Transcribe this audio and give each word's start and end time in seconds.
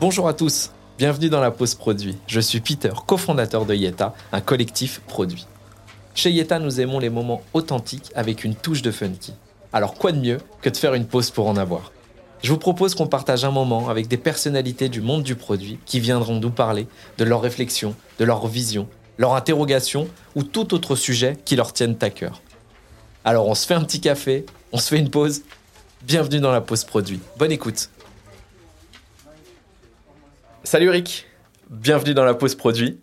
Bonjour 0.00 0.28
à 0.28 0.32
tous, 0.32 0.70
bienvenue 0.96 1.28
dans 1.28 1.42
la 1.42 1.50
pause 1.50 1.74
produit. 1.74 2.16
Je 2.26 2.40
suis 2.40 2.60
Peter, 2.60 2.88
cofondateur 3.06 3.66
de 3.66 3.74
Yeta, 3.74 4.14
un 4.32 4.40
collectif 4.40 5.00
produit. 5.00 5.46
Chez 6.14 6.30
Yeta, 6.30 6.58
nous 6.58 6.80
aimons 6.80 6.98
les 6.98 7.10
moments 7.10 7.42
authentiques 7.52 8.10
avec 8.14 8.42
une 8.42 8.54
touche 8.54 8.80
de 8.80 8.92
funky. 8.92 9.34
Alors 9.74 9.96
quoi 9.96 10.12
de 10.12 10.18
mieux 10.18 10.38
que 10.62 10.70
de 10.70 10.76
faire 10.78 10.94
une 10.94 11.04
pause 11.04 11.30
pour 11.30 11.48
en 11.48 11.56
avoir? 11.58 11.92
Je 12.42 12.50
vous 12.50 12.56
propose 12.56 12.94
qu'on 12.94 13.08
partage 13.08 13.44
un 13.44 13.50
moment 13.50 13.90
avec 13.90 14.08
des 14.08 14.16
personnalités 14.16 14.88
du 14.88 15.02
monde 15.02 15.22
du 15.22 15.36
produit 15.36 15.78
qui 15.84 16.00
viendront 16.00 16.40
nous 16.40 16.50
parler 16.50 16.86
de 17.18 17.24
leurs 17.24 17.42
réflexions, 17.42 17.94
de 18.18 18.24
leurs 18.24 18.46
visions, 18.46 18.88
leurs 19.18 19.34
interrogations 19.34 20.08
ou 20.34 20.44
tout 20.44 20.72
autre 20.72 20.96
sujet 20.96 21.36
qui 21.44 21.56
leur 21.56 21.74
tienne 21.74 21.96
à 22.00 22.08
cœur. 22.08 22.40
Alors 23.22 23.46
on 23.48 23.54
se 23.54 23.66
fait 23.66 23.74
un 23.74 23.84
petit 23.84 24.00
café, 24.00 24.46
on 24.72 24.78
se 24.78 24.88
fait 24.88 24.98
une 24.98 25.10
pause. 25.10 25.42
Bienvenue 26.04 26.40
dans 26.40 26.52
la 26.52 26.62
pause 26.62 26.84
produit. 26.84 27.20
Bonne 27.38 27.52
écoute. 27.52 27.90
Salut 30.62 30.90
Rick, 30.90 31.26
bienvenue 31.70 32.12
dans 32.12 32.24
la 32.24 32.34
pause 32.34 32.54
produit. 32.54 32.98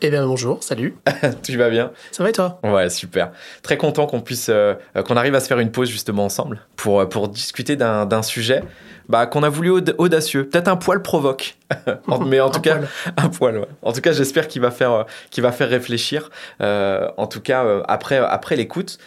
Eh 0.00 0.08
bien 0.08 0.26
bonjour, 0.26 0.62
salut. 0.62 0.96
tu 1.42 1.56
vas 1.58 1.68
bien? 1.68 1.92
Ça 2.12 2.22
va 2.22 2.30
et 2.30 2.32
toi? 2.32 2.58
Ouais, 2.62 2.88
super. 2.88 3.30
Très 3.62 3.76
content 3.76 4.06
qu'on 4.06 4.22
puisse, 4.22 4.48
euh, 4.48 4.74
qu'on 5.06 5.16
arrive 5.16 5.34
à 5.34 5.40
se 5.40 5.46
faire 5.46 5.58
une 5.58 5.70
pause 5.70 5.90
justement 5.90 6.24
ensemble 6.24 6.60
pour, 6.76 7.00
euh, 7.00 7.06
pour 7.06 7.28
discuter 7.28 7.76
d'un 7.76 8.22
sujet 8.22 8.62
bah, 9.10 9.26
qu'on 9.26 9.42
a 9.42 9.50
voulu 9.50 9.70
audacieux, 9.98 10.48
peut-être 10.48 10.68
un 10.68 10.76
poil 10.76 11.02
provoque, 11.02 11.56
mais 12.26 12.40
en 12.40 12.50
tout 12.50 12.62
cas 12.62 12.80
un 13.18 13.28
poil. 13.28 13.58
Ouais. 13.58 13.68
En 13.82 13.92
tout 13.92 14.00
cas, 14.00 14.12
j'espère 14.12 14.48
qu'il 14.48 14.62
va 14.62 14.70
faire, 14.70 14.92
euh, 14.92 15.04
qu'il 15.30 15.42
va 15.42 15.52
faire 15.52 15.68
réfléchir. 15.68 16.30
en 16.60 17.26
tout 17.26 17.40
cas, 17.40 17.64
après, 17.86 18.16
après 18.16 18.56
l'écoute. 18.56 18.98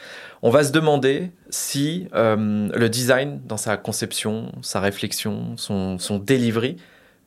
On 0.44 0.52
va 0.52 0.64
se 0.64 0.72
demander 0.72 1.32
si 1.50 2.08
le 2.14 2.88
design, 2.90 3.42
dans 3.45 3.58
sa 3.58 3.75
conception, 3.75 4.52
sa 4.62 4.80
réflexion, 4.80 5.58
son, 5.58 5.98
son 5.98 6.20
delivery, 6.20 6.78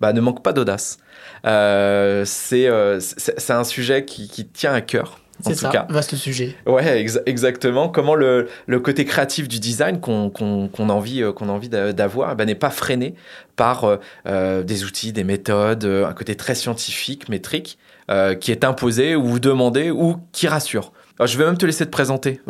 bah, 0.00 0.12
ne 0.12 0.20
manque 0.20 0.42
pas 0.42 0.52
d'audace. 0.52 0.98
Euh, 1.46 2.24
euh, 2.52 3.00
c'est 3.00 3.50
un 3.50 3.64
sujet 3.64 4.04
qui, 4.04 4.28
qui, 4.28 4.46
tient 4.46 4.72
à 4.72 4.80
cœur. 4.80 5.20
C'est 5.42 5.54
ça, 5.54 5.70
cas. 5.70 5.86
vaste 5.88 6.16
sujet. 6.16 6.54
Ouais, 6.66 7.02
exactement. 7.24 7.88
Comment 7.88 8.14
le, 8.14 8.48
le, 8.66 8.80
côté 8.80 9.06
créatif 9.06 9.48
du 9.48 9.58
design 9.58 9.98
qu'on 9.98 10.30
a 10.30 10.92
envie, 10.92 11.24
qu'on 11.34 11.48
a 11.48 11.52
envie 11.52 11.70
euh, 11.72 11.92
d'avoir 11.92 12.36
bah, 12.36 12.44
n'est 12.44 12.54
pas 12.54 12.68
freiné 12.68 13.14
par 13.56 13.98
des 14.26 14.84
outils, 14.84 15.12
des 15.12 15.24
méthodes, 15.24 15.84
un 15.84 16.12
côté 16.12 16.34
très 16.34 16.54
scientifique, 16.54 17.28
métrique, 17.28 17.78
qui 18.40 18.52
est 18.52 18.64
imposé 18.64 19.16
ou 19.16 19.38
demandé 19.38 19.90
ou 19.90 20.16
qui 20.32 20.48
rassure. 20.48 20.92
Je 21.26 21.36
vais 21.36 21.44
même 21.44 21.58
te 21.58 21.66
laisser 21.66 21.84
te 21.84 21.90
présenter 21.90 22.40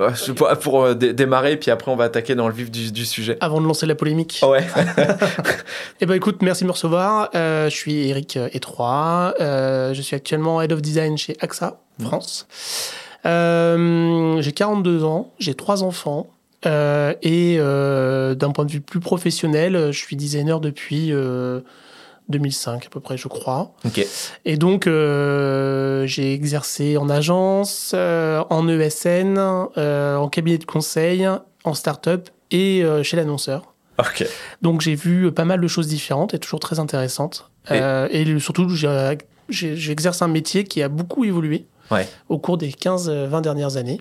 pour, 0.62 0.82
euh, 0.82 0.94
démarrer, 0.94 1.56
puis 1.56 1.70
après 1.70 1.90
on 1.90 1.96
va 1.96 2.04
attaquer 2.04 2.34
dans 2.34 2.46
le 2.46 2.54
vif 2.54 2.70
du, 2.70 3.04
sujet. 3.04 3.36
Avant 3.40 3.60
de 3.60 3.66
lancer 3.66 3.86
la 3.86 3.96
polémique. 3.96 4.40
Ouais. 4.46 4.64
eh 6.00 6.06
ben 6.06 6.14
écoute, 6.14 6.42
merci 6.42 6.62
de 6.62 6.68
me 6.68 6.72
recevoir. 6.72 7.30
Euh, 7.34 7.68
je 7.68 7.74
suis 7.74 8.08
Eric 8.08 8.36
Etroy. 8.52 9.34
Euh, 9.41 9.92
je 9.92 10.02
suis 10.02 10.14
actuellement 10.14 10.62
Head 10.62 10.72
of 10.72 10.82
Design 10.82 11.18
chez 11.18 11.36
AXA 11.41 11.80
France. 12.00 12.46
j'ai 13.24 14.52
42 14.52 15.04
ans, 15.04 15.32
j'ai 15.38 15.54
trois 15.54 15.82
enfants. 15.82 16.30
et 16.64 17.58
d'un 17.58 18.50
point 18.52 18.64
de 18.64 18.70
vue 18.70 18.80
plus 18.80 19.00
professionnel, 19.00 19.88
je 19.91 19.98
suis 19.98 20.16
designer 20.16 20.60
depuis 20.60 21.12
2005 22.30 22.86
à 22.86 22.88
peu 22.88 23.00
près, 23.00 23.16
je 23.16 23.28
crois. 23.28 23.72
Et 24.44 24.56
donc, 24.56 24.86
euh, 24.86 26.06
j'ai 26.06 26.32
exercé 26.32 26.96
en 26.96 27.08
agence, 27.10 27.92
euh, 27.94 28.42
en 28.50 28.68
ESN, 28.68 29.36
euh, 29.38 30.16
en 30.16 30.28
cabinet 30.28 30.58
de 30.58 30.64
conseil, 30.64 31.28
en 31.64 31.74
start-up 31.74 32.28
et 32.50 32.82
chez 33.02 33.16
l'annonceur. 33.16 33.74
Donc, 34.62 34.80
j'ai 34.80 34.94
vu 34.94 35.30
pas 35.30 35.44
mal 35.44 35.60
de 35.60 35.68
choses 35.68 35.86
différentes 35.86 36.34
et 36.34 36.38
toujours 36.38 36.60
très 36.60 36.80
intéressantes. 36.80 37.50
Et, 37.70 38.40
surtout, 38.40 38.69
j'exerce 39.48 40.22
un 40.22 40.28
métier 40.28 40.64
qui 40.64 40.82
a 40.82 40.88
beaucoup 40.88 41.24
évolué 41.24 41.66
au 42.28 42.38
cours 42.38 42.56
des 42.58 42.70
15-20 42.70 43.40
dernières 43.42 43.76
années. 43.76 44.00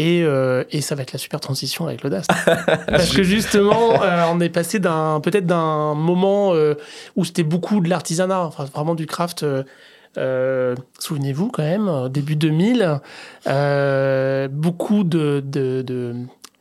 Euh, 0.00 0.64
et, 0.70 0.80
ça 0.80 0.94
va 0.94 1.02
être 1.02 1.12
la 1.12 1.18
super 1.18 1.40
transition 1.40 1.86
avec 1.86 2.02
l'audace. 2.02 2.26
Parce 2.86 3.14
que 3.14 3.22
justement, 3.22 4.02
euh, 4.02 4.24
on 4.30 4.40
est 4.40 4.48
passé 4.48 4.78
d'un 4.78 5.20
peut-être 5.20 5.46
d'un 5.46 5.94
moment 5.94 6.54
euh, 6.54 6.74
où 7.16 7.24
c'était 7.24 7.42
beaucoup 7.42 7.80
de 7.80 7.88
l'artisanat, 7.88 8.42
enfin 8.42 8.64
vraiment 8.64 8.94
du 8.94 9.06
craft. 9.06 9.44
Souvenez-vous 10.98 11.48
quand 11.48 11.62
même, 11.62 12.08
début 12.08 12.36
2000, 12.36 13.00
beaucoup 14.50 15.04
de, 15.04 15.44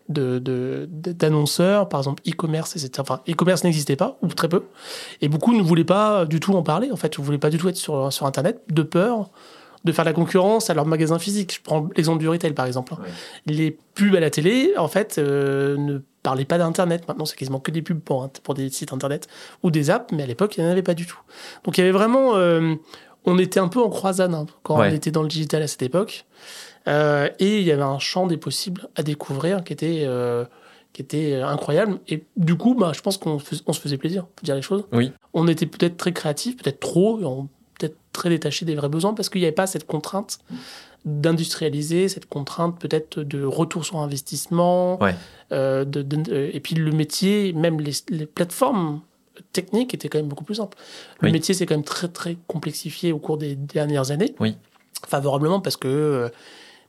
d'annonceurs, 0.10 1.88
par 1.88 2.02
exemple 2.02 2.22
e-commerce, 2.28 2.76
etc. 2.76 2.92
Enfin, 3.00 3.22
e-commerce 3.30 3.64
n'existait 3.64 3.96
pas, 3.96 4.18
ou 4.22 4.28
très 4.28 4.50
peu. 4.50 4.64
Et 5.22 5.30
beaucoup 5.30 5.56
ne 5.56 5.62
voulaient 5.62 5.86
pas 5.86 6.26
du 6.26 6.42
tout 6.42 6.54
en 6.54 6.64
parler, 6.64 6.92
en 6.92 6.98
fait. 6.98 7.18
ne 7.18 7.24
voulaient 7.24 7.38
pas 7.38 7.50
du 7.50 7.58
tout 7.58 7.70
être 7.70 7.78
sur, 7.78 8.12
sur 8.12 8.26
Internet, 8.26 8.62
de 8.70 8.84
peur 8.84 9.30
de 9.86 9.92
faire 9.92 10.04
la 10.04 10.14
concurrence 10.14 10.70
à 10.70 10.74
leur 10.74 10.86
magasin 10.86 11.20
physique. 11.20 11.56
Je 11.56 11.62
prends 11.62 11.88
l'exemple 11.96 12.20
du 12.20 12.28
retail, 12.28 12.54
par 12.54 12.66
exemple. 12.66 12.96
Les 13.46 13.78
pubs 13.94 14.16
à 14.16 14.20
la 14.20 14.32
télé, 14.32 14.74
en 14.78 14.88
fait, 14.88 15.18
euh, 15.18 15.78
ne 15.78 16.00
parlaient 16.24 16.44
pas 16.44 16.58
d'Internet. 16.58 17.08
Maintenant, 17.08 17.26
c'est 17.26 17.38
quasiment 17.38 17.60
que 17.60 17.72
des 17.72 17.84
pubs 17.84 18.00
pour, 18.00 18.28
pour 18.30 18.56
des 18.56 18.70
sites 18.70 18.92
Internet 18.92 19.28
ou 19.62 19.70
des 19.70 19.92
apps, 19.92 20.12
mais 20.12 20.24
à 20.24 20.26
l'époque, 20.26 20.58
il 20.58 20.64
n'y 20.64 20.68
en 20.68 20.72
avait 20.72 20.82
pas 20.82 20.96
du 20.96 21.06
tout. 21.06 21.20
Donc, 21.64 21.78
il 21.78 21.82
y 21.82 21.84
avait 21.84 21.94
vraiment... 21.94 22.36
Euh, 22.36 22.76
on 23.26 23.40
était 23.40 23.60
un 23.60 23.68
peu 23.68 23.82
en 23.82 23.90
croisade 23.90 24.34
hein, 24.34 24.46
quand 24.62 24.78
on 24.78 24.84
était 24.84 25.10
dans 25.12 25.24
le 25.24 25.28
digital 25.28 25.62
à 25.62 25.68
cette 25.68 25.82
époque. 25.82 26.26
Euh, 26.88 27.30
et 27.40 27.60
il 27.60 27.64
y 27.64 27.72
avait 27.72 27.82
un 27.82 27.98
champ 27.98 28.28
des 28.28 28.38
possibles 28.38 28.88
à 28.96 29.02
découvrir 29.02 29.64
qui 29.64 29.74
était 29.74 30.08
qui 30.94 31.02
était 31.02 31.42
incroyable. 31.42 32.00
Et 32.08 32.24
du 32.38 32.56
coup, 32.56 32.74
bah, 32.74 32.92
je 32.96 33.02
pense 33.02 33.18
qu'on 33.18 33.40
se 33.40 33.80
faisait 33.82 33.98
plaisir, 33.98 34.28
pour 34.28 34.46
dire 34.46 34.56
les 34.56 34.62
choses. 34.62 34.86
Oui. 34.94 35.12
On 35.34 35.48
était 35.48 35.66
peut-être 35.66 35.98
très 35.98 36.14
créatifs, 36.14 36.56
peut-être 36.56 36.80
trop, 36.80 37.20
on 37.22 37.50
peut-être 37.78 37.98
très 38.14 38.30
détaché 38.30 38.66
des 38.66 38.76
vrais 38.76 38.90
besoins 38.90 39.14
parce 39.14 39.30
qu'il 39.30 39.42
n'y 39.42 39.48
avait 39.48 39.56
pas 39.56 39.68
cette 39.68 39.86
contrainte 39.86 40.40
d'industrialiser, 41.06 42.10
cette 42.10 42.28
contrainte 42.28 42.80
peut-être 42.80 43.22
de 43.22 43.44
retour 43.44 43.86
sur 43.86 43.98
investissement. 43.98 45.00
Euh, 45.52 45.86
de, 45.86 46.04
et 46.32 46.60
puis 46.60 46.76
le 46.76 46.92
métier, 46.92 47.54
même 47.54 47.80
les, 47.80 48.26
plateformes 48.26 49.02
techniques 49.54 49.94
étaient 49.94 50.10
quand 50.10 50.18
même 50.18 50.28
beaucoup 50.28 50.44
plus 50.44 50.56
simples. 50.56 50.78
Le 51.22 51.32
métier 51.32 51.54
s'est 51.54 51.66
quand 51.66 51.76
même 51.76 51.84
très 51.84 52.08
très 52.08 52.38
complexifié 52.48 53.12
au 53.12 53.20
cours 53.20 53.38
des 53.38 53.56
dernières 53.56 54.12
années. 54.12 54.34
Oui. 54.40 54.58
Favorablement 55.08 55.60
parce 55.60 55.78
que 55.78 55.88
euh, 55.88 56.30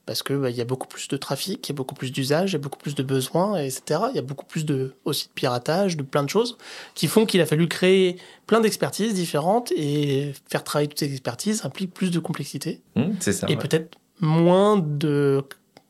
parce 0.07 0.23
que 0.23 0.33
bah, 0.33 0.49
il 0.49 0.55
y 0.55 0.61
a 0.61 0.65
beaucoup 0.65 0.87
plus 0.87 1.07
de 1.09 1.17
trafic, 1.17 1.67
il 1.67 1.71
y 1.71 1.75
a 1.75 1.75
beaucoup 1.75 1.93
plus 1.93 2.11
d'usages, 2.11 2.51
il 2.51 2.53
y 2.53 2.55
a 2.55 2.59
beaucoup 2.59 2.79
plus 2.79 2.95
de 2.95 3.03
besoins, 3.03 3.59
etc. 3.59 3.99
Il 4.09 4.15
y 4.15 4.19
a 4.19 4.23
beaucoup 4.23 4.45
plus 4.45 4.65
de 4.65 4.93
aussi 5.05 5.27
de 5.27 5.33
piratage, 5.33 5.97
de 5.97 6.03
plein 6.03 6.23
de 6.23 6.29
choses 6.29 6.57
qui 6.95 7.07
font 7.07 7.25
qu'il 7.25 7.41
a 7.41 7.45
fallu 7.45 7.67
créer 7.67 8.17
plein 8.47 8.61
d'expertises 8.61 9.13
différentes 9.13 9.71
et 9.73 10.33
faire 10.49 10.63
travailler 10.63 10.87
toutes 10.87 10.99
ces 10.99 11.11
expertises 11.11 11.65
implique 11.65 11.93
plus 11.93 12.09
de 12.09 12.19
complexité. 12.19 12.81
Mmh, 12.95 13.01
c'est 13.19 13.33
ça. 13.33 13.47
Et 13.49 13.57
peut-être 13.57 13.97
moins 14.21 14.77
de 14.77 15.43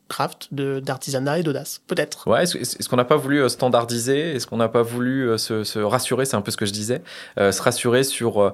craft, 0.07 0.50
d'artisanat 0.51 1.40
et 1.40 1.44
d'audace, 1.44 1.81
peut-être. 1.88 2.28
Ouais, 2.28 2.44
est-ce, 2.44 2.90
qu'on 2.90 2.95
n'a 2.95 3.06
pas 3.06 3.18
voulu 3.18 3.41
euh, 3.41 3.50
standardiser? 3.50 4.35
Est-ce 4.35 4.47
qu'on 4.47 4.57
n'a 4.57 4.69
pas 4.69 4.81
voulu 4.81 5.29
euh, 5.29 5.38
se, 5.38 5.79
rassurer? 5.79 6.25
C'est 6.25 6.35
un 6.35 6.41
peu 6.41 6.51
ce 6.51 6.57
que 6.57 6.66
je 6.66 6.73
disais. 6.73 7.01
Euh, 7.38 7.51
se 7.51 7.62
rassurer 7.62 8.03
sur 8.03 8.53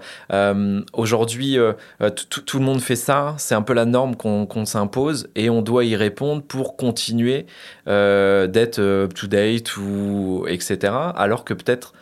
aujourd'hui, 0.94 1.58
tout 2.30 2.60
le 2.60 2.66
monde 2.66 2.82
fait 2.82 2.96
ça, 2.96 3.36
c'est 3.38 3.56
un 3.56 3.62
peu 3.62 3.74
la 3.74 3.86
norme 3.86 4.16
qu'on, 4.16 4.66
s'impose 4.66 5.28
et 5.36 5.50
on 5.50 5.62
doit 5.62 5.84
y 5.84 5.96
répondre 5.96 6.42
pour 6.42 6.78
continuer 6.78 7.46
d'être 7.86 8.80
up-to-date 8.80 9.78
ou 9.78 10.46
etc. 10.48 10.94
Alors 11.16 11.44
que 11.44 11.54
peut-être 11.54 11.94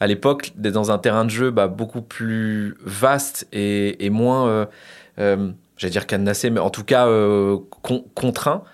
à 0.00 0.06
l'époque, 0.06 0.52
dans 0.56 0.90
un 0.90 0.98
terrain 0.98 1.24
de 1.24 1.30
jeu 1.30 1.50
bah, 1.50 1.68
beaucoup 1.68 2.02
plus 2.02 2.76
vaste 2.84 3.46
et, 3.52 4.10
moins, 4.10 4.68
j'allais 5.16 5.90
dire 5.90 6.06
cadenassé, 6.06 6.50
mais 6.50 6.60
en 6.60 6.70
tout 6.70 6.84
cas 6.84 7.08
contraint, 8.14 8.64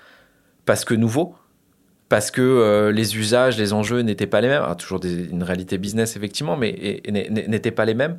parce 0.68 0.84
que 0.84 0.92
nouveau, 0.92 1.34
parce 2.10 2.30
que 2.30 2.42
euh, 2.42 2.92
les 2.92 3.16
usages, 3.16 3.56
les 3.56 3.72
enjeux 3.72 4.00
n'étaient 4.00 4.26
pas 4.26 4.42
les 4.42 4.48
mêmes. 4.48 4.62
toujours 4.76 5.00
une 5.02 5.42
réalité 5.42 5.78
business, 5.78 6.14
effectivement, 6.14 6.58
mais 6.58 7.00
n'étaient 7.08 7.70
pas 7.70 7.86
les 7.86 7.94
mêmes. 7.94 8.18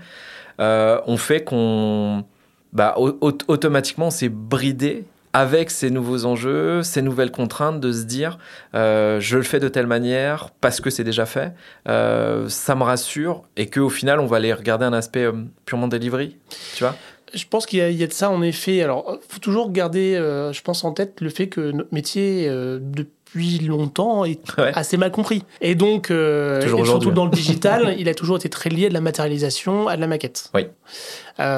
Euh, 0.60 1.00
on 1.06 1.18
fait 1.18 1.44
qu'on. 1.44 2.26
Bah, 2.74 2.96
automatiquement, 2.98 4.08
on 4.08 4.12
s'est 4.12 4.30
bridé 4.30 5.06
avec 5.32 5.70
ces 5.70 5.92
nouveaux 5.92 6.26
enjeux, 6.26 6.82
ces 6.82 7.04
nouvelles 7.04 7.30
contraintes, 7.30 7.80
de 7.80 7.92
se 7.92 8.06
dire 8.06 8.40
euh, 8.74 9.20
je 9.20 9.38
le 9.38 9.44
fais 9.44 9.60
de 9.60 9.68
telle 9.68 9.86
manière 9.86 10.50
parce 10.60 10.82
que 10.82 10.90
c'est 10.90 11.04
déjà 11.04 11.28
fait, 11.28 11.54
ça 11.86 12.76
me 12.76 12.82
rassure 12.82 13.44
et 13.58 13.70
qu'au 13.70 13.90
final 13.90 14.20
on 14.20 14.26
va 14.26 14.38
aller 14.38 14.54
regarder 14.54 14.86
un 14.86 14.94
aspect 14.94 15.28
purement 15.66 15.88
delivery, 15.88 16.36
tu 16.76 16.84
vois? 16.84 16.96
Je 17.34 17.46
pense 17.50 17.66
qu'il 17.66 17.80
y, 17.80 18.04
a 18.04 18.08
de 18.08 18.14
ça 18.14 18.30
en 18.30 18.42
effet. 18.42 18.82
Alors, 18.82 19.18
faut 19.28 19.40
toujours 19.40 19.72
garder, 19.72 20.16
euh, 20.16 20.54
je 20.54 20.62
pense, 20.62 20.84
en 20.84 20.92
tête 20.92 21.22
le 21.22 21.30
fait 21.30 21.48
que 21.48 21.72
notre 21.72 21.94
métier, 21.94 22.48
euh, 22.48 22.80
depuis 22.82 23.60
longtemps 23.60 24.26
est 24.26 24.42
assez 24.58 24.98
mal 24.98 25.12
compris. 25.12 25.44
Et 25.62 25.76
donc, 25.76 26.10
euh, 26.10 26.62
surtout 26.86 27.12
dans 27.12 27.26
le 27.26 27.32
digital, 27.32 27.96
il 28.00 28.10
a 28.10 28.14
toujours 28.14 28.38
été 28.38 28.50
très 28.50 28.70
lié 28.70 28.90
de 28.90 28.94
la 28.94 29.02
matérialisation 29.02 29.88
à 29.88 29.96
de 29.96 30.02
la 30.02 30.08
maquette. 30.08 30.52
Oui. 30.54 30.68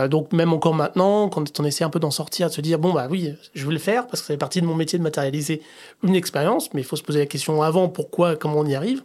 Donc 0.09 0.31
même 0.31 0.53
encore 0.53 0.75
maintenant, 0.75 1.27
quand 1.27 1.59
on 1.59 1.65
essaie 1.65 1.83
un 1.83 1.89
peu 1.89 1.99
d'en 1.99 2.11
sortir, 2.11 2.49
de 2.49 2.53
se 2.53 2.61
dire 2.61 2.77
bon 2.77 2.93
bah 2.93 3.07
oui, 3.09 3.33
je 3.55 3.65
veux 3.65 3.73
le 3.73 3.79
faire 3.79 4.05
parce 4.05 4.21
que 4.21 4.27
ça 4.27 4.33
fait 4.35 4.37
partie 4.37 4.61
de 4.61 4.67
mon 4.67 4.75
métier 4.75 4.99
de 4.99 5.03
matérialiser 5.03 5.63
une 6.03 6.13
expérience, 6.13 6.71
mais 6.75 6.81
il 6.81 6.83
faut 6.83 6.95
se 6.95 7.01
poser 7.01 7.17
la 7.17 7.25
question 7.25 7.63
avant 7.63 7.89
pourquoi, 7.89 8.35
comment 8.35 8.59
on 8.59 8.65
y 8.67 8.75
arrive. 8.75 9.01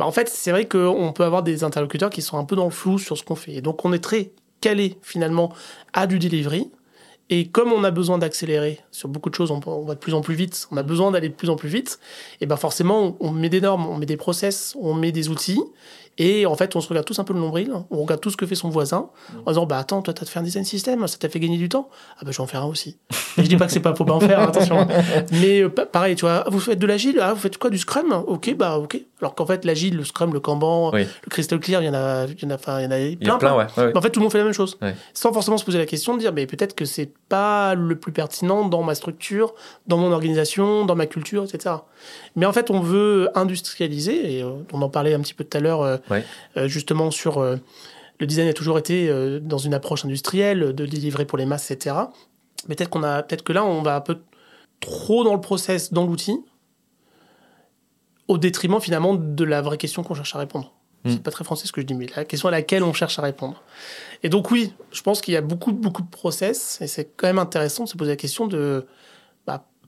Bah 0.00 0.06
en 0.06 0.10
fait, 0.10 0.28
c'est 0.28 0.50
vrai 0.50 0.66
qu'on 0.66 1.12
peut 1.12 1.22
avoir 1.22 1.44
des 1.44 1.62
interlocuteurs 1.62 2.10
qui 2.10 2.22
sont 2.22 2.38
un 2.38 2.44
peu 2.44 2.56
dans 2.56 2.64
le 2.64 2.72
flou 2.72 2.98
sur 2.98 3.16
ce 3.16 3.22
qu'on 3.22 3.36
fait. 3.36 3.52
Et 3.52 3.60
donc 3.60 3.84
on 3.84 3.92
est 3.92 4.02
très 4.02 4.32
calé 4.60 4.98
finalement 5.02 5.52
à 5.92 6.06
du 6.06 6.18
delivery. 6.18 6.70
Et 7.32 7.46
comme 7.46 7.72
on 7.72 7.84
a 7.84 7.92
besoin 7.92 8.18
d'accélérer 8.18 8.80
sur 8.90 9.08
beaucoup 9.08 9.30
de 9.30 9.36
choses, 9.36 9.52
on, 9.52 9.60
va 9.60 9.94
de 9.94 10.00
plus 10.00 10.14
en 10.14 10.20
plus 10.20 10.34
vite, 10.34 10.66
on 10.72 10.76
a 10.76 10.82
besoin 10.82 11.12
d'aller 11.12 11.28
de 11.28 11.34
plus 11.34 11.48
en 11.48 11.54
plus 11.54 11.68
vite, 11.68 12.00
et 12.40 12.46
ben 12.46 12.56
forcément, 12.56 13.16
on 13.20 13.30
met 13.30 13.48
des 13.48 13.60
normes, 13.60 13.86
on 13.86 13.96
met 13.96 14.06
des 14.06 14.16
process, 14.16 14.74
on 14.80 14.94
met 14.94 15.12
des 15.12 15.28
outils, 15.28 15.60
et 16.18 16.46
en 16.46 16.54
fait, 16.54 16.76
on 16.76 16.80
se 16.80 16.88
regarde 16.88 17.06
tous 17.06 17.18
un 17.18 17.24
peu 17.24 17.32
le 17.32 17.40
nombril, 17.40 17.72
on 17.90 18.02
regarde 18.02 18.20
tout 18.20 18.30
ce 18.30 18.36
que 18.36 18.46
fait 18.46 18.54
son 18.54 18.68
voisin, 18.68 19.08
en 19.46 19.50
disant 19.50 19.66
Bah 19.66 19.78
attends, 19.78 20.02
toi, 20.02 20.12
t'as 20.12 20.26
fait 20.26 20.38
un 20.38 20.42
design 20.42 20.64
système, 20.64 21.06
ça 21.06 21.16
t'a 21.16 21.28
fait 21.28 21.40
gagner 21.40 21.56
du 21.56 21.68
temps 21.68 21.88
Ah 22.18 22.24
bah, 22.24 22.30
je 22.30 22.36
vais 22.36 22.42
en 22.42 22.46
faire 22.46 22.62
un 22.62 22.66
aussi. 22.66 22.98
je 23.38 23.42
dis 23.42 23.56
pas 23.56 23.66
que 23.66 23.72
c'est 23.72 23.80
pas, 23.80 23.94
faut 23.94 24.04
pas 24.04 24.14
en 24.14 24.20
faire, 24.20 24.40
attention. 24.40 24.86
Mais 25.32 25.62
euh, 25.62 25.68
pareil, 25.68 26.16
tu 26.16 26.26
vois, 26.26 26.44
vous 26.48 26.60
faites 26.60 26.78
de 26.78 26.86
l'agile, 26.86 27.18
ah, 27.22 27.32
vous 27.32 27.40
faites 27.40 27.56
quoi, 27.56 27.70
du 27.70 27.78
scrum? 27.78 28.12
Ok, 28.26 28.54
bah 28.54 28.78
ok. 28.78 29.00
Alors 29.20 29.34
qu'en 29.34 29.46
fait, 29.46 29.64
l'agile, 29.64 29.96
le 29.96 30.04
scrum, 30.04 30.32
le 30.32 30.40
kanban, 30.40 30.92
le 30.92 31.06
crystal 31.28 31.60
clear, 31.60 31.82
il 31.82 31.86
y 31.86 31.88
en 31.88 31.94
a, 31.94 32.26
il 32.26 32.42
y 32.42 32.46
en 32.46 32.50
a, 32.50 32.54
enfin, 32.54 32.80
il 32.80 32.84
y 32.84 32.86
en 32.86 32.90
a 32.90 32.96
plein. 32.96 33.16
Il 33.20 33.34
y 33.34 33.38
plein, 33.38 33.56
Ouais, 33.56 33.96
en 33.96 34.00
fait, 34.00 34.10
tout 34.10 34.20
le 34.20 34.24
monde 34.24 34.32
fait 34.32 34.38
la 34.38 34.44
même 34.44 34.52
chose. 34.52 34.78
Sans 35.14 35.32
forcément 35.32 35.58
se 35.58 35.64
poser 35.64 35.78
la 35.78 35.86
question 35.86 36.14
de 36.14 36.20
dire 36.20 36.32
Mais 36.32 36.46
peut-être 36.46 36.74
que 36.74 36.84
c'est 36.84 37.12
pas 37.28 37.74
le 37.74 37.96
plus 37.98 38.12
pertinent 38.12 38.66
dans 38.66 38.82
ma 38.82 38.94
structure, 38.94 39.54
dans 39.86 39.96
mon 39.96 40.12
organisation, 40.12 40.84
dans 40.84 40.96
ma 40.96 41.06
culture, 41.06 41.44
etc. 41.44 41.76
Mais 42.36 42.46
en 42.46 42.52
fait, 42.52 42.70
on 42.70 42.80
veut 42.80 43.28
industrialiser, 43.34 44.38
et 44.38 44.42
euh, 44.42 44.50
on 44.72 44.82
en 44.82 44.88
parlait 44.88 45.14
un 45.14 45.20
petit 45.20 45.34
peu 45.34 45.44
tout 45.44 45.56
à 45.56 45.60
l'heure, 45.60 46.00
euh, 46.10 46.20
euh, 46.56 46.68
justement 46.68 47.10
sur 47.10 47.42
le 47.42 48.26
design 48.26 48.48
a 48.48 48.52
toujours 48.52 48.78
été 48.78 49.10
dans 49.40 49.58
une 49.58 49.74
approche 49.74 50.04
industrielle, 50.04 50.74
de 50.74 50.86
délivrer 50.86 51.24
pour 51.24 51.38
les 51.38 51.46
masses, 51.46 51.70
etc. 51.70 51.96
Mais 52.68 52.74
peut-être 52.74 52.90
qu'on 52.90 53.02
a, 53.02 53.22
peut-être 53.22 53.42
que 53.42 53.52
là, 53.52 53.64
on 53.64 53.82
va 53.82 53.96
un 53.96 54.00
peu 54.00 54.18
trop 54.80 55.24
dans 55.24 55.34
le 55.34 55.40
process, 55.40 55.92
dans 55.92 56.06
l'outil, 56.06 56.38
au 58.28 58.36
détriment 58.36 58.80
finalement 58.80 59.14
de 59.14 59.44
la 59.44 59.62
vraie 59.62 59.78
question 59.78 60.02
qu'on 60.02 60.14
cherche 60.14 60.34
à 60.34 60.38
répondre. 60.38 60.72
Hmm. 61.04 61.12
C'est 61.12 61.22
pas 61.22 61.30
très 61.30 61.44
français 61.44 61.66
ce 61.66 61.72
que 61.72 61.80
je 61.80 61.86
dis, 61.86 61.94
mais 61.94 62.06
la 62.14 62.26
question 62.26 62.48
à 62.48 62.52
laquelle 62.52 62.82
on 62.82 62.92
cherche 62.92 63.18
à 63.18 63.22
répondre. 63.22 63.62
Et 64.22 64.28
donc 64.28 64.50
oui, 64.50 64.74
je 64.92 65.00
pense 65.00 65.22
qu'il 65.22 65.32
y 65.32 65.36
a 65.38 65.40
beaucoup, 65.40 65.72
beaucoup 65.72 66.02
de 66.02 66.10
process, 66.10 66.78
et 66.82 66.86
c'est 66.86 67.10
quand 67.16 67.26
même 67.26 67.38
intéressant 67.38 67.84
de 67.84 67.88
se 67.88 67.96
poser 67.96 68.12
la 68.12 68.16
question 68.16 68.46
de 68.46 68.86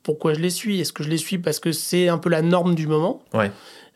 pourquoi 0.02 0.34
je 0.34 0.40
les 0.40 0.50
suis? 0.50 0.80
Est-ce 0.80 0.92
que 0.92 1.02
je 1.02 1.08
les 1.08 1.16
suis 1.16 1.38
parce 1.38 1.60
que 1.60 1.72
c'est 1.72 2.08
un 2.08 2.18
peu 2.18 2.28
la 2.28 2.42
norme 2.42 2.74
du 2.74 2.86
moment? 2.86 3.22
Ouais. 3.32 3.50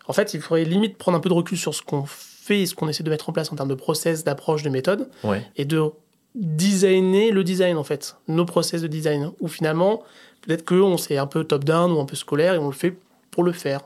En 0.09 0.13
fait, 0.13 0.35
il 0.35 0.41
faudrait 0.41 0.65
limite 0.65 0.97
prendre 0.97 1.19
un 1.19 1.21
peu 1.21 1.29
de 1.29 1.35
recul 1.35 1.59
sur 1.59 1.75
ce 1.75 1.83
qu'on 1.83 2.05
fait 2.07 2.61
et 2.61 2.67
ce 2.67 2.75
qu'on 2.75 2.89
essaie 2.89 3.03
de 3.03 3.11
mettre 3.11 3.29
en 3.29 3.33
place 3.33 3.53
en 3.53 3.57
termes 3.57 3.69
de 3.69 3.75
process, 3.75 4.25
d'approche, 4.25 4.63
de 4.63 4.71
méthode, 4.71 5.09
et 5.57 5.65
de 5.65 5.91
designer 6.35 7.33
le 7.33 7.43
design 7.45 7.77
en 7.77 7.85
fait, 7.85 8.17
nos 8.29 8.45
process 8.45 8.83
de 8.83 8.87
design, 8.87 9.33
où 9.41 9.49
finalement, 9.49 10.03
peut-être 10.43 10.65
qu'on 10.65 10.97
c'est 10.97 11.17
un 11.17 11.27
peu 11.27 11.45
top-down 11.45 11.93
ou 11.93 12.01
un 12.01 12.05
peu 12.05 12.17
scolaire 12.17 12.55
et 12.55 12.59
on 12.59 12.67
le 12.67 12.75
fait 12.75 12.97
pour 13.31 13.43
le 13.43 13.53
faire 13.53 13.81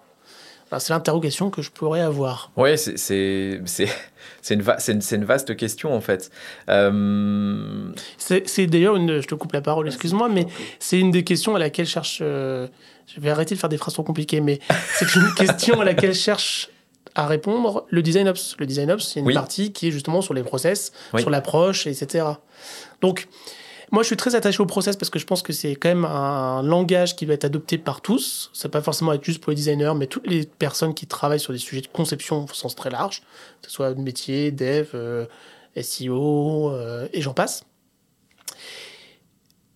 c'est 0.79 0.93
l'interrogation 0.93 1.51
que 1.51 1.63
je 1.63 1.71
pourrais 1.71 2.01
avoir. 2.01 2.53
Oui, 2.57 2.79
c'est 2.79 3.61
une, 4.51 4.63
une, 4.89 5.01
une, 5.13 5.25
vaste 5.25 5.57
question 5.57 5.93
en 5.93 6.01
fait. 6.01 6.31
Euh... 6.69 7.93
C'est 8.17 8.67
d'ailleurs 8.67 8.97
une. 8.97 9.21
Je 9.21 9.27
te 9.27 9.35
coupe 9.35 9.53
la 9.53 9.63
parole, 9.63 9.89
excuse-moi, 9.89 10.29
mais 10.29 10.47
c'est 10.79 10.99
une 10.99 11.11
des 11.11 11.25
questions 11.25 11.57
à 11.57 11.59
laquelle 11.59 11.87
cherche. 11.87 12.21
Euh, 12.23 12.69
je 13.13 13.21
vais 13.21 13.31
arrêter 13.31 13.57
de 13.57 13.61
faire 13.61 13.69
des 13.69 13.79
phrases 13.79 13.95
trop 13.95 14.05
compliquées, 14.05 14.41
mais 14.41 14.61
c'est 14.95 15.17
une 15.17 15.35
question 15.35 15.81
à 15.81 15.85
laquelle 15.85 16.15
cherche 16.15 16.71
à 17.17 17.27
répondre 17.27 17.87
le 17.91 18.03
design 18.03 18.29
ops. 18.29 18.55
Le 18.59 18.67
design 18.67 18.93
ops, 18.93 19.05
c'est 19.05 19.21
une 19.21 19.33
partie 19.33 19.73
qui 19.73 19.89
est 19.89 19.91
justement 19.91 20.23
sur 20.23 20.35
les 20.35 20.43
process, 20.43 20.93
sur 21.19 21.31
l'approche, 21.31 21.87
etc. 21.87 22.27
Donc, 23.01 23.27
moi, 23.93 24.03
je 24.03 24.07
suis 24.07 24.17
très 24.17 24.35
attaché 24.37 24.63
au 24.63 24.67
process 24.67 24.97
parce 24.97 25.11
que 25.11 25.19
je 25.19 25.27
pense 25.27 25.43
que 25.43 25.53
c'est 25.53 25.75
quand 25.75 25.89
même 25.89 26.05
un 26.05 26.63
langage 26.63 27.17
qui 27.17 27.27
doit 27.27 27.35
être 27.35 27.45
adopté 27.45 27.77
par 27.77 28.01
tous. 28.01 28.51
Ça 28.53 28.69
ne 28.69 28.73
pas 28.73 28.83
forcément 28.83 29.13
être 29.13 29.25
juste 29.25 29.41
pour 29.41 29.51
les 29.51 29.57
designers, 29.57 29.93
mais 29.97 30.07
toutes 30.07 30.29
les 30.29 30.47
personnes 30.47 30.95
qui 30.95 31.07
travaillent 31.07 31.41
sur 31.41 31.53
des 31.53 31.59
sujets 31.59 31.83
de 31.83 31.89
conception 31.89 32.45
au 32.45 32.55
sens 32.55 32.77
très 32.77 32.91
large, 32.91 33.23
que 33.63 33.69
ce 33.69 33.73
soit 33.73 33.95
métier, 33.95 34.53
dev, 34.53 34.91
euh, 34.95 35.27
SEO, 35.81 36.71
euh, 36.71 37.09
et 37.13 37.21
j'en 37.21 37.35
passe. 37.35 37.65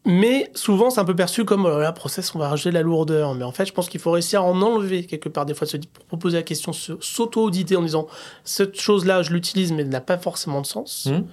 Mais 0.06 0.50
souvent, 0.54 0.90
c'est 0.90 1.00
un 1.00 1.04
peu 1.04 1.16
perçu 1.16 1.44
comme 1.44 1.64
oh 1.64 1.78
là, 1.78 1.90
process, 1.90 2.34
on 2.34 2.38
va 2.38 2.48
rajouter 2.48 2.68
de 2.68 2.74
la 2.74 2.82
lourdeur. 2.82 3.34
Mais 3.34 3.44
en 3.44 3.52
fait, 3.52 3.64
je 3.64 3.72
pense 3.72 3.88
qu'il 3.88 4.00
faut 4.00 4.10
réussir 4.10 4.42
à 4.42 4.44
en 4.44 4.60
enlever 4.60 5.06
quelque 5.06 5.30
part. 5.30 5.46
Des 5.46 5.54
fois, 5.54 5.66
se 5.66 5.78
proposer 6.08 6.36
la 6.36 6.42
question, 6.42 6.72
s'auto-auditer 6.72 7.76
en 7.76 7.82
disant 7.82 8.06
cette 8.44 8.78
chose-là, 8.78 9.22
je 9.22 9.32
l'utilise, 9.32 9.72
mais 9.72 9.82
elle 9.82 9.88
n'a 9.88 10.02
pas 10.02 10.18
forcément 10.18 10.60
de 10.60 10.66
sens. 10.66 11.06
Mmh. 11.06 11.24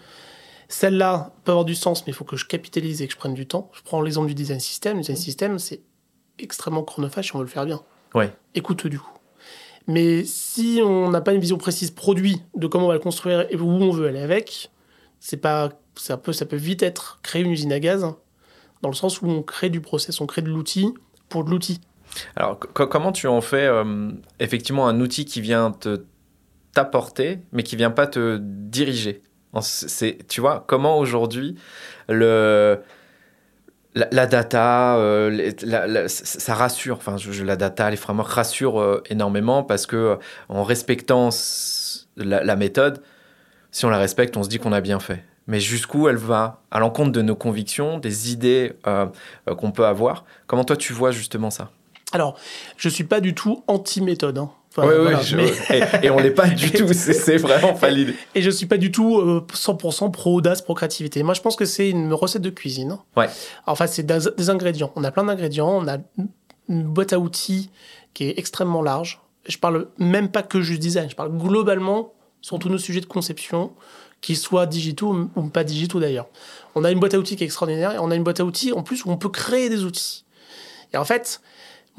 Celle-là 0.72 1.34
peut 1.44 1.52
avoir 1.52 1.66
du 1.66 1.76
sens, 1.76 2.06
mais 2.08 2.12
il 2.12 2.16
faut 2.16 2.24
que 2.24 2.38
je 2.38 2.46
capitalise 2.46 3.02
et 3.02 3.08
que 3.08 3.12
je 3.12 3.18
prenne 3.18 3.34
du 3.34 3.46
temps. 3.46 3.70
Je 3.74 3.82
prends 3.82 4.02
l'exemple 4.02 4.28
du 4.28 4.34
design 4.34 4.62
system. 4.62 4.96
Le 4.96 5.02
design 5.02 5.18
system, 5.18 5.60
c'est 5.60 5.82
extrêmement 6.40 6.84
chronophage 6.84 7.26
si 7.26 7.36
on 7.36 7.40
veut 7.40 7.44
le 7.44 7.50
faire 7.50 7.66
bien. 7.66 7.82
Ouais. 8.16 8.34
Écoute 8.56 8.88
du 8.88 8.98
coup. 8.98 9.12
Mais 9.88 10.24
si 10.24 10.80
on 10.82 11.10
n'a 11.10 11.20
pas 11.20 11.34
une 11.34 11.42
vision 11.42 11.58
précise 11.58 11.92
produit 11.92 12.42
de 12.56 12.68
comment 12.68 12.86
on 12.86 12.88
va 12.88 12.94
le 12.94 13.02
construire 13.02 13.46
et 13.50 13.58
où 13.58 13.68
on 13.68 13.92
veut 13.92 14.08
aller 14.08 14.22
avec, 14.22 14.72
c'est 15.20 15.38
pas, 15.38 15.72
ça 15.96 16.16
peut, 16.16 16.32
ça 16.32 16.46
peut 16.46 16.56
vite 16.56 16.84
être 16.84 17.20
créer 17.22 17.42
une 17.42 17.52
usine 17.52 17.74
à 17.74 17.80
gaz, 17.82 18.06
dans 18.82 18.90
le 18.90 18.96
sens 18.96 19.22
où 19.22 19.28
on 19.28 19.44
crée 19.44 19.70
du 19.70 19.82
process, 19.82 20.22
on 20.22 20.26
crée 20.26 20.42
de 20.42 20.50
l'outil 20.50 20.94
pour 21.28 21.44
de 21.44 21.50
l'outil. 21.50 21.82
Alors, 22.38 22.60
comment 22.60 23.12
tu 23.12 23.28
en 23.28 23.42
fais 23.42 23.66
euh, 23.66 24.12
effectivement 24.40 24.88
un 24.88 25.02
outil 25.02 25.26
qui 25.26 25.42
vient 25.42 25.72
te 25.72 26.06
t'apporter, 26.74 27.40
mais 27.52 27.64
qui 27.64 27.76
vient 27.76 27.92
pas 27.92 28.08
te 28.08 28.38
diriger? 28.42 29.22
C'est, 29.60 30.20
tu 30.28 30.40
vois, 30.40 30.64
comment 30.68 30.98
aujourd'hui 30.98 31.56
le 32.08 32.82
la, 33.94 34.26
data, 34.26 34.98
euh, 34.98 35.52
ça 36.08 36.56
rassure. 36.56 36.98
Enfin, 36.98 37.18
je, 37.18 37.44
la 37.44 37.56
data, 37.56 37.90
les 37.90 37.98
frameworks 37.98 38.32
rassurent 38.32 38.80
euh, 38.80 39.04
énormément 39.10 39.64
parce 39.64 39.86
que 39.86 39.96
euh, 39.96 40.16
en 40.50 40.64
respectant 40.64 41.30
la, 42.16 42.56
méthode, 42.56 43.02
si 43.72 43.86
on 43.86 43.90
la 43.90 43.98
respecte, 43.98 44.38
on 44.38 44.44
se 44.44 44.50
dit 44.50 44.60
qu'on 44.60 44.74
a 44.74 44.82
bien 44.82 45.00
fait. 45.00 45.24
Mais 45.48 45.60
jusqu'où 45.60 46.08
elle 46.08 46.18
va 46.18 46.62
à 46.72 46.80
l'encontre 46.80 47.12
de 47.12 47.22
nos 47.22 47.36
convictions, 47.36 47.98
des 47.98 48.32
idées 48.32 48.74
qu'on 48.84 49.72
peut 49.72 49.86
avoir? 49.86 50.24
Comment 50.48 50.64
toi 50.64 50.78
tu 50.78 50.94
vois 50.94 51.12
justement 51.12 51.50
ça? 51.50 51.72
Alors, 52.14 52.38
je 52.78 52.88
suis 52.88 53.04
pas 53.04 53.20
du 53.22 53.34
tout 53.34 53.64
anti-méthode. 53.68 54.38
Hein 54.38 54.52
oui, 54.78 54.94
oui, 55.40 55.52
et, 56.02 56.10
on 56.10 56.22
n'est 56.22 56.32
pas 56.32 56.48
du 56.48 56.72
tout, 56.72 56.94
c'est 56.94 57.38
vraiment 57.38 57.74
pas 57.74 57.90
l'idée. 57.90 58.16
Et 58.36 58.42
je 58.42 58.50
suis 58.50 58.66
pas 58.66 58.78
du 58.78 58.92
tout 58.92 59.22
100% 59.54 60.06
euh, 60.06 60.10
pro 60.10 60.36
audace, 60.36 60.62
pro 60.62 60.74
créativité. 60.74 61.24
Moi, 61.24 61.34
je 61.34 61.42
pense 61.42 61.56
que 61.56 61.66
c'est 61.66 61.90
une 61.90 62.14
recette 62.14 62.42
de 62.42 62.50
cuisine. 62.50 62.98
Ouais. 63.18 63.28
Enfin, 63.68 63.88
c'est 63.88 64.06
des, 64.06 64.50
ingrédients. 64.50 64.92
On 64.96 65.04
a 65.04 65.12
plein 65.12 65.26
d'ingrédients, 65.26 65.70
on 65.70 65.88
a 65.88 65.98
une 66.70 66.84
boîte 66.84 67.12
à 67.12 67.20
outils 67.20 67.70
qui 68.14 68.26
est 68.26 68.40
extrêmement 68.40 68.82
large. 68.82 69.22
Je 69.48 69.58
parle 69.58 69.88
même 69.98 70.30
pas 70.30 70.44
que 70.44 70.62
juste 70.62 70.80
design, 70.80 71.10
je 71.10 71.16
parle 71.16 71.38
globalement 71.38 72.14
sur 72.42 72.58
tous 72.58 72.70
nos 72.70 72.78
sujets 72.78 73.02
de 73.02 73.06
conception, 73.06 73.74
qu'ils 74.22 74.38
soient 74.38 74.68
digitaux 74.68 75.30
ou 75.36 75.44
pas 75.50 75.64
digitaux 75.64 76.00
d'ailleurs. 76.00 76.28
On 76.76 76.84
a 76.84 76.92
une 76.92 77.00
boîte 77.00 77.14
à 77.14 77.20
outils 77.20 77.36
qui 77.36 77.44
est 77.44 77.48
extraordinaire 77.48 77.94
et 77.94 78.00
on 78.00 78.12
a 78.12 78.16
une 78.16 78.24
boîte 78.24 78.40
à 78.40 78.46
outils 78.46 78.72
en 78.72 78.84
plus 78.84 79.04
où 79.04 79.12
on 79.12 79.18
peut 79.18 79.30
créer 79.30 79.70
des 79.70 79.84
outils. 79.84 80.26
Et 80.94 80.98
en 80.98 81.06
fait, 81.06 81.42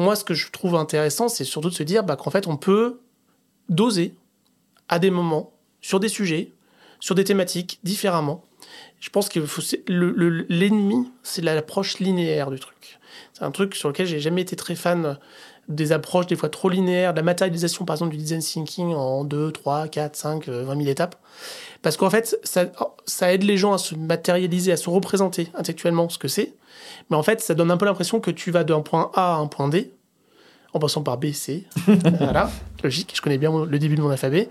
moi, 0.02 0.16
ce 0.16 0.24
que 0.24 0.34
je 0.34 0.50
trouve 0.50 0.74
intéressant, 0.74 1.28
c'est 1.28 1.44
surtout 1.44 1.70
de 1.70 1.74
se 1.74 1.82
dire 1.82 2.04
bah, 2.04 2.16
qu'en 2.16 2.30
fait, 2.30 2.46
on 2.46 2.56
peut 2.56 3.00
doser 3.68 4.14
à 4.88 4.98
des 4.98 5.10
moments, 5.10 5.52
sur 5.80 6.00
des 6.00 6.08
sujets, 6.08 6.52
sur 7.00 7.14
des 7.14 7.24
thématiques, 7.24 7.80
différemment. 7.82 8.44
Je 9.00 9.10
pense 9.10 9.28
que 9.28 9.40
l'ennemi, 9.88 11.10
c'est 11.22 11.42
l'approche 11.42 11.98
linéaire 11.98 12.50
du 12.50 12.60
truc. 12.60 13.00
C'est 13.32 13.44
un 13.44 13.50
truc 13.50 13.74
sur 13.74 13.88
lequel 13.88 14.06
j'ai 14.06 14.20
jamais 14.20 14.42
été 14.42 14.56
très 14.56 14.74
fan 14.74 15.18
des 15.68 15.92
approches 15.92 16.26
des 16.26 16.36
fois 16.36 16.48
trop 16.48 16.68
linéaires, 16.68 17.12
de 17.12 17.18
la 17.18 17.22
matérialisation 17.22 17.84
par 17.84 17.94
exemple 17.94 18.12
du 18.12 18.18
design 18.18 18.40
thinking 18.40 18.94
en 18.94 19.24
2, 19.24 19.52
3, 19.52 19.88
4, 19.88 20.16
5, 20.16 20.48
20 20.48 20.76
000 20.76 20.88
étapes. 20.88 21.16
Parce 21.82 21.96
qu'en 21.96 22.10
fait, 22.10 22.38
ça, 22.44 22.66
ça 23.06 23.32
aide 23.32 23.42
les 23.42 23.56
gens 23.56 23.72
à 23.72 23.78
se 23.78 23.94
matérialiser, 23.94 24.72
à 24.72 24.76
se 24.76 24.88
représenter 24.88 25.48
intellectuellement 25.54 26.08
ce 26.08 26.18
que 26.18 26.28
c'est. 26.28 26.54
Mais 27.10 27.16
en 27.16 27.22
fait, 27.22 27.40
ça 27.40 27.54
donne 27.54 27.70
un 27.70 27.76
peu 27.76 27.84
l'impression 27.84 28.20
que 28.20 28.30
tu 28.30 28.50
vas 28.50 28.64
d'un 28.64 28.80
point 28.80 29.10
A 29.14 29.34
à 29.34 29.36
un 29.36 29.48
point 29.48 29.68
D, 29.68 29.92
en 30.72 30.78
passant 30.78 31.02
par 31.02 31.18
B, 31.18 31.32
C. 31.32 31.66
voilà, 32.20 32.50
logique, 32.82 33.12
je 33.14 33.20
connais 33.20 33.38
bien 33.38 33.52
le 33.64 33.78
début 33.78 33.96
de 33.96 34.00
mon 34.00 34.10
alphabet. 34.10 34.48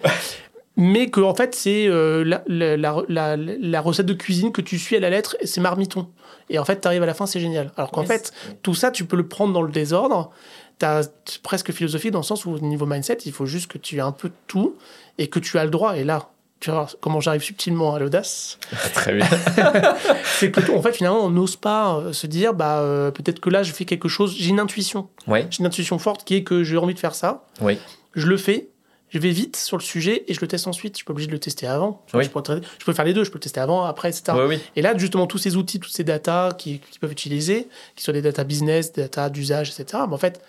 Mais 0.77 1.09
que, 1.09 1.21
en 1.21 1.35
fait, 1.35 1.55
c'est 1.55 1.87
euh, 1.87 2.23
la, 2.23 2.43
la, 2.47 3.35
la, 3.37 3.81
recette 3.81 4.05
de 4.05 4.13
cuisine 4.13 4.51
que 4.51 4.61
tu 4.61 4.79
suis 4.79 4.95
à 4.95 4.99
la 4.99 5.09
lettre, 5.09 5.35
c'est 5.43 5.59
marmiton. 5.59 6.07
Et 6.49 6.59
en 6.59 6.65
fait, 6.65 6.81
tu 6.81 6.87
arrives 6.87 7.03
à 7.03 7.05
la 7.05 7.13
fin, 7.13 7.25
c'est 7.25 7.39
génial. 7.39 7.71
Alors 7.77 7.91
qu'en 7.91 8.03
fait, 8.03 8.33
tout 8.61 8.73
ça, 8.73 8.91
tu 8.91 9.05
peux 9.05 9.17
le 9.17 9.27
prendre 9.27 9.53
dans 9.53 9.61
le 9.61 9.71
désordre. 9.71 10.31
Tu 10.79 10.85
as 10.85 11.09
presque 11.43 11.71
philosophie 11.71 12.09
dans 12.09 12.19
le 12.19 12.25
sens 12.25 12.45
où, 12.45 12.51
au 12.51 12.59
niveau 12.59 12.85
mindset, 12.85 13.19
il 13.25 13.31
faut 13.31 13.45
juste 13.45 13.69
que 13.69 13.77
tu 13.77 13.97
aies 13.97 14.01
un 14.01 14.11
peu 14.11 14.29
de 14.29 14.33
tout 14.47 14.75
et 15.17 15.27
que 15.27 15.39
tu 15.39 15.57
as 15.57 15.65
le 15.65 15.69
droit. 15.69 15.97
Et 15.97 16.03
là, 16.03 16.29
tu 16.61 16.69
voir 16.69 16.95
comment 17.01 17.19
j'arrive 17.19 17.41
subtilement 17.41 17.95
à 17.95 17.99
l'audace. 17.99 18.59
Très 18.93 19.13
bien. 19.13 19.27
c'est 20.39 20.51
que, 20.51 20.71
en 20.71 20.81
fait, 20.81 20.93
finalement, 20.93 21.25
on 21.25 21.31
n'ose 21.31 21.55
pas 21.55 21.95
euh, 21.95 22.13
se 22.13 22.27
dire, 22.27 22.53
bah, 22.53 22.79
euh, 22.79 23.09
peut-être 23.09 23.39
que 23.39 23.49
là, 23.49 23.63
je 23.63 23.73
fais 23.73 23.83
quelque 23.83 24.07
chose. 24.07 24.35
J'ai 24.37 24.49
une 24.49 24.59
intuition. 24.59 25.09
Oui. 25.27 25.39
J'ai 25.49 25.59
une 25.59 25.65
intuition 25.65 25.97
forte 25.97 26.23
qui 26.23 26.35
est 26.35 26.43
que 26.43 26.63
j'ai 26.63 26.77
envie 26.77 26.93
de 26.93 26.99
faire 26.99 27.15
ça. 27.15 27.45
Oui. 27.61 27.79
Je 28.13 28.27
le 28.27 28.37
fais. 28.37 28.69
Je 29.09 29.17
vais 29.17 29.31
vite 29.31 29.57
sur 29.57 29.75
le 29.75 29.81
sujet 29.81 30.23
et 30.27 30.33
je 30.35 30.39
le 30.39 30.47
teste 30.47 30.67
ensuite. 30.67 30.93
Je 30.93 30.97
suis 30.97 31.05
pas 31.05 31.11
obligé 31.11 31.27
de 31.27 31.33
le 31.33 31.39
tester 31.39 31.65
avant. 31.65 32.05
Oui. 32.13 32.23
Je, 32.23 32.29
peux, 32.29 32.93
faire 32.93 33.05
les 33.05 33.13
deux. 33.13 33.23
Je 33.23 33.31
peux 33.31 33.39
le 33.39 33.43
tester 33.43 33.59
avant, 33.59 33.83
après, 33.83 34.09
etc. 34.09 34.23
Oui, 34.35 34.45
oui. 34.47 34.59
Et 34.75 34.83
là, 34.83 34.95
justement, 34.95 35.25
tous 35.25 35.39
ces 35.39 35.57
outils, 35.57 35.79
toutes 35.79 35.91
ces 35.91 36.03
datas 36.03 36.53
qui, 36.53 36.79
qui 36.91 36.99
peuvent 36.99 37.11
utiliser, 37.11 37.67
qui 37.95 38.03
soient 38.03 38.13
des 38.13 38.21
data 38.21 38.43
business, 38.43 38.93
des 38.93 39.01
data 39.01 39.31
d'usage, 39.31 39.71
etc. 39.71 40.03
Mais 40.07 40.13
en 40.13 40.17
fait, 40.17 40.41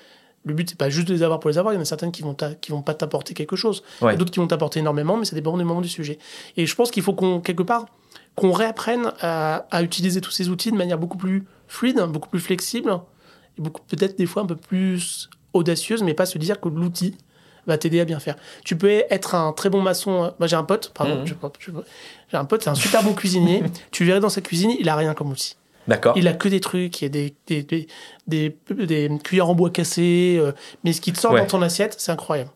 le 0.45 0.55
but, 0.55 0.71
c'est 0.71 0.79
pas 0.79 0.91
juste 0.91 1.09
de 1.09 1.15
les 1.15 1.23
avoir 1.23 1.41
pour 1.41 1.51
les 1.51 1.59
avoir. 1.59 1.73
Il 1.73 1.77
y 1.77 1.79
en 1.79 1.83
a 1.83 1.87
certaines 1.87 2.13
qui 2.13 2.23
vont, 2.23 2.37
qui 2.61 2.73
vont 2.73 2.83
pas 2.83 2.95
t'apporter 2.95 3.35
quelque 3.35 3.57
chose. 3.57 3.83
Ouais. 4.01 4.17
D'autres 4.17 4.31
qui 4.31 4.41
vont 4.41 4.47
t'apporter 4.47 4.81
énormément, 4.81 5.17
mais 5.17 5.25
ça 5.25 5.37
dépend 5.37 5.57
du 5.57 5.65
moment 5.65 5.81
du 5.81 5.89
sujet. 5.89 6.19
Et 6.57 6.67
je 6.67 6.75
pense 6.75 6.91
qu'il 6.91 7.03
faut 7.03 7.13
qu'on, 7.13 7.41
quelque 7.41 7.63
part, 7.63 7.87
qu'on 8.35 8.53
réapprenne 8.53 9.13
à, 9.21 9.67
à, 9.71 9.83
utiliser 9.83 10.21
tous 10.21 10.31
ces 10.31 10.49
outils 10.49 10.73
de 10.73 10.77
manière 10.77 10.99
beaucoup 10.99 11.19
plus 11.19 11.45
fluide, 11.69 12.01
beaucoup 12.09 12.29
plus 12.29 12.41
flexible, 12.41 12.99
et 13.59 13.63
beaucoup, 13.63 13.83
peut-être 13.87 14.19
des 14.19 14.27
fois 14.27 14.43
un 14.43 14.47
peu 14.47 14.57
plus 14.57 15.31
audacieuse, 15.53 16.03
mais 16.03 16.15
pas 16.15 16.27
se 16.27 16.39
dire 16.39 16.61
que 16.61 16.69
l'outil 16.69 17.17
va 17.67 17.79
t'aider 17.79 18.01
à 18.01 18.05
bien 18.05 18.19
faire. 18.19 18.37
Tu 18.65 18.77
peux 18.77 19.05
être 19.09 19.35
un 19.35 19.53
très 19.53 19.71
bon 19.71 19.81
maçon. 19.81 20.33
Moi, 20.39 20.47
j'ai 20.49 20.57
un 20.57 20.65
pote, 20.65 20.91
pardon, 20.95 21.23
Mmh. 21.23 21.27
j'ai 21.27 22.37
un 22.37 22.45
pote, 22.45 22.63
c'est 22.63 22.71
un 22.71 22.75
super 22.75 23.03
bon 23.05 23.13
cuisinier. 23.15 23.63
tu 23.91 24.05
verrais 24.05 24.21
dans 24.21 24.29
sa 24.29 24.41
cuisine, 24.41 24.73
il 24.79 24.89
a 24.89 24.97
rien 24.97 25.15
comme 25.15 25.31
outil. 25.31 25.57
D'accord. 25.89 26.15
Il 26.17 26.29
a 26.29 26.33
que 26.33 26.49
des 26.49 26.61
trucs, 26.61 27.01
il 27.01 27.05
y 27.05 27.07
a 27.07 27.09
des, 27.09 27.35
des, 27.47 27.63
des, 27.65 27.87
des, 28.29 28.57
des 28.87 29.11
cuillères 29.23 29.49
en 29.49 29.55
bois 29.55 29.71
cassées, 29.71 30.37
euh, 30.41 30.53
mais 30.85 30.93
ce 30.93 31.01
qui 31.01 31.13
te 31.13 31.19
sort 31.19 31.33
Ouais. 31.33 31.41
dans 31.41 31.47
ton 31.47 31.63
assiette, 31.63 31.97
c'est 31.99 32.13
incroyable. 32.13 32.51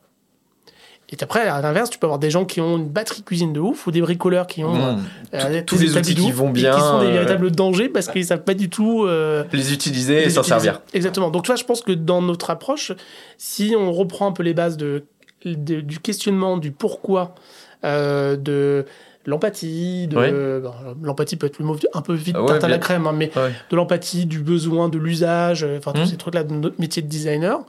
Et 1.08 1.16
après, 1.20 1.46
à 1.46 1.60
l'inverse, 1.60 1.88
tu 1.90 1.98
peux 2.00 2.06
avoir 2.06 2.18
des 2.18 2.30
gens 2.30 2.44
qui 2.44 2.60
ont 2.60 2.78
une 2.78 2.88
batterie 2.88 3.22
cuisine 3.22 3.52
de 3.52 3.60
ouf 3.60 3.86
ou 3.86 3.92
des 3.92 4.00
bricoleurs 4.00 4.48
qui 4.48 4.64
ont 4.64 4.74
Mmh. 4.96 5.04
euh, 5.34 5.62
tous 5.64 5.78
les 5.78 5.96
outils 5.96 6.16
qui 6.16 6.32
vont 6.32 6.48
et 6.48 6.52
bien, 6.52 6.74
qui 6.74 6.80
sont 6.80 6.98
des 6.98 7.06
euh, 7.06 7.10
véritables 7.12 7.52
dangers 7.52 7.88
parce 7.88 8.08
qu'ils 8.08 8.24
savent 8.24 8.42
pas 8.42 8.54
du 8.54 8.68
tout 8.70 9.04
euh, 9.04 9.44
Les 9.52 9.72
utiliser 9.72 10.24
et 10.24 10.30
s'en 10.30 10.42
servir. 10.42 10.80
Exactement. 10.94 11.30
Donc, 11.30 11.44
tu 11.44 11.46
vois, 11.48 11.56
je 11.56 11.62
pense 11.64 11.80
que 11.82 11.92
dans 11.92 12.22
notre 12.22 12.50
approche, 12.50 12.90
si 13.38 13.74
on 13.78 13.92
reprend 13.92 14.26
un 14.26 14.32
peu 14.32 14.42
les 14.42 14.54
bases 14.54 14.76
de, 14.76 15.04
de- 15.44 15.80
du 15.80 16.00
questionnement, 16.00 16.56
du 16.58 16.72
pourquoi, 16.72 17.36
euh, 17.84 18.36
de 18.36 18.84
l'empathie, 19.26 20.06
de 20.08 20.16
Ouais. 20.16 20.60
bon, 20.60 20.72
l'empathie 21.02 21.36
peut 21.36 21.46
être 21.46 21.58
le 21.58 21.64
mot 21.64 21.76
un 21.94 22.02
peu 22.02 22.14
vite 22.14 22.34
Ah 22.38 22.42
ouais, 22.42 22.48
tarte 22.48 22.64
à 22.64 22.68
la 22.68 22.78
crème, 22.78 23.06
hein, 23.06 23.12
mais 23.12 23.30
Ouais. 23.36 23.52
de 23.70 23.76
l'empathie, 23.76 24.26
du 24.26 24.40
besoin, 24.40 24.88
de 24.88 24.98
l'usage, 24.98 25.64
euh, 25.64 25.78
enfin 25.78 25.92
tous 25.92 26.00
Mhm. 26.00 26.06
ces 26.06 26.16
trucs-là 26.16 26.44
de 26.44 26.52
notre 26.54 26.80
métier 26.80 27.02
de 27.02 27.08
designer, 27.08 27.60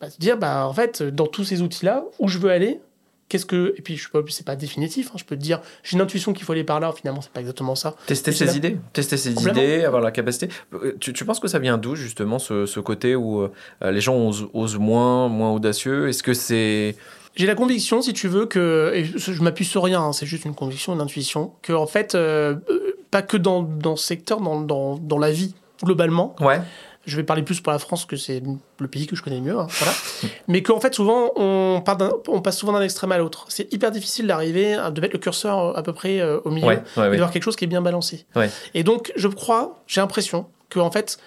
bah, 0.00 0.10
se 0.10 0.18
dire, 0.18 0.36
bah, 0.38 0.66
en 0.66 0.72
fait, 0.72 1.02
dans 1.02 1.26
tous 1.26 1.44
ces 1.44 1.62
outils-là, 1.62 2.04
où 2.18 2.28
je 2.28 2.38
veux 2.38 2.50
aller, 2.50 2.80
qu'est-ce 3.28 3.46
que. 3.46 3.74
Et 3.76 3.82
puis, 3.82 3.96
je 3.96 4.00
suis 4.00 4.10
pas, 4.10 4.20
c'est 4.28 4.46
pas 4.46 4.56
définitif, 4.56 5.10
hein, 5.12 5.16
je 5.18 5.24
peux 5.24 5.36
te 5.36 5.40
dire, 5.42 5.60
j'ai 5.84 5.94
une 5.96 6.02
intuition 6.02 6.32
qu'il 6.32 6.44
faut 6.44 6.52
aller 6.52 6.64
par 6.64 6.80
là, 6.80 6.90
finalement, 6.92 7.20
c'est 7.20 7.30
pas 7.30 7.40
exactement 7.40 7.74
ça. 7.76 7.94
Tester 8.06 8.32
ses 8.32 8.46
là- 8.46 8.54
idées, 8.56 8.76
tester 8.92 9.16
ses 9.16 9.32
idées, 9.46 9.84
avoir 9.84 10.02
la 10.02 10.10
capacité. 10.10 10.48
Euh, 10.72 10.96
Tu, 10.98 11.12
tu 11.12 11.24
penses 11.24 11.38
que 11.38 11.46
ça 11.48 11.58
vient 11.60 11.78
d'où 11.78 11.94
justement 11.94 12.38
ce, 12.40 12.66
ce 12.66 12.80
côté 12.80 13.14
où 13.14 13.42
euh, 13.42 13.50
les 13.92 14.00
gens 14.00 14.16
osent, 14.16 14.48
osent 14.54 14.78
moins, 14.78 15.28
moins 15.28 15.52
audacieux? 15.52 16.08
Est-ce 16.08 16.22
que 16.24 16.34
c'est 16.34 16.96
J'ai 17.36 17.46
la 17.46 17.54
conviction, 17.54 18.02
si 18.02 18.12
tu 18.12 18.28
veux, 18.28 18.46
que. 18.46 18.92
Et 18.94 19.04
je 19.04 19.42
m'appuie 19.42 19.64
sur 19.64 19.82
rien, 19.82 20.00
hein, 20.02 20.12
c'est 20.12 20.26
juste 20.26 20.44
une 20.44 20.54
conviction, 20.54 20.92
une 20.94 21.00
intuition, 21.00 21.52
que, 21.62 21.72
en 21.72 21.86
fait, 21.86 22.14
euh, 22.14 22.56
euh, 22.68 22.96
pas 23.10 23.22
que 23.22 23.36
dans, 23.36 23.62
dans 23.62 23.96
ce 23.96 24.06
secteur, 24.06 24.40
dans, 24.40 24.60
dans, 24.60 24.96
dans 24.98 25.18
la 25.18 25.30
vie, 25.30 25.54
globalement, 25.82 26.34
ouais 26.40 26.60
je 27.06 27.16
vais 27.16 27.22
parler 27.22 27.42
plus 27.42 27.60
pour 27.60 27.72
la 27.72 27.78
France 27.78 28.04
que 28.04 28.16
c'est 28.16 28.42
le 28.78 28.88
pays 28.88 29.06
que 29.06 29.16
je 29.16 29.22
connais 29.22 29.36
le 29.36 29.42
mieux, 29.42 29.58
hein, 29.58 29.66
voilà. 29.70 29.92
mais 30.48 30.62
qu'en 30.62 30.80
fait 30.80 30.94
souvent 30.94 31.32
on, 31.36 31.80
part 31.84 31.96
d'un- 31.96 32.12
on 32.28 32.42
passe 32.42 32.58
souvent 32.58 32.72
d'un 32.72 32.82
extrême 32.82 33.10
à 33.12 33.18
l'autre. 33.18 33.46
C'est 33.48 33.72
hyper 33.72 33.90
difficile 33.90 34.26
d'arriver, 34.26 34.76
de 34.92 35.00
mettre 35.00 35.14
le 35.14 35.18
curseur 35.18 35.76
à 35.76 35.82
peu 35.82 35.92
près 35.92 36.20
euh, 36.20 36.40
au 36.44 36.50
milieu 36.50 36.66
ouais 36.66 36.76
ouais, 36.76 36.82
et 36.96 37.00
ouais. 37.00 37.10
d'avoir 37.12 37.30
quelque 37.30 37.42
chose 37.42 37.56
qui 37.56 37.64
est 37.64 37.68
bien 37.68 37.80
balancé. 37.82 38.26
Ouais. 38.36 38.50
Et 38.74 38.82
donc 38.84 39.12
je 39.16 39.28
crois, 39.28 39.82
j'ai 39.86 40.00
l'impression 40.00 40.46
qu'en 40.68 40.90
fait 40.90 41.18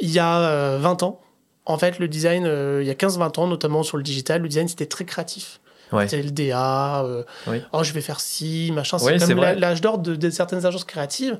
il 0.00 0.10
y 0.10 0.18
a 0.18 0.38
euh, 0.40 0.78
20 0.80 1.02
ans, 1.02 1.20
en 1.66 1.78
fait 1.78 1.98
le 1.98 2.08
design, 2.08 2.44
euh, 2.46 2.80
il 2.82 2.86
y 2.86 2.90
a 2.90 2.94
15-20 2.94 3.40
ans 3.40 3.46
notamment 3.46 3.82
sur 3.82 3.96
le 3.96 4.02
digital, 4.02 4.42
le 4.42 4.48
design 4.48 4.68
c'était 4.68 4.86
très 4.86 5.04
créatif. 5.04 5.60
Ouais. 5.92 6.08
C'était 6.08 6.22
le 6.22 6.30
DA, 6.30 7.04
euh, 7.04 7.22
Oui. 7.46 7.58
oh 7.72 7.84
je 7.84 7.92
vais 7.92 8.00
faire 8.00 8.18
ci, 8.18 8.70
machin. 8.74 8.96
C'est 8.98 9.18
comme 9.18 9.40
l'âge 9.40 9.82
d'or 9.82 9.98
de, 9.98 10.16
de 10.16 10.30
certaines 10.30 10.64
agences 10.64 10.84
créatives. 10.84 11.38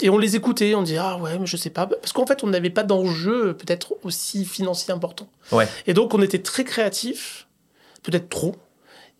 Et 0.00 0.10
on 0.10 0.18
les 0.18 0.34
écoutait, 0.34 0.74
on 0.74 0.82
disait 0.82 0.98
ah 0.98 1.18
ouais, 1.18 1.38
mais 1.38 1.46
je 1.46 1.56
sais 1.56 1.70
pas. 1.70 1.86
Parce 1.86 2.12
qu'en 2.12 2.26
fait, 2.26 2.42
on 2.42 2.48
n'avait 2.48 2.70
pas 2.70 2.82
d'enjeu 2.82 3.54
peut-être 3.56 3.94
aussi 4.02 4.44
financier 4.44 4.92
important. 4.92 5.28
Ouais. 5.52 5.68
Et 5.86 5.94
donc, 5.94 6.14
on 6.14 6.20
était 6.22 6.40
très 6.42 6.64
créatifs, 6.64 7.46
peut-être 8.02 8.28
trop. 8.28 8.56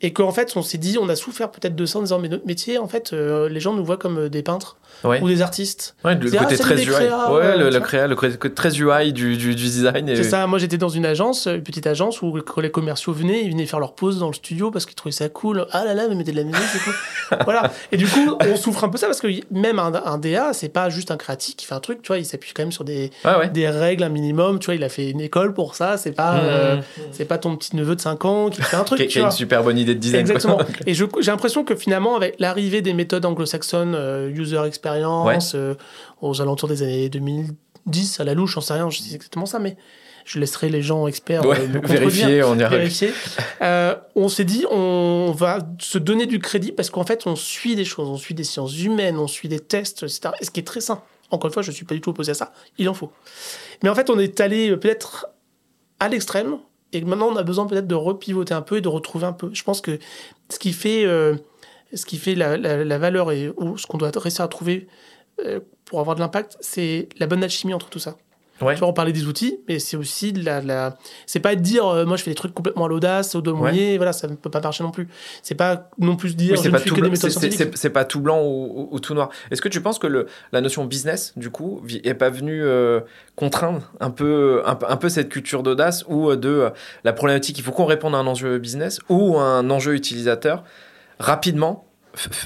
Et 0.00 0.12
qu'en 0.12 0.32
fait, 0.32 0.56
on 0.56 0.62
s'est 0.62 0.78
dit, 0.78 0.98
on 1.00 1.08
a 1.08 1.14
souffert 1.14 1.52
peut-être 1.52 1.76
de 1.76 1.86
ça 1.86 2.00
en 2.00 2.02
disant, 2.02 2.18
mais 2.18 2.28
notre 2.28 2.46
métier, 2.46 2.76
en 2.78 2.88
fait, 2.88 3.12
euh, 3.12 3.48
les 3.48 3.60
gens 3.60 3.72
nous 3.74 3.84
voient 3.84 3.98
comme 3.98 4.18
euh, 4.18 4.28
des 4.28 4.42
peintres 4.42 4.78
Ouais. 5.04 5.20
ou 5.20 5.28
des 5.28 5.42
artistes. 5.42 5.96
Ouais, 6.04 6.14
le 6.14 6.30
côté 6.30 6.38
ah, 6.40 6.56
très 6.58 6.82
UI. 6.84 6.88
ouais, 6.90 7.56
le, 7.58 7.80
créa, 7.80 8.06
le 8.06 8.14
côté 8.16 8.54
très 8.54 8.70
UI 8.78 9.12
du, 9.12 9.36
du, 9.36 9.54
du 9.54 9.64
design. 9.64 10.08
et- 10.08 10.16
C'est 10.16 10.22
ça, 10.24 10.46
moi 10.46 10.58
j'étais 10.58 10.78
dans 10.78 10.88
une 10.88 11.04
agence, 11.06 11.46
une 11.46 11.62
petite 11.62 11.86
agence 11.86 12.22
où 12.22 12.32
quand 12.46 12.60
les 12.60 12.70
commerciaux 12.70 13.12
venaient, 13.12 13.42
ils 13.44 13.50
venaient 13.50 13.66
faire 13.66 13.80
leur 13.80 13.94
pause 13.94 14.18
dans 14.20 14.28
le 14.28 14.32
studio 14.34 14.70
parce 14.70 14.86
qu'ils 14.86 14.94
trouvaient 14.94 15.12
ça 15.12 15.28
cool. 15.28 15.66
Ah 15.72 15.84
là 15.84 15.94
là, 15.94 16.04
mais 16.08 16.14
mettez 16.14 16.30
de 16.32 16.36
la 16.36 16.44
musique, 16.44 16.62
c'est 16.72 16.78
cool. 16.84 17.38
voilà. 17.44 17.70
Et 17.90 17.96
du 17.96 18.06
coup, 18.06 18.36
on 18.40 18.56
souffre 18.56 18.84
un 18.84 18.88
peu 18.88 18.98
ça 18.98 19.06
parce 19.06 19.20
que 19.20 19.28
même 19.50 19.78
un, 19.78 19.92
un 20.04 20.18
DA, 20.18 20.52
c'est 20.52 20.68
pas 20.68 20.88
juste 20.90 21.10
un 21.10 21.16
créatif 21.16 21.56
qui 21.56 21.66
fait 21.66 21.74
un 21.74 21.80
truc, 21.80 22.00
tu 22.02 22.08
vois, 22.08 22.18
il 22.18 22.24
s'appuie 22.24 22.52
quand 22.54 22.62
même 22.62 22.72
sur 22.72 22.84
des, 22.84 23.10
ouais. 23.24 23.48
des 23.48 23.68
règles, 23.68 24.04
un 24.04 24.08
minimum, 24.08 24.58
tu 24.58 24.66
vois, 24.66 24.74
il 24.74 24.84
a 24.84 24.88
fait 24.88 25.10
une 25.10 25.20
école 25.20 25.52
pour 25.54 25.74
ça, 25.74 25.96
c'est 25.96 26.12
pas, 26.12 26.34
euh, 26.36 26.76
Mmh. 26.76 27.00
c'est 27.12 27.24
pas 27.24 27.38
ton 27.38 27.56
petit 27.56 27.74
neveu 27.76 27.96
de 27.96 28.00
5 28.00 28.24
ans 28.24 28.48
qui 28.50 28.62
fait 28.62 28.76
un 28.76 28.84
truc, 28.84 29.00
Qui, 29.00 29.06
tu 29.08 29.18
a 29.18 29.22
vois. 29.22 29.30
une 29.30 29.36
super 29.36 29.62
bonne 29.62 29.78
idée 29.78 29.94
de 29.94 30.00
design. 30.00 30.24
quoi. 30.24 30.34
Exactement. 30.34 30.58
Et 30.86 30.94
j'ai 30.94 31.06
l'impression 31.26 31.64
que 31.64 31.74
finalement, 31.74 32.16
avec 32.16 32.36
l'arrivée 32.38 32.82
des 32.82 32.92
méthodes 32.94 33.24
anglo-saxonnes, 33.24 33.94
euh, 33.94 34.28
user 34.30 34.60
experience, 34.66 34.81
euh, 34.86 35.74
aux 36.20 36.40
alentours 36.40 36.68
des 36.68 36.82
années 36.82 37.08
2010, 37.08 38.20
à 38.20 38.24
la 38.24 38.34
louche, 38.34 38.54
j'en 38.54 38.60
sais 38.60 38.74
rien, 38.74 38.90
je 38.90 38.98
sais 38.98 39.14
exactement 39.14 39.46
ça, 39.46 39.58
mais 39.58 39.76
je 40.24 40.38
laisserai 40.38 40.68
les 40.68 40.82
gens 40.82 41.06
experts 41.06 41.44
Ouais, 41.44 41.60
euh, 41.60 41.80
vérifier, 41.82 42.42
on 42.42 42.54
vérifier. 42.54 43.12
Euh, 43.60 43.96
on 44.14 44.28
s'est 44.28 44.44
dit, 44.44 44.64
on 44.70 45.32
va 45.36 45.58
se 45.78 45.98
donner 45.98 46.26
du 46.26 46.38
crédit 46.38 46.72
parce 46.72 46.90
qu'en 46.90 47.04
fait, 47.04 47.26
on 47.26 47.36
suit 47.36 47.76
des 47.76 47.84
choses, 47.84 48.08
on 48.08 48.16
suit 48.16 48.34
des 48.34 48.44
sciences 48.44 48.80
humaines, 48.80 49.18
on 49.18 49.26
suit 49.26 49.48
des 49.48 49.60
tests, 49.60 50.02
etc. 50.02 50.30
Et 50.40 50.44
ce 50.44 50.50
qui 50.50 50.60
est 50.60 50.66
très 50.66 50.80
sain. 50.80 51.02
Encore 51.30 51.48
une 51.48 51.54
fois, 51.54 51.62
je 51.62 51.70
ne 51.70 51.74
suis 51.74 51.84
pas 51.84 51.94
du 51.94 52.00
tout 52.00 52.10
opposé 52.10 52.32
à 52.32 52.34
ça. 52.34 52.52
Il 52.78 52.88
en 52.88 52.94
faut. 52.94 53.10
Mais 53.82 53.88
en 53.88 53.94
fait, 53.94 54.10
on 54.10 54.18
est 54.18 54.40
allé 54.40 54.70
euh, 54.70 54.76
peut-être 54.76 55.28
à 55.98 56.08
l'extrême 56.08 56.58
et 56.92 57.00
maintenant, 57.00 57.28
on 57.28 57.36
a 57.36 57.42
besoin 57.42 57.66
peut-être 57.66 57.86
de 57.86 57.94
repivoter 57.94 58.52
un 58.52 58.62
peu 58.62 58.76
et 58.76 58.80
de 58.80 58.88
retrouver 58.88 59.26
un 59.26 59.32
peu. 59.32 59.50
Je 59.52 59.64
pense 59.64 59.80
que 59.80 59.98
ce 60.50 60.58
qui 60.58 60.72
fait, 60.72 61.04
euh, 61.04 61.36
ce 61.94 62.06
qui 62.06 62.18
fait 62.18 62.34
la, 62.34 62.56
la- 62.56 62.84
la 62.84 62.98
valeur 62.98 63.32
et 63.32 63.50
ou 63.56 63.76
ce 63.78 63.86
qu'on 63.86 63.98
doit 63.98 64.10
réussir 64.14 64.44
à 64.44 64.48
trouver 64.48 64.86
euh, 65.46 65.60
pour 65.84 66.00
avoir 66.00 66.16
de 66.16 66.20
l'impact, 66.20 66.56
c'est 66.60 67.08
la 67.18 67.26
bonne 67.26 67.42
alchimie 67.42 67.74
entre 67.74 67.88
tout 67.90 67.98
ça. 67.98 68.16
Ouais. 68.60 68.74
Tu 68.74 68.78
vois, 68.80 68.88
on 68.88 68.92
parlait 68.92 69.12
des 69.12 69.26
outils, 69.26 69.58
mais 69.66 69.80
c'est 69.80 69.96
aussi 69.96 70.32
de 70.32 70.44
la, 70.44 70.60
la... 70.60 70.96
c'est 71.26 71.40
pas 71.40 71.56
de 71.56 71.60
dire 71.60 71.84
euh, 71.84 72.04
moi 72.04 72.16
je 72.16 72.22
fais 72.22 72.30
des 72.30 72.36
trucs 72.36 72.54
complètement 72.54 72.84
à 72.84 72.88
l'audace, 72.88 73.34
au 73.34 73.40
Ouais. 73.42 73.52
mouillé, 73.52 73.96
voilà, 73.96 74.12
ça 74.12 74.28
ne 74.28 74.36
peut 74.36 74.50
pas 74.50 74.60
marcher 74.60 74.84
non 74.84 74.92
plus. 74.92 75.08
C'est 75.42 75.56
pas 75.56 75.90
non 75.98 76.14
plus 76.14 76.36
dire 76.36 76.52
Oui, 76.52 76.58
c'est 76.62 76.70
pas, 76.70 76.78
tout 76.78 76.94
blanc, 76.94 77.10
méthodes 77.10 77.30
c'est- 77.74 77.90
pas 77.90 78.04
tout 78.04 78.20
blanc 78.20 78.40
ou, 78.40 78.46
ou- 78.82 78.88
ou 78.92 79.00
tout 79.00 79.14
noir. 79.14 79.30
Est-ce 79.50 79.60
que 79.62 79.68
tu 79.68 79.80
penses 79.80 79.98
que 79.98 80.06
le, 80.06 80.26
la 80.52 80.60
notion 80.60 80.84
business, 80.84 81.32
du 81.36 81.50
coup, 81.50 81.82
est 82.04 82.14
pas 82.14 82.30
venue 82.30 82.62
euh, 82.62 83.00
contraindre 83.34 83.90
un 83.98 84.10
peu, 84.10 84.62
un, 84.64 84.76
peu- 84.76 84.86
un 84.88 84.96
peu 84.96 85.08
cette 85.08 85.28
culture 85.30 85.64
d'audace 85.64 86.04
ou 86.06 86.36
de 86.36 86.48
euh, 86.48 86.70
la 87.02 87.12
problématique, 87.12 87.58
il 87.58 87.64
faut 87.64 87.72
qu'on 87.72 87.86
réponde 87.86 88.14
à 88.14 88.18
un 88.18 88.26
enjeu 88.28 88.58
business 88.58 89.00
ou 89.08 89.38
à 89.38 89.42
un 89.44 89.70
enjeu 89.70 89.94
utilisateur 89.94 90.62
rapidement 91.22 91.84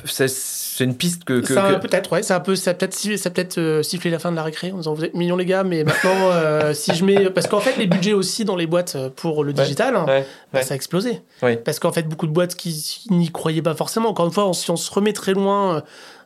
C'est 0.04 0.84
une 0.84 0.94
piste 0.94 1.24
que. 1.24 1.40
que- 1.40 1.52
ça, 1.54 1.74
que- 1.74 1.80
peut-être, 1.80 2.12
ouais, 2.12 2.22
ça 2.22 2.36
a 2.36 2.40
peut, 2.40 2.54
ça 2.54 2.72
peut-être, 2.74 2.94
ça 2.94 3.30
peut-être 3.30 3.58
euh, 3.58 3.82
sifflé 3.82 4.10
la 4.10 4.18
fin 4.20 4.30
de 4.30 4.36
la 4.36 4.44
récré 4.44 4.70
en 4.70 4.76
disant 4.76 4.94
vous 4.94 5.04
êtes 5.04 5.14
mignons 5.14 5.36
les 5.36 5.44
gars, 5.46 5.64
mais 5.64 5.82
maintenant 5.82 6.30
euh, 6.30 6.72
si 6.74 6.94
je 6.94 7.04
mets, 7.04 7.30
parce 7.30 7.48
qu'en 7.48 7.58
fait 7.60 7.76
les 7.76 7.86
budgets 7.88 8.12
aussi 8.12 8.44
dans 8.44 8.54
les 8.54 8.66
boîtes 8.68 8.94
euh, 8.94 9.10
pour 9.10 9.42
le 9.42 9.52
Ouais. 9.52 9.62
digital, 9.62 9.96
Ouais, 9.96 10.04
bah, 10.52 10.58
ouais. 10.60 10.62
ça 10.62 10.74
a 10.74 10.76
explosé. 10.76 11.20
Parce 11.64 11.80
qu'en 11.80 11.90
fait 11.92 12.04
beaucoup 12.04 12.26
de 12.28 12.32
boîtes 12.32 12.54
qui 12.54 13.04
n'y 13.10 13.30
croyaient 13.32 13.62
pas 13.62 13.74
forcément. 13.74 14.08
Encore 14.10 14.26
une 14.26 14.32
fois, 14.32 14.46
on- 14.48 14.52
si 14.52 14.70
on 14.70 14.76
se 14.76 14.92
remet 14.92 15.12
très 15.12 15.32
loin. 15.32 15.82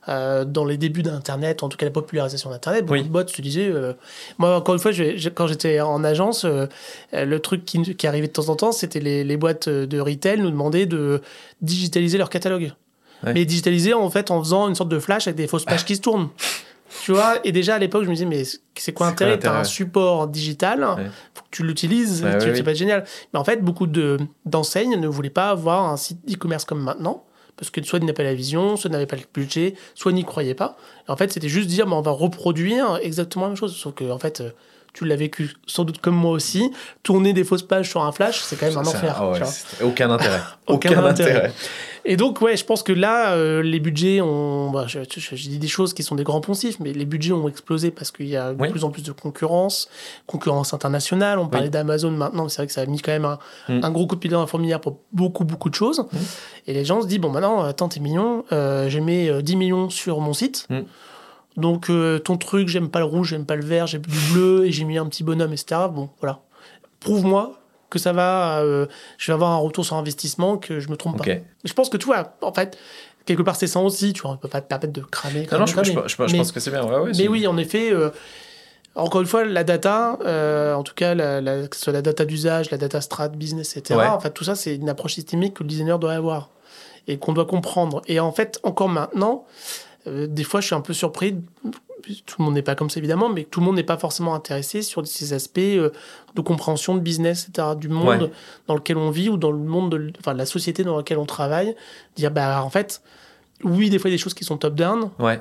Euh, 0.08 0.44
dans 0.44 0.64
les 0.64 0.76
débuts 0.76 1.02
d'Internet, 1.02 1.62
en 1.62 1.68
tout 1.68 1.76
cas 1.76 1.84
la 1.86 1.92
popularisation 1.92 2.50
d'Internet, 2.50 2.84
beaucoup 2.86 2.98
Oui. 2.98 3.04
de 3.04 3.08
boîtes 3.08 3.30
se 3.30 3.42
disaient. 3.42 3.70
euh, 3.70 3.92
moi, 4.38 4.56
encore 4.56 4.74
une 4.74 4.80
fois, 4.80 4.92
je- 4.92 5.16
je- 5.16 5.28
quand 5.28 5.46
j'étais 5.46 5.80
en 5.80 6.02
agence, 6.04 6.44
euh, 6.44 6.66
le 7.12 7.38
truc 7.40 7.64
qui, 7.64 7.94
qui 7.96 8.06
arrivait 8.06 8.28
de 8.28 8.32
temps 8.32 8.48
en 8.48 8.56
temps, 8.56 8.72
c'était 8.72 9.00
les, 9.00 9.24
les 9.24 9.36
boîtes 9.36 9.68
de 9.68 10.00
retail 10.00 10.40
nous 10.40 10.50
demandaient 10.50 10.86
de 10.86 11.20
digitaliser 11.62 12.18
leur 12.18 12.30
catalogue. 12.30 12.72
Ouais. 13.24 13.34
Mais 13.34 13.44
digitaliser 13.44 13.92
en 13.92 14.08
fait 14.08 14.30
en 14.30 14.42
faisant 14.42 14.68
une 14.68 14.74
sorte 14.74 14.88
de 14.88 14.98
flash 14.98 15.26
avec 15.26 15.36
des 15.36 15.46
fausses 15.46 15.64
pages 15.66 15.84
qui 15.84 15.96
se 15.96 16.00
tournent. 16.00 16.28
Tu 17.04 17.12
vois, 17.12 17.36
et 17.44 17.52
déjà 17.52 17.76
à 17.76 17.78
l'époque, 17.78 18.02
je 18.02 18.08
me 18.08 18.14
disais, 18.14 18.26
mais 18.26 18.42
c'est 18.74 18.92
quoi 18.92 19.06
l'intérêt 19.06 19.38
T'as 19.38 19.60
un 19.60 19.62
support 19.62 20.26
digital, 20.26 20.80
Ouais. 20.82 21.04
faut 21.34 21.42
que 21.44 21.48
tu 21.52 21.62
l'utilises, 21.62 22.24
ouais, 22.24 22.40
c'est 22.40 22.50
oui. 22.50 22.62
pas 22.64 22.74
génial. 22.74 23.04
Mais 23.32 23.38
en 23.38 23.44
fait, 23.44 23.62
beaucoup 23.62 23.86
de- 23.86 24.18
d'enseignes 24.44 24.98
ne 24.98 25.06
voulaient 25.06 25.30
pas 25.30 25.50
avoir 25.50 25.84
un 25.84 25.96
site 25.96 26.18
e-commerce 26.28 26.64
comme 26.64 26.82
maintenant, 26.82 27.22
parce 27.60 27.70
que 27.70 27.82
soit 27.82 27.98
ils 27.98 28.02
n'avaient 28.02 28.14
pas 28.14 28.22
la 28.22 28.34
vision, 28.34 28.76
soit 28.76 28.88
ils 28.88 28.92
n'avaient 28.92 29.06
pas 29.06 29.16
le 29.16 29.22
budget, 29.34 29.74
soit 29.94 30.12
ils 30.12 30.14
n'y 30.14 30.24
croyaient 30.24 30.54
pas. 30.54 30.78
Et 31.06 31.10
en 31.10 31.16
fait, 31.16 31.30
c'était 31.30 31.50
juste 31.50 31.68
dire, 31.68 31.86
bah, 31.86 31.94
on 31.94 32.00
va 32.00 32.10
reproduire 32.10 32.98
exactement 33.02 33.44
la 33.44 33.50
même 33.50 33.56
chose, 33.56 33.76
sauf 33.76 33.94
que 33.94 34.10
en 34.10 34.18
fait, 34.18 34.40
euh, 34.40 34.50
tu 34.92 35.04
l'as 35.04 35.16
vécu 35.16 35.54
sans 35.66 35.84
doute 35.84 36.00
comme 36.00 36.16
moi 36.16 36.32
aussi. 36.32 36.70
Tourner 37.02 37.32
des 37.32 37.44
fausses 37.44 37.62
pages 37.62 37.88
sur 37.88 38.02
un 38.02 38.12
flash, 38.12 38.40
c'est 38.40 38.56
quand 38.56 38.66
même 38.66 38.78
un 38.78 38.86
enfer. 38.86 39.16
Ah 39.18 39.32
aucun 39.84 40.10
intérêt. 40.10 40.40
aucun, 40.66 41.04
intérêt. 41.04 41.52
Et 42.04 42.16
donc, 42.16 42.40
ouais, 42.40 42.56
je 42.56 42.64
pense 42.64 42.82
que 42.82 42.92
là, 42.92 43.32
euh, 43.32 43.62
les 43.62 43.78
budgets 43.78 44.20
ont. 44.20 44.70
Bah, 44.70 44.86
je, 44.86 45.00
dis 45.34 45.58
des 45.58 45.68
choses 45.68 45.92
qui 45.92 46.02
sont 46.02 46.14
des 46.14 46.24
grands 46.24 46.40
poncifs, 46.40 46.80
mais 46.80 46.92
les 46.92 47.04
budgets 47.04 47.32
ont 47.32 47.48
explosé 47.48 47.90
parce 47.90 48.10
qu'il 48.10 48.28
y 48.28 48.36
a 48.36 48.52
de 48.52 48.66
plus 48.68 48.84
en 48.84 48.90
plus 48.90 49.02
de 49.02 49.12
concurrence, 49.12 49.88
concurrence 50.26 50.72
internationale. 50.72 51.38
On 51.38 51.48
parlait 51.48 51.68
d'Amazon 51.68 52.10
maintenant, 52.10 52.48
c'est 52.48 52.56
vrai 52.56 52.66
que 52.66 52.72
ça 52.72 52.82
a 52.82 52.86
mis 52.86 53.00
quand 53.00 53.12
même 53.12 53.24
un, 53.24 53.38
mm. 53.68 53.92
gros 53.92 54.06
coup 54.06 54.14
de 54.14 54.20
pied 54.20 54.30
dans 54.30 54.40
la 54.40 54.46
fourmilière 54.46 54.80
pour 54.80 55.00
beaucoup, 55.12 55.44
beaucoup 55.44 55.68
de 55.68 55.74
choses. 55.74 56.00
Mm. 56.00 56.18
Et 56.68 56.74
les 56.74 56.84
gens 56.84 57.02
se 57.02 57.06
disent 57.06 57.20
bon, 57.20 57.30
maintenant, 57.30 57.62
attends, 57.62 57.88
t'es 57.88 58.00
mignon, 58.00 58.44
euh, 58.52 58.88
j'ai 58.88 59.00
mis 59.00 59.30
10 59.42 59.56
millions 59.56 59.90
sur 59.90 60.20
mon 60.20 60.32
site. 60.32 60.66
Mm. 60.70 60.80
Donc, 61.56 61.90
euh, 61.90 62.18
ton 62.18 62.36
truc, 62.36 62.68
j'aime 62.68 62.88
pas 62.88 63.00
le 63.00 63.04
rouge, 63.04 63.30
j'aime 63.30 63.46
pas 63.46 63.56
le 63.56 63.64
vert, 63.64 63.86
j'ai 63.86 63.98
du 63.98 64.18
bleu 64.32 64.66
et 64.66 64.72
j'ai 64.72 64.84
mis 64.84 64.98
un 64.98 65.06
petit 65.06 65.24
bonhomme, 65.24 65.52
etc. 65.52 65.82
Bon, 65.92 66.10
voilà. 66.20 66.40
Prouve-moi 67.00 67.60
que 67.90 67.98
ça 67.98 68.12
va, 68.12 68.60
euh, 68.60 68.86
je 69.18 69.26
vais 69.26 69.34
avoir 69.34 69.50
un 69.50 69.56
retour 69.56 69.84
sur 69.84 69.96
investissement, 69.96 70.56
que 70.56 70.80
je 70.80 70.88
me 70.88 70.96
trompe 70.96 71.18
pas. 71.18 71.24
Je 71.64 71.72
pense 71.72 71.90
que 71.90 71.96
tu 71.96 72.06
vois, 72.06 72.36
en 72.40 72.52
fait, 72.52 72.78
quelque 73.26 73.42
part 73.42 73.56
c'est 73.56 73.66
ça 73.66 73.80
aussi, 73.80 74.12
tu 74.12 74.22
vois, 74.22 74.30
on 74.30 74.36
peut 74.36 74.48
pas 74.48 74.60
te 74.60 74.68
permettre 74.68 74.92
de 74.92 75.02
cramer. 75.02 75.46
Non, 75.50 75.58
non, 75.58 75.66
je, 75.66 75.74
pense 76.16 76.52
que 76.52 76.60
c'est 76.60 76.70
bien. 76.70 76.88
mais 77.18 77.28
oui, 77.28 77.46
en 77.46 77.56
effet, 77.58 77.92
euh, 77.92 78.10
encore 78.94 79.20
une 79.20 79.26
fois, 79.26 79.44
la 79.44 79.64
data, 79.64 80.18
euh, 80.24 80.74
en 80.74 80.82
tout 80.82 80.94
cas, 80.94 81.14
la, 81.14 81.40
la, 81.40 81.66
que 81.66 81.76
ce 81.76 81.82
soit 81.82 81.92
la 81.92 82.02
data 82.02 82.24
d'usage, 82.24 82.70
la 82.70 82.78
data 82.78 83.00
strat, 83.00 83.28
business, 83.28 83.76
etc., 83.76 84.00
en 84.08 84.20
fait, 84.20 84.30
tout 84.30 84.44
ça, 84.44 84.54
c'est 84.54 84.74
une 84.74 84.88
approche 84.88 85.14
systémique 85.14 85.54
que 85.54 85.62
le 85.62 85.68
designer 85.68 85.98
doit 85.98 86.12
avoir 86.12 86.50
et 87.08 87.18
qu'on 87.18 87.32
doit 87.32 87.46
comprendre. 87.46 88.02
Et 88.06 88.20
en 88.20 88.32
fait, 88.32 88.60
encore 88.62 88.88
maintenant, 88.88 89.44
des 90.10 90.44
fois, 90.44 90.60
je 90.60 90.66
suis 90.66 90.74
un 90.74 90.80
peu 90.80 90.92
surpris 90.92 91.36
tout 92.26 92.36
le 92.38 92.44
monde 92.44 92.54
n'est 92.54 92.62
pas 92.62 92.74
comme 92.74 92.90
ça 92.90 92.98
évidemment, 92.98 93.28
mais 93.28 93.44
tout 93.44 93.60
le 93.60 93.66
monde 93.66 93.76
n'est 93.76 93.82
pas 93.82 93.98
forcément 93.98 94.34
intéressé 94.34 94.82
sur 94.82 95.06
ces 95.06 95.32
aspects 95.32 95.58
euh, 95.58 95.90
de 96.34 96.40
compréhension 96.40 96.94
de 96.94 97.00
business, 97.00 97.48
etc., 97.48 97.68
du 97.76 97.88
monde 97.88 98.30
dans 98.66 98.74
lequel 98.74 98.96
on 98.96 99.10
vit 99.10 99.28
ou 99.28 99.36
dans 99.36 99.50
le 99.50 99.58
monde 99.58 99.90
de, 99.90 100.12
enfin, 100.18 100.34
la 100.34 100.46
société 100.46 100.84
dans 100.84 100.96
laquelle 100.96 101.18
on 101.18 101.26
travaille. 101.26 101.74
Dire, 102.16 102.30
bah, 102.30 102.62
en 102.64 102.70
fait, 102.70 103.02
oui, 103.64 103.90
des 103.90 103.98
fois, 103.98 104.10
il 104.10 104.12
y 104.12 104.14
a 104.14 104.16
des 104.16 104.22
choses 104.22 104.34
qui 104.34 104.44
sont 104.44 104.56
top-down. 104.56 105.10
Ouais. 105.18 105.40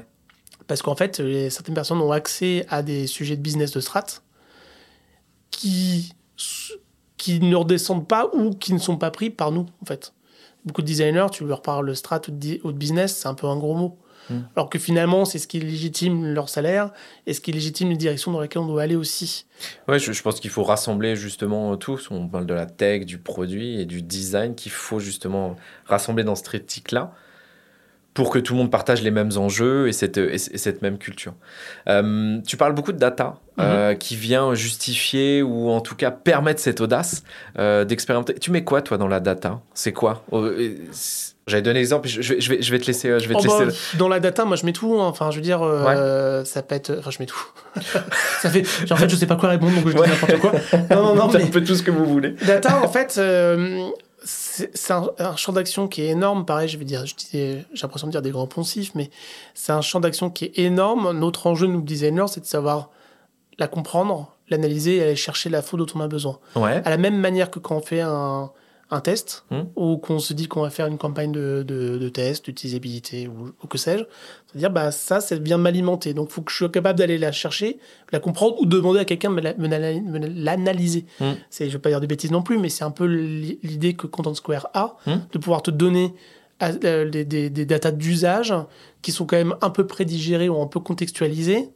Parce 0.67 0.81
qu'en 0.81 0.95
fait, 0.95 1.21
certaines 1.49 1.75
personnes 1.75 1.99
ont 1.99 2.11
accès 2.11 2.65
à 2.69 2.83
des 2.83 3.07
sujets 3.07 3.35
de 3.35 3.41
business 3.41 3.71
de 3.71 3.79
strat 3.79 4.05
qui, 5.49 6.13
qui 7.17 7.39
ne 7.39 7.55
redescendent 7.55 8.07
pas 8.07 8.29
ou 8.33 8.51
qui 8.51 8.73
ne 8.73 8.77
sont 8.77 8.97
pas 8.97 9.09
pris 9.09 9.31
par 9.31 9.51
nous, 9.51 9.65
en 9.81 9.85
fait. 9.85 10.13
Beaucoup 10.65 10.81
de 10.81 10.87
designers, 10.87 11.27
tu 11.31 11.45
leur 11.45 11.61
parles 11.61 11.87
de 11.87 11.93
strat 11.93 12.21
ou 12.27 12.31
de 12.71 12.77
business, 12.77 13.17
c'est 13.17 13.27
un 13.27 13.33
peu 13.33 13.47
un 13.47 13.57
gros 13.57 13.73
mot. 13.73 13.97
Mm. 14.29 14.39
Alors 14.55 14.69
que 14.69 14.79
finalement, 14.79 15.25
c'est 15.25 15.39
ce 15.39 15.47
qui 15.47 15.59
légitime 15.59 16.33
leur 16.33 16.49
salaire 16.49 16.91
et 17.27 17.33
ce 17.33 17.41
qui 17.41 17.51
légitime 17.51 17.89
les 17.89 17.97
directions 17.97 18.31
dans 18.31 18.41
lesquelles 18.41 18.61
on 18.61 18.67
doit 18.67 18.81
aller 18.81 18.95
aussi. 18.95 19.45
Ouais, 19.87 19.99
je, 19.99 20.21
pense 20.21 20.39
qu'il 20.39 20.49
faut 20.49 20.63
rassembler 20.63 21.15
justement 21.15 21.75
tous. 21.77 22.09
On 22.11 22.27
parle 22.27 22.45
de 22.45 22.53
la 22.53 22.65
tech, 22.65 23.05
du 23.05 23.17
produit 23.17 23.79
et 23.79 23.85
du 23.85 24.01
design 24.01 24.55
qu'il 24.55 24.71
faut 24.71 24.99
justement 24.99 25.55
rassembler 25.85 26.23
dans 26.23 26.35
ce 26.35 26.43
triptyque-là 26.43 27.13
pour 28.13 28.31
que 28.31 28.39
tout 28.39 28.53
le 28.53 28.59
monde 28.59 28.71
partage 28.71 29.01
les 29.01 29.11
mêmes 29.11 29.31
enjeux 29.37 29.87
et 29.87 29.93
cette, 29.93 30.17
et 30.17 30.37
cette 30.37 30.81
même 30.81 30.97
culture. 30.97 31.33
Euh, 31.87 32.39
tu 32.45 32.57
parles 32.57 32.73
beaucoup 32.73 32.91
de 32.91 32.97
data 32.97 33.37
euh, 33.59 33.91
mhm. 33.91 33.97
qui 33.97 34.15
vient 34.15 34.53
justifier 34.53 35.41
ou 35.43 35.69
en 35.69 35.79
tout 35.81 35.95
cas 35.95 36.11
permettre 36.11 36.59
cette 36.59 36.81
audace 36.81 37.23
euh, 37.59 37.85
d'expérimenter. 37.85 38.33
Tu 38.35 38.51
mets 38.51 38.63
quoi 38.63 38.81
toi 38.81 38.97
dans 38.97 39.07
la 39.07 39.19
data? 39.19 39.61
C'est 39.73 39.93
quoi? 39.93 40.23
Oh, 40.31 40.47
J'avais 41.47 41.61
donné 41.61 41.79
l'exemple, 41.79 42.07
je, 42.07 42.21
je, 42.21 42.49
vais, 42.49 42.61
je 42.61 42.71
vais 42.71 42.79
te 42.79 42.87
laisser. 42.87 43.19
Je 43.19 43.27
vais 43.27 43.35
te 43.35 43.47
oh, 43.47 43.61
laisser... 43.61 43.65
Bah, 43.65 43.97
dans 43.99 44.07
la 44.07 44.19
data, 44.19 44.43
moi 44.43 44.55
je 44.55 44.65
mets 44.65 44.73
tout. 44.73 44.99
Hein. 44.99 45.07
Enfin, 45.07 45.29
je 45.29 45.37
veux 45.37 45.43
dire, 45.43 45.59
ça 46.45 46.63
peut 46.63 46.75
être. 46.75 46.95
Enfin, 46.99 47.11
je 47.11 47.19
mets 47.19 47.27
tout. 47.27 47.45
ça 48.41 48.49
fait. 48.49 48.65
En 48.91 48.95
fait, 48.95 49.09
je 49.09 49.15
sais 49.15 49.27
pas 49.27 49.35
quoi 49.35 49.49
répondre, 49.49 49.75
donc 49.75 49.87
je 49.87 49.93
dis 49.93 50.09
n'importe 50.09 50.39
quoi. 50.39 50.51
Non, 50.89 51.03
non, 51.03 51.15
non. 51.15 51.27
mais... 51.33 51.43
un 51.43 51.47
peu 51.47 51.63
tout 51.63 51.75
ce 51.75 51.83
que 51.83 51.91
vous 51.91 52.05
voulez. 52.05 52.31
Data, 52.45 52.81
en 52.83 52.87
fait 52.87 53.19
c'est 54.23 54.91
un, 54.91 55.35
champ 55.35 55.53
d'action 55.53 55.87
qui 55.87 56.01
est 56.01 56.07
énorme. 56.07 56.45
Pareil, 56.45 56.67
je 56.67 56.77
vais 56.77 56.85
dire, 56.85 57.03
j'ai 57.31 57.65
l'impression 57.81 58.07
de 58.07 58.11
dire 58.11 58.21
des 58.21 58.31
grands 58.31 58.47
poncifs, 58.47 58.93
mais 58.95 59.09
c'est 59.53 59.71
un 59.71 59.81
champ 59.81 59.99
d'action 59.99 60.29
qui 60.29 60.45
est 60.45 60.59
énorme. 60.59 61.17
Notre 61.17 61.47
enjeu, 61.47 61.67
nous 61.67 61.81
designers, 61.81 62.27
c'est 62.27 62.41
de 62.41 62.45
savoir 62.45 62.89
la 63.57 63.67
comprendre, 63.67 64.35
l'analyser 64.49 64.97
et 64.97 65.03
aller 65.03 65.15
chercher 65.15 65.49
la 65.49 65.61
faute 65.61 65.79
dont 65.79 65.99
on 65.99 66.01
a 66.01 66.07
besoin. 66.07 66.39
À 66.55 66.89
la 66.89 66.97
même 66.97 67.17
manière 67.17 67.49
que 67.51 67.59
quand 67.59 67.75
on 67.75 67.81
fait 67.81 68.01
un, 68.01 68.51
un 68.91 69.01
test 69.01 69.45
hmm. 69.51 69.61
ou 69.75 69.97
qu'on 69.97 70.19
se 70.19 70.33
dit 70.33 70.47
qu'on 70.47 70.61
va 70.61 70.69
faire 70.69 70.87
une 70.87 70.97
campagne 70.97 71.31
de, 71.31 71.63
de, 71.67 71.97
de 71.97 72.09
test, 72.09 72.45
d'utilisabilité 72.45 73.27
ou, 73.27 73.51
ou, 73.63 73.67
que 73.67 73.77
sais-je. 73.77 74.03
C'est-à-dire, 74.47 74.71
bah, 74.71 74.91
ça, 74.91 75.21
ça 75.21 75.37
vient 75.37 75.57
m'alimenter. 75.57 76.13
Donc, 76.13 76.29
il 76.31 76.33
faut 76.33 76.41
que 76.41 76.51
je 76.51 76.57
sois 76.57 76.69
capable 76.69 76.97
d'aller 76.97 77.17
la 77.17 77.31
chercher, 77.31 77.77
la 78.11 78.19
comprendre 78.19 78.59
ou 78.59 78.65
demander 78.65 78.99
à 78.99 79.05
quelqu'un 79.05 79.31
de 79.31 79.41
l'analyser. 80.43 81.05
Hmm. 81.19 81.33
Je 81.51 81.63
ne 81.65 81.69
vais 81.69 81.79
pas 81.79 81.89
dire 81.89 82.01
des 82.01 82.07
bêtises 82.07 82.31
non 82.31 82.41
plus, 82.41 82.57
mais 82.57 82.69
c'est 82.69 82.83
un 82.83 82.91
peu 82.91 83.05
l'idée 83.05 83.93
que 83.93 84.07
Content 84.07 84.33
Square 84.33 84.69
a, 84.73 84.97
hmm. 85.05 85.17
de 85.31 85.37
pouvoir 85.37 85.61
te 85.61 85.71
donner 85.71 86.13
euh, 86.61 87.09
des, 87.09 87.25
des, 87.25 87.49
des 87.49 87.65
datas 87.65 87.91
d'usage 87.91 88.53
qui 89.01 89.11
sont 89.11 89.25
quand 89.25 89.37
même 89.37 89.55
un 89.61 89.69
peu 89.69 89.85
prédigérées 89.85 90.49
ou 90.49 90.59
un 90.61 90.67
peu 90.67 90.79
contextualisées 90.79 91.69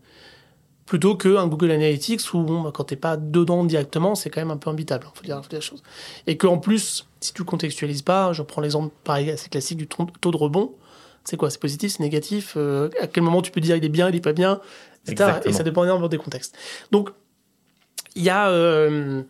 plutôt 0.85 1.15
qu'un 1.15 1.47
Google 1.47 1.71
Analytics 1.71 2.33
où 2.33 2.39
bon, 2.43 2.61
bah, 2.61 2.71
quand 2.73 2.85
t'es 2.85 2.95
pas 2.95 3.17
dedans 3.17 3.63
directement, 3.63 4.15
c'est 4.15 4.29
quand 4.29 4.41
même 4.41 4.51
un 4.51 4.57
peu 4.57 4.69
imbitable, 4.69 5.07
il 5.13 5.17
faut 5.17 5.25
dire, 5.25 5.41
la 5.51 5.61
chose. 5.61 5.81
Et 6.27 6.37
qu'en 6.37 6.57
plus, 6.57 7.07
si 7.21 7.33
tu 7.33 7.43
contextualises 7.43 8.01
pas, 8.01 8.33
je 8.33 8.41
prends 8.41 8.61
l'exemple 8.61 8.93
pareil 9.03 9.31
assez 9.31 9.49
classique 9.49 9.77
du 9.77 9.87
taux 9.87 10.31
de 10.31 10.37
rebond, 10.37 10.73
c'est 11.23 11.37
quoi? 11.37 11.49
C'est 11.49 11.61
positif, 11.61 11.93
c'est 11.93 12.03
négatif? 12.03 12.55
Euh, 12.57 12.89
À 13.01 13.07
quel 13.07 13.23
moment 13.23 13.41
tu 13.41 13.51
peux 13.51 13.61
dire 13.61 13.77
il 13.77 13.85
est 13.85 13.89
bien, 13.89 14.09
il 14.09 14.15
est 14.15 14.21
pas 14.21 14.33
bien 14.33 14.59
etc. 15.07 15.39
Et 15.45 15.53
ça 15.53 15.63
dépend 15.63 15.83
énormément 15.83 16.07
des 16.07 16.17
contextes. 16.17 16.57
Donc, 16.91 17.09
il 18.15 18.23
y 18.23 18.29
a... 18.29 18.49
Euh, 18.49 19.23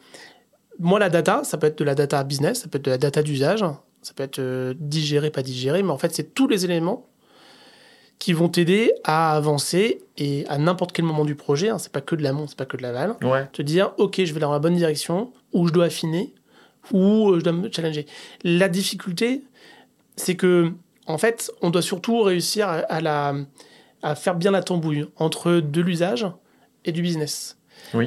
moi, 0.80 1.00
la 1.00 1.10
data, 1.10 1.44
ça 1.44 1.58
peut 1.58 1.68
être 1.68 1.78
de 1.78 1.84
la 1.84 1.96
data 1.96 2.24
business, 2.24 2.62
ça 2.62 2.68
peut 2.68 2.78
être 2.78 2.86
de 2.86 2.92
la 2.92 2.98
data 2.98 3.22
d'usage, 3.22 3.64
ça 4.02 4.14
peut 4.16 4.24
être 4.24 4.40
euh, 4.40 4.74
digéré, 4.80 5.30
pas 5.30 5.44
digéré, 5.44 5.84
mais 5.84 5.92
en 5.92 5.98
fait, 5.98 6.14
c'est 6.14 6.34
tous 6.34 6.48
les 6.48 6.66
éléments 6.66 7.08
qui 8.20 8.34
vont 8.34 8.50
t'aider 8.50 8.94
à 9.04 9.36
avancer 9.36 10.02
et 10.18 10.46
à 10.48 10.58
n'importe 10.58 10.94
quel 10.94 11.06
moment 11.06 11.26
du 11.26 11.36
projet, 11.36 11.70
hein, 11.70 11.78
c'est 11.78 11.92
pas 11.92 12.02
que 12.02 12.16
de 12.16 12.24
l'amont, 12.24 12.48
c'est 12.48 12.58
pas 12.58 12.66
que 12.66 12.78
de 12.78 12.82
l'aval, 12.82 13.16
ouais. 13.24 13.48
te 13.52 13.62
dire 13.62 13.94
ok, 13.98 14.24
je 14.24 14.34
vais 14.34 14.40
dans 14.40 14.52
la 14.52 14.60
bonne 14.60 14.76
direction, 14.76 15.32
ou 15.52 15.68
je 15.68 15.74
dois 15.74 15.86
affiner, 15.86 16.34
ou 16.92 17.32
euh, 17.32 17.40
je 17.40 17.44
dois 17.44 17.54
me 17.54 17.72
challenger. 17.72 18.06
La 18.44 18.70
difficulté, 18.70 19.44
c'est 20.16 20.36
que 20.36 20.72
en 21.06 21.18
fait, 21.18 21.52
on 21.62 21.70
doit 21.70 21.82
surtout 21.82 22.22
réussir 22.22 22.70
à, 22.70 23.02
la, 23.02 23.36
à 24.04 24.16
faire 24.16 24.36
bien 24.36 24.52
la 24.52 24.64
tambouille 24.64 25.06
entre 25.18 25.52
de 25.60 25.82
l'usage 25.82 26.26
et 26.86 26.92
du 26.92 27.02
business. 27.02 27.58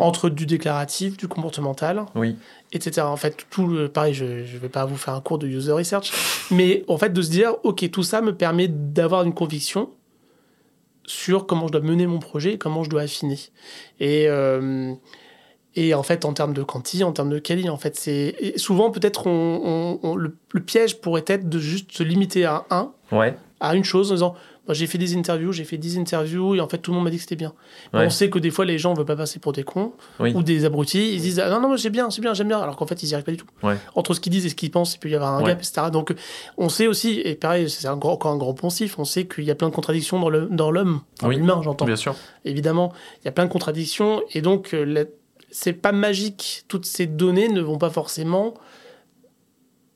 Entre 0.00 0.30
du 0.30 0.46
déclaratif, 0.46 1.16
du 1.16 1.28
comportemental, 1.28 2.06
oui. 2.14 2.36
etc. 2.72 3.02
En 3.02 3.16
fait, 3.16 3.46
tout 3.50 3.68
le, 3.68 3.88
pareil, 3.88 4.14
je 4.14 4.24
ne 4.24 4.58
vais 4.58 4.68
pas 4.68 4.84
vous 4.84 4.96
faire 4.96 5.14
un 5.14 5.20
cours 5.20 5.38
de 5.38 5.46
user 5.46 5.72
research, 5.72 6.12
mais 6.50 6.84
en 6.88 6.98
fait, 6.98 7.12
de 7.12 7.22
se 7.22 7.30
dire, 7.30 7.54
OK, 7.62 7.88
tout 7.90 8.02
ça 8.02 8.20
me 8.20 8.34
permet 8.34 8.68
d'avoir 8.68 9.22
une 9.22 9.32
conviction 9.32 9.90
sur 11.06 11.46
comment 11.46 11.68
je 11.68 11.72
dois 11.72 11.80
mener 11.80 12.06
mon 12.06 12.18
projet 12.18 12.58
comment 12.58 12.82
je 12.82 12.90
dois 12.90 13.02
affiner. 13.02 13.38
Et, 14.00 14.26
euh, 14.28 14.92
et 15.74 15.94
en 15.94 16.02
fait, 16.02 16.24
en 16.24 16.32
termes 16.32 16.52
de 16.52 16.62
quanti, 16.62 17.04
en 17.04 17.12
termes 17.12 17.30
de 17.30 17.38
quali, 17.38 17.68
en 17.68 17.76
fait, 17.76 17.96
c'est 17.96 18.54
souvent 18.56 18.90
peut-être 18.90 19.26
on, 19.26 20.16
le, 20.16 20.60
piège 20.60 21.00
pourrait 21.00 21.24
être 21.26 21.48
de 21.48 21.58
juste 21.58 21.92
se 21.92 22.02
limiter 22.02 22.44
à 22.44 22.64
un, 22.70 22.92
ouais. 23.12 23.36
à 23.60 23.74
une 23.74 23.84
chose, 23.84 24.10
en 24.10 24.14
disant 24.14 24.34
j'ai 24.74 24.86
fait 24.86 24.98
des 24.98 25.16
interviews, 25.16 25.52
j'ai 25.52 25.64
fait 25.64 25.78
10 25.78 25.98
interviews 25.98 26.54
et 26.54 26.60
en 26.60 26.68
fait 26.68 26.78
tout 26.78 26.90
le 26.90 26.96
monde 26.96 27.04
m'a 27.04 27.10
dit 27.10 27.16
que 27.16 27.22
c'était 27.22 27.36
bien. 27.36 27.52
On 27.92 28.10
sait 28.10 28.30
que 28.30 28.38
des 28.38 28.50
fois 28.50 28.64
les 28.64 28.78
gens 28.78 28.92
ne 28.92 28.96
veulent 28.96 29.06
pas 29.06 29.16
passer 29.16 29.38
pour 29.38 29.52
des 29.52 29.64
cons 29.64 29.92
ou 30.20 30.42
des 30.42 30.64
abrutis. 30.64 31.14
Ils 31.14 31.20
disent 31.20 31.40
ah, 31.40 31.50
non, 31.50 31.60
non, 31.60 31.76
c'est 31.76 31.90
bien, 31.90 32.10
c'est 32.10 32.20
bien, 32.20 32.34
j'aime 32.34 32.48
bien. 32.48 32.60
Alors 32.60 32.76
qu'en 32.76 32.86
fait 32.86 33.02
ils 33.02 33.06
n'y 33.06 33.14
arrivent 33.14 33.24
pas 33.24 33.32
du 33.32 33.38
tout. 33.38 33.46
Entre 33.94 34.14
ce 34.14 34.20
qu'ils 34.20 34.32
disent 34.32 34.46
et 34.46 34.50
ce 34.50 34.54
qu'ils 34.54 34.70
pensent, 34.70 34.94
il 34.94 34.98
peut 34.98 35.08
y 35.08 35.14
avoir 35.14 35.34
un 35.34 35.42
gap, 35.42 35.58
etc. 35.58 35.88
Donc 35.92 36.14
on 36.56 36.68
sait 36.68 36.86
aussi, 36.86 37.20
et 37.24 37.34
pareil, 37.34 37.70
c'est 37.70 37.88
encore 37.88 38.26
un 38.26 38.36
grand 38.36 38.54
poncif, 38.54 38.98
on 38.98 39.04
sait 39.04 39.26
qu'il 39.26 39.44
y 39.44 39.50
a 39.50 39.54
plein 39.54 39.68
de 39.68 39.74
contradictions 39.74 40.18
dans 40.20 40.28
l'homme, 40.28 41.00
dans, 41.20 41.28
l'humain, 41.30 41.60
j'entends. 41.62 41.84
Bien 41.84 41.96
sûr. 41.96 42.14
Évidemment, 42.44 42.92
il 43.22 43.26
y 43.26 43.28
a 43.28 43.32
plein 43.32 43.46
de 43.46 43.50
contradictions 43.50 44.22
et 44.32 44.40
donc 44.40 44.74
euh, 44.74 45.04
c'est 45.50 45.72
pas 45.72 45.92
magique. 45.92 46.64
Toutes 46.68 46.86
ces 46.86 47.06
données 47.06 47.48
ne 47.48 47.60
vont 47.60 47.78
pas 47.78 47.90
forcément 47.90 48.54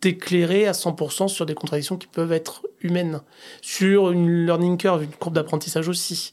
t'éclairer 0.00 0.66
à 0.66 0.72
100% 0.72 1.28
sur 1.28 1.46
des 1.46 1.54
contradictions 1.54 1.96
qui 1.96 2.06
peuvent 2.06 2.32
être 2.32 2.66
humaines, 2.80 3.20
sur 3.60 4.10
une 4.10 4.46
learning 4.46 4.78
curve, 4.78 5.04
une 5.04 5.10
courbe 5.10 5.34
d'apprentissage 5.34 5.88
aussi. 5.88 6.32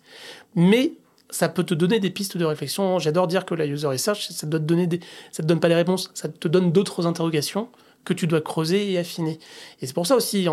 Mais 0.55 0.93
ça 1.29 1.49
peut 1.49 1.63
te 1.63 1.73
donner 1.73 1.99
des 1.99 2.09
pistes 2.09 2.37
de 2.37 2.45
réflexion. 2.45 2.99
J'adore 2.99 3.27
dire 3.27 3.45
que 3.45 3.53
la 3.53 3.65
user 3.65 3.87
research, 3.87 4.29
ça 4.29 4.47
te 4.47 4.57
te 4.57 5.41
donne 5.41 5.59
pas 5.59 5.67
des 5.67 5.75
réponses, 5.75 6.11
ça 6.13 6.29
te 6.29 6.47
donne 6.47 6.71
d'autres 6.71 7.05
interrogations 7.05 7.67
que 8.05 8.13
tu 8.13 8.27
dois 8.27 8.39
creuser 8.39 8.91
et 8.91 8.97
affiner. 8.97 9.39
Et 9.81 9.87
c'est 9.87 9.93
pour 9.93 10.07
ça 10.07 10.15
aussi, 10.15 10.47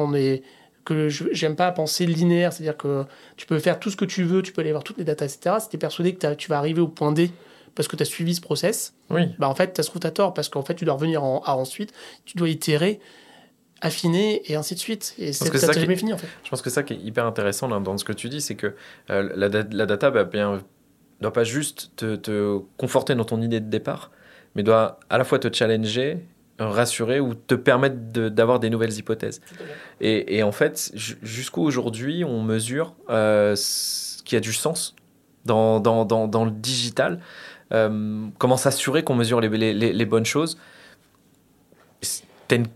que 0.84 1.08
j'aime 1.08 1.56
pas 1.56 1.70
penser 1.70 2.04
linéaire, 2.04 2.52
c'est-à-dire 2.52 2.76
que 2.76 3.04
tu 3.36 3.46
peux 3.46 3.58
faire 3.60 3.78
tout 3.78 3.90
ce 3.90 3.96
que 3.96 4.04
tu 4.04 4.24
veux, 4.24 4.42
tu 4.42 4.52
peux 4.52 4.60
aller 4.60 4.72
voir 4.72 4.84
toutes 4.84 4.98
les 4.98 5.04
datas, 5.04 5.26
etc. 5.26 5.56
Si 5.60 5.68
tu 5.68 5.76
es 5.76 5.78
persuadé 5.78 6.14
que 6.14 6.34
tu 6.34 6.48
vas 6.48 6.58
arriver 6.58 6.80
au 6.80 6.88
point 6.88 7.12
D 7.12 7.30
parce 7.74 7.88
que 7.88 7.96
tu 7.96 8.02
as 8.02 8.06
suivi 8.06 8.34
ce 8.34 8.40
process, 8.40 8.94
oui. 9.10 9.22
bah 9.38 9.48
en 9.48 9.54
fait, 9.54 9.76
ça 9.76 9.82
se 9.82 9.90
trouve, 9.90 10.00
tu 10.00 10.10
tort, 10.12 10.34
parce 10.34 10.48
qu'en 10.48 10.62
fait, 10.62 10.74
tu 10.74 10.84
dois 10.84 10.94
revenir 10.94 11.22
à 11.22 11.56
ensuite, 11.56 11.92
tu 12.24 12.36
dois 12.36 12.48
itérer, 12.48 13.00
affiner, 13.80 14.42
et 14.50 14.56
ainsi 14.56 14.74
de 14.74 14.80
suite. 14.80 15.14
Et 15.18 15.32
c'est 15.32 15.56
ça, 15.56 15.72
fini, 15.72 16.12
en 16.12 16.18
fait. 16.18 16.28
Je 16.44 16.50
pense 16.50 16.62
que 16.62 16.70
ça 16.70 16.82
qui 16.82 16.94
est 16.94 16.98
hyper 16.98 17.26
intéressant 17.26 17.68
dans 17.68 17.98
ce 17.98 18.04
que 18.04 18.12
tu 18.12 18.28
dis, 18.28 18.40
c'est 18.40 18.54
que 18.54 18.74
euh, 19.10 19.30
la, 19.34 19.48
la, 19.48 19.86
data 19.86 20.10
bien 20.24 20.62
doit 21.20 21.32
pas 21.32 21.44
juste 21.44 21.90
te, 21.96 22.16
te, 22.16 22.58
conforter 22.76 23.14
dans 23.14 23.24
ton 23.24 23.42
idée 23.42 23.60
de 23.60 23.68
départ, 23.68 24.10
mais 24.54 24.62
doit 24.62 25.00
à 25.10 25.18
la 25.18 25.24
fois 25.24 25.38
te 25.38 25.52
challenger, 25.52 26.18
rassurer 26.58 27.20
ou 27.20 27.34
te 27.34 27.54
permettre 27.54 27.96
d'avoir 28.28 28.60
des 28.60 28.70
nouvelles 28.70 28.96
hypothèses. 28.96 29.40
Et, 30.00 30.36
et, 30.36 30.42
en 30.42 30.52
fait, 30.52 30.92
jusqu'où 30.94 31.62
aujourd'hui 31.62 32.24
on 32.24 32.42
mesure 32.42 32.94
euh, 33.10 33.54
ce 33.56 34.22
qui 34.22 34.36
a 34.36 34.40
du 34.40 34.52
sens 34.52 34.94
dans, 35.44 35.80
dans, 35.80 36.04
dans, 36.04 36.26
dans 36.28 36.44
le 36.44 36.50
digital, 36.50 37.20
euh, 37.72 38.26
comment 38.38 38.56
s'assurer 38.56 39.02
qu'on 39.02 39.14
mesure 39.14 39.40
les, 39.40 39.48
les, 39.48 39.92
les, 39.92 40.04
bonnes 40.04 40.26
choses? 40.26 40.58
T'as 42.48 42.56
une 42.56 42.66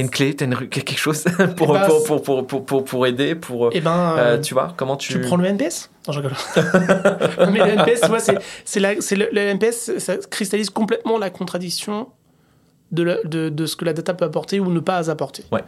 une 0.00 0.10
clé, 0.10 0.34
t'as 0.34 0.46
quelque 0.46 0.96
chose 0.96 1.24
pour, 1.56 1.72
bah, 1.72 1.86
pour, 1.86 2.22
pour, 2.22 2.46
pour, 2.46 2.66
pour, 2.66 2.84
pour, 2.84 3.06
aider, 3.06 3.34
pour, 3.34 3.70
eh 3.72 3.80
ben, 3.80 4.16
euh, 4.18 4.40
tu 4.40 4.54
vois, 4.54 4.74
comment 4.76 4.96
tu... 4.96 5.12
Tu 5.12 5.20
prends 5.20 5.36
le 5.36 5.46
NPS 5.46 5.90
Non, 6.06 6.12
je 6.12 6.20
rigole. 6.20 6.32
mais 7.52 7.60
le 7.60 7.80
NPS, 7.80 8.00
tu 8.00 8.08
vois, 8.08 8.18
c'est 8.20 8.80
le, 8.80 9.28
le 9.32 9.40
NPS, 9.40 9.98
ça 9.98 10.16
cristallise 10.16 10.70
complètement 10.70 11.18
la 11.18 11.30
contradiction 11.30 12.08
de, 12.92 13.20
de, 13.24 13.48
de, 13.48 13.66
ce 13.66 13.76
que 13.76 13.84
la 13.84 13.92
data 13.92 14.14
peut 14.14 14.24
apporter 14.24 14.60
ou 14.60 14.70
ne 14.70 14.80
pas 14.80 15.10
apporter. 15.10 15.44
Ouais. 15.50 15.62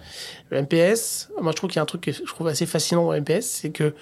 Le 0.51 0.59
NPS, 0.59 1.31
moi 1.41 1.53
je 1.53 1.57
trouve 1.57 1.71
qu'il 1.71 1.77
y 1.77 1.81
a 1.81 1.83
un 1.83 1.87
truc 1.87 2.03
que 2.03 2.13
je 2.13 2.23
trouve 2.25 2.47
assez 2.47 2.67
fascinant 2.67 3.05
dans 3.05 3.13
le 3.13 3.19
NPS, 3.19 3.47
c'est 3.47 3.71
que 3.71 3.95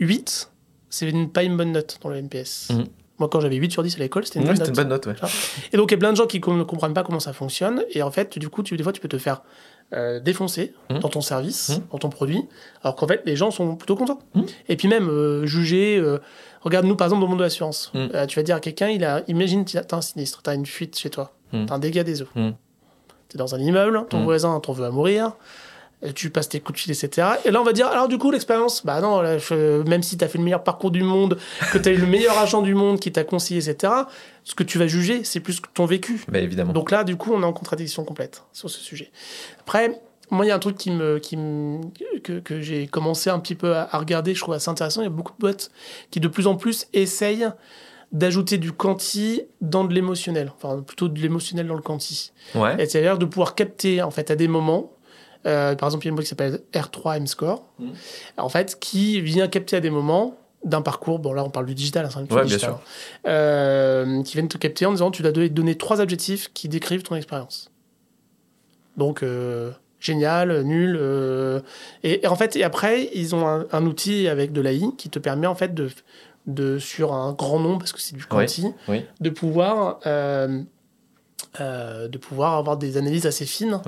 8, 0.00 0.50
c'est 0.90 1.12
pas 1.32 1.42
une 1.42 1.56
bonne 1.56 1.72
note 1.72 1.98
dans 2.02 2.08
le. 2.08 2.20
Mhm. 2.20 2.86
Moi, 3.18 3.28
quand 3.28 3.40
j'avais 3.40 3.56
8 3.56 3.70
sur 3.70 3.82
10 3.82 3.96
à 3.96 3.98
l'école, 3.98 4.24
c'était 4.24 4.40
une, 4.40 4.46
bonne 4.46 4.66
une 4.66 4.74
bonne 4.74 4.88
note. 4.88 5.06
Ouais. 5.06 5.14
Et 5.72 5.76
donc, 5.76 5.90
il 5.90 5.94
y 5.94 5.96
a 5.96 5.98
plein 5.98 6.12
de 6.12 6.16
gens 6.16 6.26
qui 6.26 6.40
ne 6.40 6.62
comprennent 6.62 6.94
pas 6.94 7.02
comment 7.02 7.20
ça 7.20 7.32
fonctionne. 7.32 7.84
Et 7.90 8.02
en 8.02 8.10
fait, 8.10 8.38
du 8.38 8.48
coup, 8.48 8.62
tu, 8.62 8.76
des 8.76 8.82
fois, 8.82 8.92
tu 8.92 9.00
peux 9.00 9.08
te 9.08 9.18
faire 9.18 9.42
euh, 9.92 10.18
défoncer 10.20 10.72
mhm. 10.90 11.00
dans 11.00 11.08
ton 11.08 11.20
service, 11.20 11.70
mhm. 11.70 11.82
dans 11.92 11.98
ton 11.98 12.08
produit, 12.08 12.42
alors 12.82 12.96
qu'en 12.96 13.06
fait, 13.06 13.22
les 13.26 13.36
gens 13.36 13.50
sont 13.50 13.76
plutôt 13.76 13.96
contents. 13.96 14.18
Et 14.68 14.76
puis 14.76 14.88
même, 14.88 15.08
euh, 15.08 15.46
juger... 15.46 15.98
Euh, 15.98 16.18
regarde, 16.62 16.86
nous, 16.86 16.96
par 16.96 17.06
exemple, 17.06 17.20
dans 17.20 17.26
le 17.26 17.30
monde 17.30 17.38
de 17.38 17.44
l'assurance, 17.44 17.92
tu 18.28 18.36
vas 18.36 18.42
dire 18.42 18.56
à 18.56 18.60
quelqu'un, 18.60 18.88
il 18.88 19.04
a, 19.04 19.22
imagine, 19.28 19.64
tu 19.64 19.76
as 19.76 19.84
un 19.92 20.00
sinistre, 20.00 20.42
tu 20.42 20.50
as 20.50 20.54
une 20.54 20.66
fuite 20.66 20.98
chez 20.98 21.10
toi, 21.10 21.32
tu 21.50 21.58
as 21.58 21.72
un 21.72 21.78
dégât 21.78 22.04
des 22.04 22.22
eaux 22.22 22.28
dans 23.34 23.54
un 23.54 23.58
immeuble, 23.58 24.06
ton 24.08 24.24
voisin 24.24 24.58
t'en 24.60 24.72
veut 24.72 24.84
à 24.84 24.90
mourir, 24.90 25.32
tu 26.14 26.30
passes 26.30 26.48
tes 26.48 26.60
coups 26.60 26.78
de 26.78 26.82
fil, 26.82 26.92
etc. 26.92 27.28
Et 27.44 27.50
là, 27.50 27.60
on 27.60 27.64
va 27.64 27.72
dire, 27.72 27.86
alors 27.86 28.08
du 28.08 28.18
coup, 28.18 28.30
l'expérience, 28.30 28.84
bah 28.84 29.00
non, 29.00 29.22
même 29.86 30.02
si 30.02 30.18
tu 30.18 30.24
as 30.24 30.28
fait 30.28 30.38
le 30.38 30.44
meilleur 30.44 30.64
parcours 30.64 30.90
du 30.90 31.02
monde, 31.02 31.38
que 31.72 31.78
tu 31.78 31.88
as 31.88 31.92
eu 31.92 31.98
le 31.98 32.06
meilleur 32.06 32.36
agent 32.38 32.62
du 32.62 32.74
monde 32.74 32.98
qui 32.98 33.12
t'a 33.12 33.24
conseillé, 33.24 33.60
etc., 33.60 33.92
ce 34.44 34.54
que 34.54 34.64
tu 34.64 34.78
vas 34.78 34.86
juger, 34.86 35.22
c'est 35.24 35.40
plus 35.40 35.60
que 35.60 35.68
ton 35.72 35.86
vécu. 35.86 36.24
Mais 36.28 36.42
évidemment. 36.42 36.72
Donc 36.72 36.90
là, 36.90 37.04
du 37.04 37.16
coup, 37.16 37.32
on 37.32 37.42
est 37.42 37.46
en 37.46 37.52
contradiction 37.52 38.04
complète 38.04 38.42
sur 38.52 38.68
ce 38.68 38.80
sujet. 38.80 39.10
Après, 39.60 40.00
moi, 40.30 40.44
il 40.44 40.48
y 40.48 40.50
a 40.50 40.56
un 40.56 40.58
truc 40.58 40.76
qui 40.76 40.90
me, 40.90 41.18
qui 41.18 41.36
que, 42.24 42.40
que 42.40 42.60
j'ai 42.60 42.86
commencé 42.86 43.30
un 43.30 43.38
petit 43.38 43.54
peu 43.54 43.76
à, 43.76 43.88
à, 43.94 43.98
regarder, 43.98 44.34
je 44.34 44.40
trouve 44.40 44.54
assez 44.54 44.70
intéressant. 44.70 45.02
Il 45.02 45.04
y 45.04 45.08
a 45.08 45.10
beaucoup 45.10 45.32
de 45.32 45.38
boîtes 45.38 45.70
qui, 46.10 46.20
de 46.20 46.28
plus 46.28 46.46
en 46.46 46.56
plus, 46.56 46.88
essayent 46.92 47.48
d'ajouter 48.12 48.58
du 48.58 48.72
quanti 48.72 49.42
dans 49.60 49.84
de 49.84 49.94
l'émotionnel, 49.94 50.52
enfin 50.54 50.82
plutôt 50.82 51.08
de 51.08 51.18
l'émotionnel 51.18 51.66
dans 51.66 51.74
le 51.74 51.82
quanti. 51.82 52.32
Ouais. 52.54 52.76
C'est-à-dire 52.86 53.18
de 53.18 53.24
pouvoir 53.24 53.54
capter 53.54 54.02
en 54.02 54.10
fait 54.10 54.30
à 54.30 54.36
des 54.36 54.48
moments, 54.48 54.92
euh, 55.46 55.74
par 55.74 55.88
exemple 55.88 56.04
il 56.04 56.06
y 56.06 56.08
a 56.08 56.10
une 56.10 56.14
boîte 56.16 56.24
qui 56.24 56.30
s'appelle 56.30 56.60
R3 56.72 57.16
M 57.16 57.26
Score, 57.26 57.64
mmh. 57.78 57.88
en 58.38 58.48
fait 58.48 58.78
qui 58.78 59.20
vient 59.20 59.48
capter 59.48 59.76
à 59.76 59.80
des 59.80 59.90
moments 59.90 60.36
d'un 60.64 60.82
parcours, 60.82 61.18
bon 61.18 61.32
là 61.32 61.42
on 61.44 61.50
parle 61.50 61.66
du 61.66 61.74
digital, 61.74 62.08
hein, 62.14 62.24
ouais, 62.30 62.44
bien 62.44 62.58
sûr. 62.58 62.80
Euh, 63.26 64.22
qui 64.22 64.34
viennent 64.34 64.48
te 64.48 64.58
capter 64.58 64.86
en 64.86 64.92
disant 64.92 65.10
tu 65.10 65.22
dois 65.22 65.32
donner 65.32 65.76
trois 65.76 66.00
adjectifs 66.00 66.52
qui 66.54 66.68
décrivent 66.68 67.02
ton 67.02 67.16
expérience. 67.16 67.70
Donc 68.96 69.22
euh, 69.22 69.72
génial, 69.98 70.62
nul. 70.62 71.00
Et, 72.04 72.26
en 72.26 72.36
fait, 72.36 72.54
et 72.56 72.62
après, 72.62 73.10
ils 73.14 73.34
ont 73.34 73.48
un, 73.48 73.66
un 73.72 73.86
outil 73.86 74.28
avec 74.28 74.52
de 74.52 74.60
l'AI 74.60 74.82
qui 74.96 75.10
te 75.10 75.18
permet 75.18 75.48
en 75.48 75.54
fait 75.56 75.74
de, 75.74 75.90
de, 76.46 76.78
sur 76.78 77.12
un 77.12 77.32
grand 77.32 77.58
nombre, 77.58 77.78
parce 77.78 77.92
que 77.92 78.00
c'est 78.00 78.16
du 78.16 78.26
quanti, 78.26 78.66
de, 79.20 79.30
pouvoir, 79.30 79.98
de 81.58 82.18
pouvoir 82.18 82.54
avoir 82.54 82.76
des 82.76 82.96
analyses 82.96 83.26
assez 83.26 83.46
fines 83.46 83.80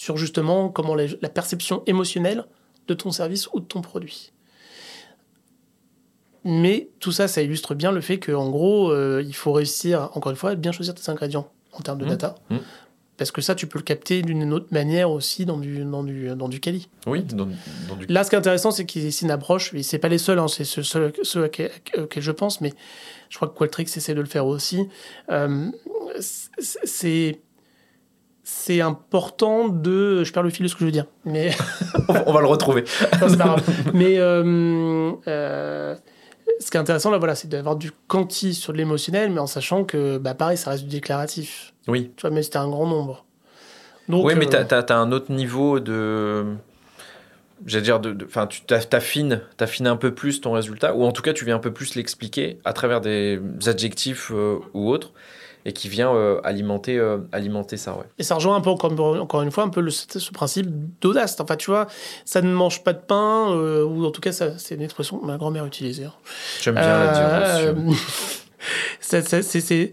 sur 0.00 0.16
justement 0.16 0.70
comment 0.70 0.94
la 0.94 1.28
perception 1.28 1.82
émotionnelle 1.84 2.46
de 2.88 2.94
ton 2.94 3.10
service 3.10 3.50
ou 3.52 3.60
de 3.60 3.66
ton 3.66 3.82
produit. 3.82 4.32
Mais 6.42 6.88
tout 7.00 7.12
ça, 7.12 7.28
ça 7.28 7.42
illustre 7.42 7.74
bien 7.74 7.92
le 7.92 8.00
fait 8.00 8.18
qu'en 8.18 8.48
gros, 8.48 8.90
euh, 8.90 9.22
il 9.22 9.34
faut 9.34 9.52
réussir, 9.52 10.08
encore 10.14 10.30
une 10.30 10.38
fois, 10.38 10.52
à 10.52 10.54
bien 10.54 10.72
choisir 10.72 10.94
tes 10.94 11.06
ingrédients 11.10 11.52
en 11.72 11.82
termes 11.82 11.98
de 11.98 12.06
mmh. 12.06 12.08
data. 12.08 12.34
Mmh. 12.48 12.56
Parce 13.18 13.30
que 13.30 13.42
ça, 13.42 13.54
tu 13.54 13.66
peux 13.66 13.78
le 13.78 13.84
capter 13.84 14.22
d'une 14.22 14.54
autre 14.54 14.68
manière 14.70 15.10
aussi 15.10 15.44
dans 15.44 15.58
du, 15.58 15.84
dans 15.84 16.02
du, 16.02 16.34
dans 16.34 16.48
du 16.48 16.60
quali. 16.60 16.88
Oui, 17.06 17.22
dans, 17.22 17.44
du... 17.44 18.06
Là, 18.08 18.24
ce 18.24 18.30
qui 18.30 18.36
est 18.36 18.38
intéressant, 18.38 18.70
c'est 18.70 18.86
qu'ils 18.86 19.12
une 19.20 19.30
approche, 19.30 19.74
et 19.74 19.82
c'est 19.82 19.98
pas 19.98 20.08
les 20.08 20.16
seuls, 20.16 20.38
hein, 20.38 20.48
c'est 20.48 20.64
ceux, 20.64 20.82
ceux, 20.82 21.12
ceux 21.22 21.44
auxquels, 21.44 21.70
je 22.16 22.32
pense, 22.32 22.62
mais 22.62 22.72
je 23.28 23.36
crois 23.36 23.48
que 23.48 23.58
Qualtrics 23.58 23.94
essaie 23.94 24.14
de 24.14 24.20
le 24.20 24.26
faire 24.26 24.46
aussi. 24.46 24.88
Euh, 25.30 25.70
c'est 26.18 27.42
c'est 28.42 28.80
important 28.80 29.68
de. 29.68 30.24
Je 30.24 30.32
perds 30.32 30.42
le 30.42 30.50
fil 30.50 30.64
de 30.64 30.68
ce 30.68 30.74
que 30.74 30.80
je 30.80 30.86
veux 30.86 30.92
dire. 30.92 31.06
Mais... 31.24 31.50
On 32.26 32.32
va 32.32 32.40
le 32.40 32.46
retrouver. 32.46 32.84
mais 33.94 34.18
euh, 34.18 35.12
euh, 35.28 35.94
ce 36.58 36.70
qui 36.70 36.76
est 36.76 36.80
intéressant, 36.80 37.10
là, 37.10 37.18
voilà, 37.18 37.34
c'est 37.34 37.48
d'avoir 37.48 37.76
du 37.76 37.92
quanti 38.08 38.54
sur 38.54 38.72
de 38.72 38.78
l'émotionnel, 38.78 39.30
mais 39.30 39.40
en 39.40 39.46
sachant 39.46 39.84
que, 39.84 40.18
bah, 40.18 40.34
pareil, 40.34 40.56
ça 40.56 40.70
reste 40.70 40.84
du 40.84 40.90
déclaratif. 40.90 41.74
Oui. 41.88 42.12
Tu 42.16 42.22
vois, 42.22 42.30
mais 42.30 42.42
c'était 42.42 42.58
un 42.58 42.68
grand 42.68 42.86
nombre. 42.86 43.24
Donc, 44.08 44.26
oui, 44.26 44.34
mais 44.36 44.46
tu 44.46 44.56
as, 44.56 44.66
as, 44.66 44.94
un 44.94 45.12
autre 45.12 45.32
niveau 45.32 45.78
de. 45.78 46.44
J'allais 47.66 47.84
dire, 47.84 48.00
de, 48.00 48.16
enfin, 48.24 48.46
tu 48.46 48.62
t'affines, 48.62 49.42
t'affines 49.58 49.86
un 49.86 49.96
peu 49.96 50.14
plus 50.14 50.40
ton 50.40 50.52
résultat, 50.52 50.94
ou 50.94 51.04
en 51.04 51.12
tout 51.12 51.22
cas, 51.22 51.34
tu 51.34 51.44
viens 51.44 51.56
un 51.56 51.60
peu 51.60 51.72
plus 51.72 51.94
l'expliquer 51.94 52.58
à 52.64 52.72
travers 52.72 53.02
des 53.02 53.38
adjectifs 53.66 54.32
euh, 54.32 54.58
ou 54.72 54.90
autres 54.90 55.12
et 55.64 55.72
qui 55.72 55.88
vient 55.88 56.14
euh, 56.14 56.40
alimenter, 56.44 56.98
euh, 56.98 57.18
alimenter 57.32 57.76
ça. 57.76 57.94
Ouais. 57.94 58.04
Et 58.18 58.22
ça 58.22 58.34
rejoint 58.34 58.56
un 58.56 58.60
peu, 58.60 58.70
encore, 58.70 58.92
encore 59.20 59.42
une 59.42 59.50
fois, 59.50 59.64
un 59.64 59.68
peu 59.68 59.80
le, 59.80 59.90
ce 59.90 60.30
principe 60.30 60.68
d'audace. 61.00 61.36
Enfin, 61.40 61.56
tu 61.56 61.70
vois, 61.70 61.86
ça 62.24 62.42
ne 62.42 62.52
mange 62.52 62.82
pas 62.82 62.92
de 62.92 63.00
pain, 63.00 63.54
ou 63.54 64.04
en 64.04 64.10
tout 64.10 64.20
cas, 64.20 64.32
c'est 64.32 64.74
une 64.74 64.82
expression 64.82 65.18
que 65.18 65.26
ma 65.26 65.36
grand-mère 65.36 65.66
utilisait. 65.66 66.04
Hein. 66.04 66.14
J'aime 66.60 66.74
bien 66.74 67.04
la 67.04 67.72
dire. 67.72 67.96
c'est 69.00 69.92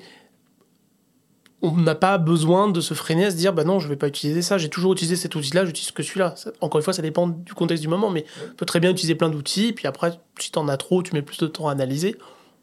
on 1.62 1.72
n'a 1.72 1.96
pas 1.96 2.18
besoin 2.18 2.70
de 2.70 2.82
se 2.82 2.94
freiner 2.94 3.26
à 3.26 3.32
se 3.32 3.36
dire 3.36 3.52
bah 3.52 3.64
non 3.64 3.80
je 3.80 3.88
vais 3.88 3.96
pas 3.96 4.08
utiliser 4.08 4.42
ça 4.42 4.58
j'ai 4.58 4.70
toujours 4.70 4.94
utilisé 4.94 5.16
cet 5.16 5.34
outil 5.36 5.54
là 5.56 5.66
j'utilise 5.66 5.92
que 5.92 6.04
celui-là 6.04 6.36
encore 6.62 6.80
une 6.80 6.84
fois 6.84 6.94
ça 6.94 7.02
dépend 7.02 7.28
du 7.28 7.54
contexte 7.54 7.82
du 7.82 7.88
moment 7.88 8.12
mais 8.12 8.26
on 8.52 8.56
peut 8.56 8.66
très 8.66 8.80
bien 8.80 8.92
utiliser 8.92 9.16
plein 9.16 9.30
d'outils 9.30 9.74
puis 9.74 9.88
après 9.88 10.20
si 10.40 10.52
tu 10.52 10.60
en 10.60 10.68
as 10.68 10.78
trop 10.78 11.02
tu 11.02 11.14
mets 11.14 11.24
plus 11.24 11.40
de 11.40 11.48
temps 11.48 11.68
à 11.68 11.72
analyser 11.72 12.16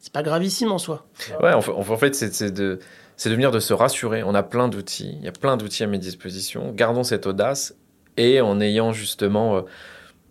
c'est 0.05 0.13
pas 0.13 0.21
gravissime 0.21 0.71
en 0.71 0.77
soi. 0.77 1.07
Ouais 1.41 1.51
en 1.51 1.61
fait, 1.97 2.13
c'est 2.13 2.51
de 2.51 2.77
c'est 3.17 3.29
de 3.29 3.33
venir 3.33 3.49
de 3.49 3.59
se 3.59 3.73
rassurer. 3.73 4.21
On 4.21 4.35
a 4.35 4.43
plein 4.43 4.67
d'outils. 4.67 5.15
Il 5.17 5.25
y 5.25 5.27
a 5.27 5.31
plein 5.31 5.57
d'outils 5.57 5.83
à 5.83 5.87
mes 5.87 5.97
dispositions. 5.97 6.71
Gardons 6.73 7.03
cette 7.03 7.25
audace 7.25 7.73
et 8.15 8.39
en 8.39 8.61
ayant 8.61 8.91
justement 8.93 9.57
euh, 9.57 9.61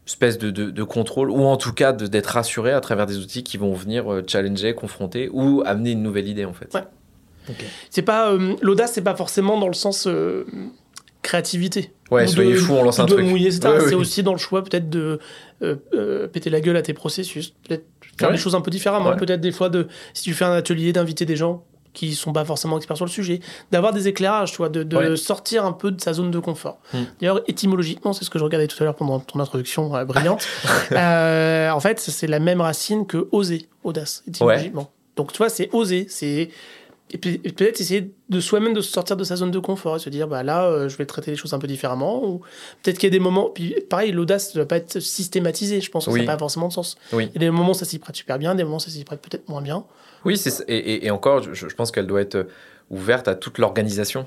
espèce 0.06 0.38
de, 0.38 0.52
de, 0.52 0.82
contrôle 0.84 1.28
ou 1.28 1.42
en 1.42 1.56
tout 1.56 1.72
cas 1.72 1.92
d'être 1.92 2.26
rassuré 2.26 2.70
à 2.70 2.80
travers 2.80 3.06
des 3.06 3.18
outils 3.18 3.42
qui 3.42 3.56
vont 3.56 3.74
venir 3.74 4.12
euh, 4.12 4.22
challenger 4.24 4.74
confronter 4.74 5.28
ou 5.32 5.64
amener 5.66 5.90
une 5.90 6.04
nouvelle 6.04 6.28
idée 6.28 6.44
en 6.44 6.52
fait. 6.52 6.72
Ouais. 6.72 6.84
C'est 7.90 8.02
pas 8.02 8.30
euh, 8.30 8.54
l'audace, 8.62 8.92
c'est 8.92 9.02
pas 9.02 9.16
forcément 9.16 9.58
dans 9.58 9.66
le 9.66 9.74
sens 9.74 10.06
euh, 10.06 10.46
créativité. 11.24 11.90
Ouais, 12.10 12.28
soyez 12.28 12.54
fou, 12.54 12.74
on 12.74 12.84
lance 12.84 13.00
un 13.00 13.06
truc. 13.06 13.26
c'est 13.50 13.94
aussi 13.94 14.22
dans 14.22 14.32
le 14.32 14.38
choix 14.38 14.62
peut-être 14.62 14.88
de 14.88 15.18
euh, 15.62 16.28
péter 16.28 16.50
la 16.50 16.60
gueule 16.60 16.76
à 16.76 16.82
tes 16.82 16.94
processus, 16.94 17.54
peut-être 17.66 17.84
faire 18.18 18.30
des 18.30 18.38
choses 18.38 18.54
un 18.54 18.60
peu 18.60 18.70
différemment, 18.70 19.16
peut-être 19.16 19.40
des 19.40 19.52
fois 19.52 19.68
de 19.68 19.88
si 20.12 20.22
tu 20.22 20.34
fais 20.34 20.44
un 20.44 20.52
atelier 20.52 20.92
d'inviter 20.92 21.24
des 21.24 21.36
gens 21.36 21.64
qui 21.92 22.14
sont 22.14 22.32
pas 22.32 22.44
forcément 22.44 22.76
experts 22.76 22.96
sur 22.96 23.06
le 23.06 23.10
sujet, 23.10 23.38
d'avoir 23.70 23.92
des 23.92 24.08
éclairages, 24.08 24.50
tu 24.50 24.56
vois, 24.56 24.68
de, 24.68 25.14
sortir 25.14 25.64
un 25.64 25.72
peu 25.72 25.92
de 25.92 26.00
sa 26.00 26.12
zone 26.12 26.32
de 26.32 26.40
confort. 26.40 26.80
Hmm. 26.92 27.04
D'ailleurs, 27.20 27.40
étymologiquement, 27.46 28.12
c'est 28.12 28.24
ce 28.24 28.30
que 28.30 28.38
je 28.38 28.44
regardais 28.44 28.66
tout 28.66 28.76
à 28.80 28.84
l'heure 28.84 28.96
pendant 28.96 29.20
ton 29.20 29.38
introduction 29.38 29.90
brillante. 30.04 30.46
en 30.90 31.80
fait, 31.80 32.00
c'est 32.00 32.26
la 32.26 32.40
même 32.40 32.60
racine 32.60 33.06
que 33.06 33.28
oser, 33.30 33.68
audace, 33.84 34.24
étymologiquement. 34.26 34.90
Donc, 35.16 35.32
tu 35.32 35.38
vois, 35.38 35.48
c'est 35.48 35.70
oser, 35.72 36.06
c'est 36.08 36.50
et 37.10 37.18
peut-être 37.18 37.80
essayer 37.80 38.12
de 38.28 38.40
soi-même 38.40 38.72
de 38.72 38.80
sortir 38.80 39.16
de 39.16 39.24
sa 39.24 39.36
zone 39.36 39.50
de 39.50 39.58
confort 39.58 39.96
et 39.96 39.98
se 39.98 40.08
dire 40.08 40.26
bah 40.26 40.42
là 40.42 40.64
euh, 40.64 40.88
je 40.88 40.96
vais 40.96 41.04
traiter 41.04 41.30
les 41.30 41.36
choses 41.36 41.52
un 41.52 41.58
peu 41.58 41.66
différemment 41.66 42.24
ou 42.24 42.40
peut-être 42.82 42.98
qu'il 42.98 43.08
y 43.08 43.12
a 43.12 43.16
des 43.16 43.22
moments 43.22 43.50
puis 43.50 43.76
pareil 43.90 44.10
l'audace 44.10 44.54
ne 44.54 44.60
doit 44.60 44.68
pas 44.68 44.76
être 44.76 45.00
systématisée 45.00 45.80
je 45.80 45.90
pense 45.90 46.06
que 46.06 46.12
ça 46.12 46.18
n'a 46.18 46.24
pas 46.24 46.38
forcément 46.38 46.68
de 46.68 46.72
sens 46.72 46.96
oui. 47.12 47.28
il 47.30 47.34
y 47.34 47.36
a 47.36 47.40
des 47.40 47.50
moments 47.50 47.70
où 47.70 47.74
ça 47.74 47.84
s'y 47.84 47.98
prête 47.98 48.16
super 48.16 48.38
bien 48.38 48.54
des 48.54 48.64
moments 48.64 48.76
où 48.76 48.80
ça 48.80 48.90
s'y 48.90 49.04
prête 49.04 49.20
peut-être 49.20 49.48
moins 49.48 49.60
bien 49.60 49.84
oui 50.24 50.38
c'est 50.38 50.64
et, 50.66 51.06
et, 51.06 51.10
encore 51.10 51.42
je, 51.42 51.66
pense 51.74 51.90
qu'elle 51.90 52.06
doit 52.06 52.22
être 52.22 52.46
ouverte 52.90 53.28
à 53.28 53.34
toute 53.34 53.58
l'organisation 53.58 54.26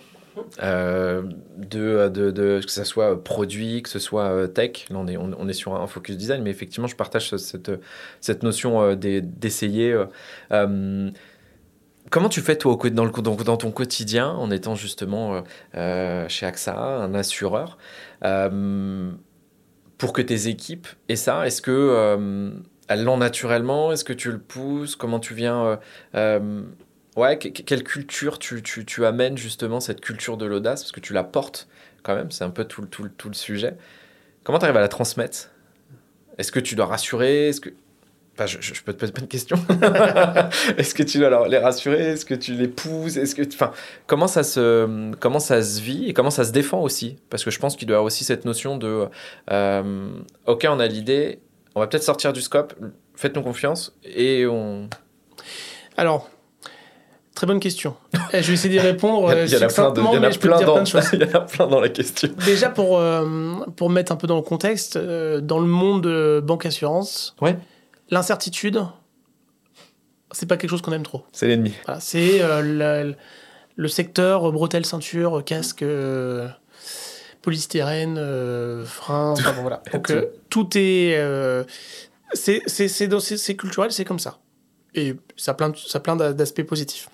euh, 0.62 1.24
de, 1.58 2.10
de, 2.10 2.30
de, 2.30 2.62
que 2.64 2.72
ce 2.72 2.84
soit 2.84 3.24
produit, 3.24 3.82
que 3.82 3.90
ce 3.90 3.98
soit 3.98 4.26
euh, 4.26 4.46
tech. 4.46 4.86
Là, 4.92 4.98
on 5.00 5.08
est, 5.08 5.18
on, 5.18 5.48
est 5.48 5.54
sur 5.54 5.74
un 5.74 5.88
focus 5.88 6.16
design, 6.16 6.44
mais 6.44 6.52
effectivement, 6.52 6.86
je 6.86 6.96
partage 6.96 7.36
cette, 7.38 7.72
cette 8.22 8.44
notion 8.44 8.94
d'essayer. 8.94 10.00
Comment 12.10 12.30
tu 12.30 12.42
fais 12.42 12.56
toi 12.56 12.78
dans, 12.92 13.58
ton 13.58 13.72
quotidien 13.72 14.30
en 14.30 14.50
étant 14.50 14.76
justement 14.76 15.36
euh, 15.36 15.42
euh, 15.76 16.30
chez 16.30 16.46
AXA, 16.46 16.78
un 16.78 17.14
assureur, 17.14 17.78
euh, 18.24 19.12
pour 19.98 20.14
que 20.14 20.22
tes 20.22 20.48
équipes 20.48 20.88
aient 21.10 21.16
ça? 21.16 21.46
Est-ce 21.46 21.62
que 21.62 22.54
elle 22.88 23.04
l'ont 23.04 23.18
naturellement? 23.18 23.92
Est-ce 23.92 24.06
que 24.06 24.14
tu 24.14 24.32
le 24.32 24.40
pousses? 24.40 24.96
Comment 24.96 25.20
tu 25.20 25.34
viens 25.34 25.80
Ouais, 27.18 27.40
quelle 27.40 27.84
culture 27.84 28.38
tu, 28.38 29.06
amènes 29.06 29.38
justement 29.38 29.80
cette 29.80 30.02
culture 30.02 30.38
de 30.38 30.46
l'audace? 30.46 30.84
Parce 30.84 30.92
que 30.92 31.00
tu 31.00 31.14
la 31.14 31.24
portes 31.24 31.68
quand 32.04 32.16
même, 32.16 32.32
c'est 32.32 32.44
un 32.44 32.52
peu 32.52 32.64
tout, 32.64 32.88
le 33.04 33.34
sujet. 33.34 33.76
Comment 34.44 34.60
tu 34.60 34.66
arrives 34.66 34.78
à 34.78 34.82
la 34.82 34.88
transmettre? 34.88 35.50
Est-ce 36.38 36.52
que 36.52 36.60
tu 36.60 36.76
dois 36.76 36.86
rassurer? 36.86 37.52
Je, 38.46 38.82
peux 38.84 38.94
te 38.94 39.00
poser 39.00 39.12
plein 39.12 39.24
de 39.24 39.30
questions. 39.30 39.58
Est-ce 40.78 40.94
que 40.94 41.04
tu 41.04 41.18
dois 41.18 41.48
les 41.48 41.58
rassurer? 41.58 42.12
Est-ce 42.12 42.26
que 42.26 42.36
tu 42.36 42.54
les 42.54 42.68
pousses? 42.68 43.18
Est-ce 43.18 43.36
que, 43.36 43.42
enfin, 43.48 43.72
comment 44.06 44.28
ça 44.28 44.44
se, 44.44 45.12
comment 45.20 45.40
ça 45.40 45.64
se 45.64 45.82
vit 45.82 46.08
et 46.08 46.14
comment 46.14 46.30
ça 46.30 46.44
se 46.44 46.52
défend 46.52 46.82
aussi? 46.82 47.18
Parce 47.30 47.44
que 47.44 47.52
je 47.52 47.60
pense 47.60 47.76
qu'il 47.76 47.88
doit 47.88 47.96
y 47.96 47.98
avoir 47.98 48.06
aussi 48.06 48.24
cette 48.24 48.46
notion 48.46 48.78
de, 48.78 49.06
euh, 49.52 50.10
ok, 50.46 50.68
on 50.70 50.80
a 50.80 50.88
l'idée, 50.88 51.40
on 51.76 51.80
va 51.80 51.88
peut-être 51.88 52.04
sortir 52.04 52.34
du 52.34 52.42
scope, 52.42 52.74
faites-nous 53.16 53.42
confiance 53.42 53.96
et 54.04 54.46
on. 54.46 54.90
Alors, 55.98 56.30
Très 57.38 57.46
bonne 57.46 57.60
question. 57.60 57.94
Eh, 58.34 58.42
je 58.42 58.48
vais 58.48 58.54
essayer 58.56 58.70
d'y 58.72 58.80
répondre. 58.80 59.32
Il 59.46 59.54
y, 59.54 59.56
en 59.56 59.62
a 59.62 59.68
plein, 59.68 59.92
de, 59.92 60.02
plein 60.40 60.60
dans, 60.60 60.84
il 61.14 61.20
y 61.20 61.24
en 61.24 61.36
a 61.36 61.42
plein 61.42 61.68
dans 61.68 61.80
la 61.80 61.90
question. 61.90 62.30
Déjà, 62.44 62.68
pour, 62.68 62.98
euh, 62.98 63.60
pour 63.76 63.92
mettre 63.92 64.12
un 64.12 64.16
peu 64.16 64.26
dans 64.26 64.38
le 64.38 64.42
contexte, 64.42 64.96
euh, 64.96 65.40
dans 65.40 65.60
le 65.60 65.68
monde 65.68 66.02
de 66.02 66.42
banque-assurance, 66.44 67.36
ouais. 67.42 67.56
L'incertitude, 68.10 68.82
c'est 70.32 70.46
pas 70.46 70.58
quelque 70.58 70.70
chose 70.70 70.82
qu'on 70.82 70.94
aime 70.94 71.04
trop. 71.04 71.24
C'est 71.32 71.48
l'ennemi. 71.48 71.74
c'est 72.00 72.42
euh, 72.42 73.14
le, 73.76 73.88
secteur 73.88 74.52
bretelles, 74.52 74.86
ceinture, 74.86 75.44
casque, 75.46 75.84
polystyrène, 77.42 78.16
frein, 78.86 79.32
enfin, 79.32 79.54
bon, 79.54 79.62
voilà. 79.62 79.82
Donc, 79.94 80.14
tout, 80.50 80.70
est. 80.76 81.18
c'est 82.34 83.56
culturel, 83.56 83.92
c'est 83.92 84.06
comme 84.06 84.20
ça. 84.20 84.40
Et 84.96 85.16
ça 85.36 85.52
a 85.52 85.54
plein, 85.54 85.72
ça 85.76 86.00
plein 86.00 86.16
d'aspects 86.16 86.64
positifs. 86.64 87.10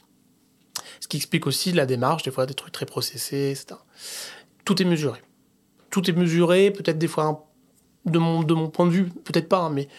Ce 1.04 1.08
qui 1.10 1.18
explique 1.18 1.48
aussi 1.48 1.74
la 1.74 1.86
démarche, 1.86 2.24
des 2.24 2.32
fois 2.32 2.46
des 2.46 2.54
trucs 2.54 2.72
très 2.72 2.86
processés, 2.86 3.52
etc. 3.52 3.76
Tout 4.64 4.82
est 4.82 4.86
mesuré. 4.86 5.20
Tout 5.90 6.10
est 6.10 6.14
mesuré, 6.14 6.72
peut-être 6.72 6.98
des 6.98 7.10
fois, 7.10 7.46
de 8.06 8.20
mon, 8.20 8.42
de 8.42 8.54
mon 8.54 8.70
point 8.70 8.86
de 8.86 8.92
vue, 8.92 9.10
peut-être 9.10 9.50
pas, 9.50 9.60
hein, 9.60 9.70
mais 9.70 9.90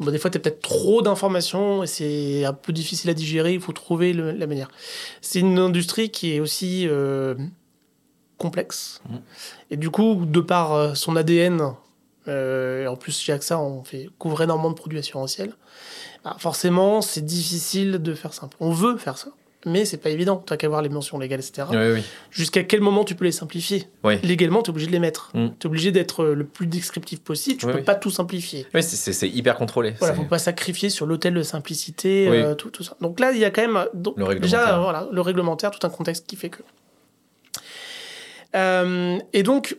des 0.00 0.18
fois, 0.18 0.30
tu 0.30 0.36
as 0.36 0.40
peut-être 0.40 0.60
trop 0.60 1.02
d'informations 1.02 1.82
et 1.82 1.86
c'est 1.86 2.44
un 2.44 2.52
peu 2.52 2.72
difficile 2.72 3.10
à 3.10 3.14
digérer, 3.14 3.54
il 3.54 3.60
faut 3.60 3.72
trouver 3.72 4.12
la 4.12 4.46
manière. 4.46 4.68
C'est 5.20 5.40
une 5.40 5.58
industrie 5.58 6.10
qui 6.10 6.34
est 6.34 6.40
aussi 6.40 6.86
euh, 6.86 7.34
complexe. 8.36 9.00
Mmh. 9.08 9.16
Et 9.70 9.76
du 9.76 9.90
coup, 9.90 10.24
de 10.26 10.40
par 10.40 10.72
euh, 10.74 10.94
son 10.94 11.16
ADN, 11.16 11.74
euh, 12.28 12.86
en 12.86 12.96
plus 12.96 13.18
chez 13.18 13.32
AXA, 13.32 13.58
on 13.58 13.84
fait 13.84 14.08
couvrir 14.18 14.42
énormément 14.42 14.70
de 14.70 14.74
produits 14.74 14.98
assurantiels, 14.98 15.54
bah, 16.24 16.36
forcément, 16.38 17.00
c'est 17.00 17.24
difficile 17.24 18.02
de 18.02 18.14
faire 18.14 18.34
simple. 18.34 18.56
On 18.60 18.70
veut 18.70 18.96
faire 18.98 19.16
ça 19.16 19.30
mais 19.66 19.84
c'est 19.84 19.96
pas 19.96 20.10
évident. 20.10 20.42
Tu 20.46 20.52
n'as 20.52 20.56
qu'à 20.56 20.68
voir 20.68 20.80
les 20.80 20.88
mentions 20.88 21.18
légales, 21.18 21.40
etc. 21.40 21.68
Jusqu'à 22.30 22.62
quel 22.62 22.80
moment 22.80 23.04
tu 23.04 23.14
peux 23.14 23.24
les 23.24 23.32
simplifier 23.32 23.88
Légalement, 24.22 24.62
tu 24.62 24.70
es 24.70 24.70
obligé 24.70 24.86
de 24.86 24.92
les 24.92 25.00
mettre. 25.00 25.30
Mm. 25.34 25.48
Tu 25.58 25.66
es 25.66 25.66
obligé 25.66 25.92
d'être 25.92 26.24
le 26.24 26.46
plus 26.46 26.66
descriptif 26.66 27.20
possible. 27.20 27.58
Tu 27.58 27.66
ne 27.66 27.72
peux 27.72 27.82
pas 27.82 27.96
tout 27.96 28.10
simplifier. 28.10 28.66
Oui, 28.74 28.82
c'est 28.82 29.28
hyper 29.28 29.56
contrôlé. 29.56 29.94
Voilà, 29.98 30.14
faut 30.14 30.24
pas 30.24 30.38
sacrifier 30.38 30.88
sur 30.88 31.06
l'hôtel 31.06 31.34
de 31.34 31.42
simplicité, 31.42 32.28
euh, 32.28 32.54
tout, 32.54 32.70
tout, 32.70 32.82
ça. 32.82 32.96
Donc 33.00 33.20
là, 33.20 33.32
il 33.32 33.38
y 33.38 33.44
a 33.44 33.50
quand 33.50 33.62
même 33.62 33.86
donc, 33.94 34.16
le 34.16 34.36
déjà 34.36 34.78
voilà, 34.78 35.08
le 35.10 35.20
réglementaire, 35.20 35.70
tout 35.70 35.84
un 35.86 35.90
contexte 35.90 36.26
qui 36.26 36.36
fait 36.36 36.50
que. 36.50 36.62
Euh, 38.54 39.18
et 39.32 39.42
donc, 39.42 39.76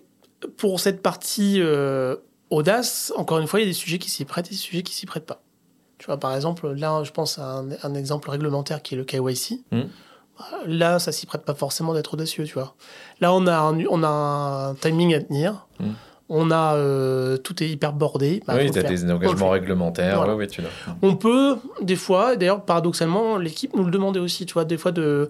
pour 0.58 0.80
cette 0.80 1.02
partie 1.02 1.62
euh, 1.62 2.16
audace, 2.50 3.14
encore 3.16 3.40
une 3.40 3.48
fois, 3.48 3.60
il 3.60 3.64
y 3.64 3.66
a 3.66 3.70
des 3.70 3.74
sujets 3.74 3.98
qui 3.98 4.10
s'y 4.10 4.26
prêtent 4.26 4.48
et 4.48 4.52
des 4.52 4.56
sujets 4.56 4.84
qui 4.84 4.94
s'y 4.94 5.06
prêtent 5.06 5.26
pas. 5.26 5.42
Tu 6.08 6.12
vois, 6.12 6.22
par 6.22 6.34
exemple, 6.34 6.72
là, 6.72 7.04
je 7.04 7.12
pense 7.12 7.38
à 7.38 7.66
un, 7.84 7.94
exemple 7.94 8.30
réglementaire 8.30 8.82
qui 8.82 8.96
est 8.96 8.98
le 8.98 9.04
KYC. 9.04 9.60
Hmm. 9.74 9.82
Là, 10.66 11.00
ça 11.00 11.12
s'y 11.12 11.26
prête 11.26 11.44
pas 11.44 11.54
forcément 11.54 11.94
d'être 11.94 12.14
audacieux, 12.14 12.46
tu 12.46 12.54
vois. 12.54 12.76
Là, 13.20 13.34
on 13.34 13.46
a 13.46 13.58
un, 13.58 13.78
on 13.90 14.04
a 14.04 14.08
un 14.08 14.76
timing 14.76 15.14
à 15.16 15.20
tenir. 15.20 15.68
Hmm. 15.82 15.92
On 16.30 16.50
a 16.50 16.76
euh, 16.76 17.36
tout 17.36 17.62
est 17.62 17.68
hyper 17.68 17.92
bordé. 17.92 18.42
Bah, 18.48 18.54
oui, 18.56 18.72
tu 18.72 18.80
as 18.80 18.84
des 18.84 19.12
engagements 19.12 19.50
réglementaires. 19.50 20.26
tu 20.50 20.62
on 21.02 21.18
peut, 21.18 21.58
des 21.82 21.98
fois, 21.98 22.38
d'ailleurs, 22.38 22.64
paradoxalement, 22.64 23.38
l'équipe 23.38 23.76
nous 23.76 23.84
le 23.84 23.92
demandait 23.92 24.22
aussi, 24.22 24.46
tu 24.46 24.54
vois, 24.54 24.64
des 24.64 24.78
fois 24.78 24.94
de 24.94 25.30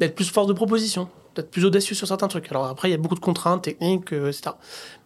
d'être 0.00 0.16
plus 0.16 0.28
force 0.28 0.48
de 0.48 0.54
proposition, 0.54 1.08
d'être 1.36 1.52
plus 1.52 1.64
audacieux 1.64 1.94
sur 1.94 2.08
certains 2.08 2.26
trucs. 2.26 2.50
Alors 2.50 2.66
après, 2.66 2.88
il 2.88 2.90
y 2.90 2.94
a 2.94 2.98
beaucoup 2.98 3.14
de 3.14 3.20
contraintes 3.20 3.62
techniques, 3.62 4.12
euh, 4.12 4.30
etc. 4.30 4.56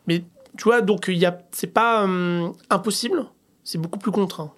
Mais 0.07 0.25
tu 0.57 0.65
vois, 0.65 0.81
donc 0.81 1.09
il 1.09 1.19
y 1.19 1.27
a, 1.27 1.37
c'est 1.53 1.67
pas 1.67 2.05
hum, 2.05 2.55
impossible 2.71 3.27
c'est 3.65 3.79
beaucoup 3.79 3.99
plus 3.99 4.11
contraint. 4.11 4.53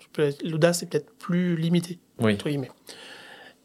L'audace 0.45 0.83
est 0.83 0.87
peut-être 0.87 1.13
plus 1.19 1.57
limité, 1.57 1.99
oui. 2.21 2.35
entre 2.35 2.49
guillemets. 2.49 2.71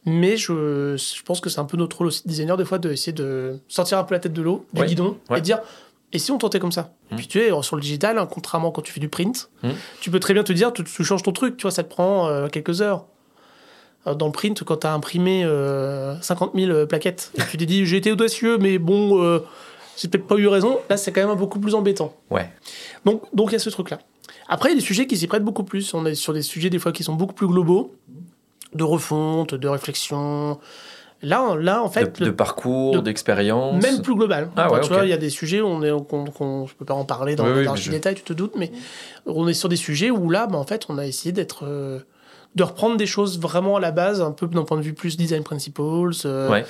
Mais 0.05 0.37
je, 0.37 0.95
je 0.95 1.23
pense 1.23 1.41
que 1.41 1.49
c'est 1.49 1.59
un 1.59 1.65
peu 1.65 1.75
notre 1.75 1.97
rôle 1.97 2.07
aussi 2.07 2.25
designer, 2.25 2.55
des 2.55 2.63
fois, 2.63 2.79
d'essayer 2.79 3.11
de 3.11 3.59
sortir 3.67 3.97
un 3.97 4.03
peu 4.03 4.15
la 4.15 4.19
tête 4.19 4.33
de 4.33 4.41
l'eau, 4.41 4.65
du 4.73 4.85
guidon, 4.85 5.17
et 5.35 5.41
dire 5.41 5.59
et 6.13 6.19
si 6.19 6.31
on 6.31 6.37
tentait 6.37 6.59
comme 6.59 6.71
ça? 6.71 6.93
Mmh. 7.11 7.15
Puis 7.17 7.27
tu 7.27 7.39
es 7.39 7.61
sur 7.61 7.75
le 7.75 7.81
digital, 7.81 8.17
hein, 8.17 8.27
contrairement 8.29 8.71
quand 8.71 8.81
tu 8.81 8.93
fais 8.93 8.99
du 8.99 9.09
print, 9.09 9.49
mmh. 9.63 9.69
tu 9.99 10.11
peux 10.11 10.19
très 10.19 10.33
bien 10.33 10.43
te 10.43 10.53
dire, 10.53 10.71
tu, 10.71 10.85
changes 11.03 11.23
ton 11.23 11.33
truc, 11.33 11.57
tu 11.57 11.63
vois, 11.63 11.71
ça 11.71 11.83
te 11.83 11.89
prend 11.89 12.27
euh, 12.27 12.47
quelques 12.47 12.81
heures. 12.81 13.05
Euh, 14.05 14.13
dans 14.13 14.27
le 14.27 14.31
print, 14.31 14.63
quand 14.63 14.77
tu 14.77 14.87
as 14.87 14.93
imprimé 14.93 15.41
50 15.41 16.55
euh, 16.55 16.65
000 16.65 16.87
plaquettes, 16.87 17.31
et 17.37 17.41
tu 17.51 17.57
t'es 17.57 17.65
dit, 17.65 17.85
j'ai 17.85 17.97
été 17.97 18.11
audacieux, 18.11 18.57
mais 18.57 18.77
bon, 18.77 19.41
j'ai 19.97 20.07
peut-être 20.07 20.27
pas 20.27 20.35
eu 20.35 20.47
raison, 20.47 20.79
là, 20.89 20.95
c'est 20.95 21.11
quand 21.11 21.27
même 21.27 21.37
beaucoup 21.37 21.59
plus 21.59 21.75
embêtant. 21.75 22.15
Ouais. 22.29 22.49
Donc, 23.03 23.23
donc 23.33 23.49
il 23.49 23.53
y 23.53 23.55
a 23.57 23.59
ce 23.59 23.69
truc-là. 23.69 23.99
Après, 24.49 24.69
il 24.69 24.73
y 24.73 24.77
a 24.77 24.79
des 24.79 24.85
sujets 24.85 25.07
qui 25.07 25.17
s'y 25.17 25.27
prêtent 25.27 25.43
beaucoup 25.43 25.63
plus. 25.63 25.93
On 25.93 26.05
est 26.05 26.15
sur 26.15 26.33
des 26.33 26.41
sujets 26.41 26.69
des 26.69 26.79
fois 26.79 26.91
qui 26.91 27.03
sont 27.03 27.15
beaucoup 27.15 27.33
plus 27.33 27.47
globaux, 27.47 27.93
de 28.73 28.83
refonte, 28.83 29.55
de 29.55 29.67
réflexion. 29.67 30.59
Là, 31.21 31.55
là 31.55 31.83
en 31.83 31.89
fait. 31.89 32.21
De, 32.21 32.29
parcours, 32.29 33.01
d'expérience. 33.01 33.81
Même 33.81 34.01
plus 34.01 34.15
global. 34.15 34.49
Ah, 34.55 34.69
tu 34.81 34.89
vois, 34.89 35.05
il 35.05 35.09
y 35.09 35.13
a 35.13 35.17
des 35.17 35.29
sujets 35.29 35.61
où 35.61 35.67
on 35.67 35.81
est, 35.81 35.89
je 35.89 36.73
peux 36.75 36.85
pas 36.85 36.93
en 36.93 37.05
parler 37.05 37.35
dans, 37.35 37.45
oui, 37.45 37.67
les 37.85 37.91
détails, 37.91 38.15
tu 38.15 38.23
te 38.23 38.33
doutes, 38.33 38.55
mais 38.55 38.71
on 39.25 39.47
est 39.47 39.53
sur 39.53 39.69
des 39.69 39.75
sujets 39.75 40.11
où 40.11 40.29
là, 40.29 40.47
bah, 40.47 40.57
en 40.57 40.63
fait, 40.63 40.85
on 40.89 40.97
a 40.97 41.05
essayé 41.05 41.31
d'être. 41.31 41.65
Euh, 41.65 41.99
de 42.55 42.63
reprendre 42.63 42.97
des 42.97 43.05
choses 43.05 43.39
vraiment 43.39 43.75
à 43.75 43.79
la 43.79 43.91
base, 43.91 44.19
un 44.19 44.31
peu 44.31 44.47
d'un 44.47 44.63
point 44.63 44.77
de 44.77 44.81
vue 44.81 44.95
plus 44.95 45.15
design 45.15 45.43
principles, 45.43 45.81
euh, 46.25 46.63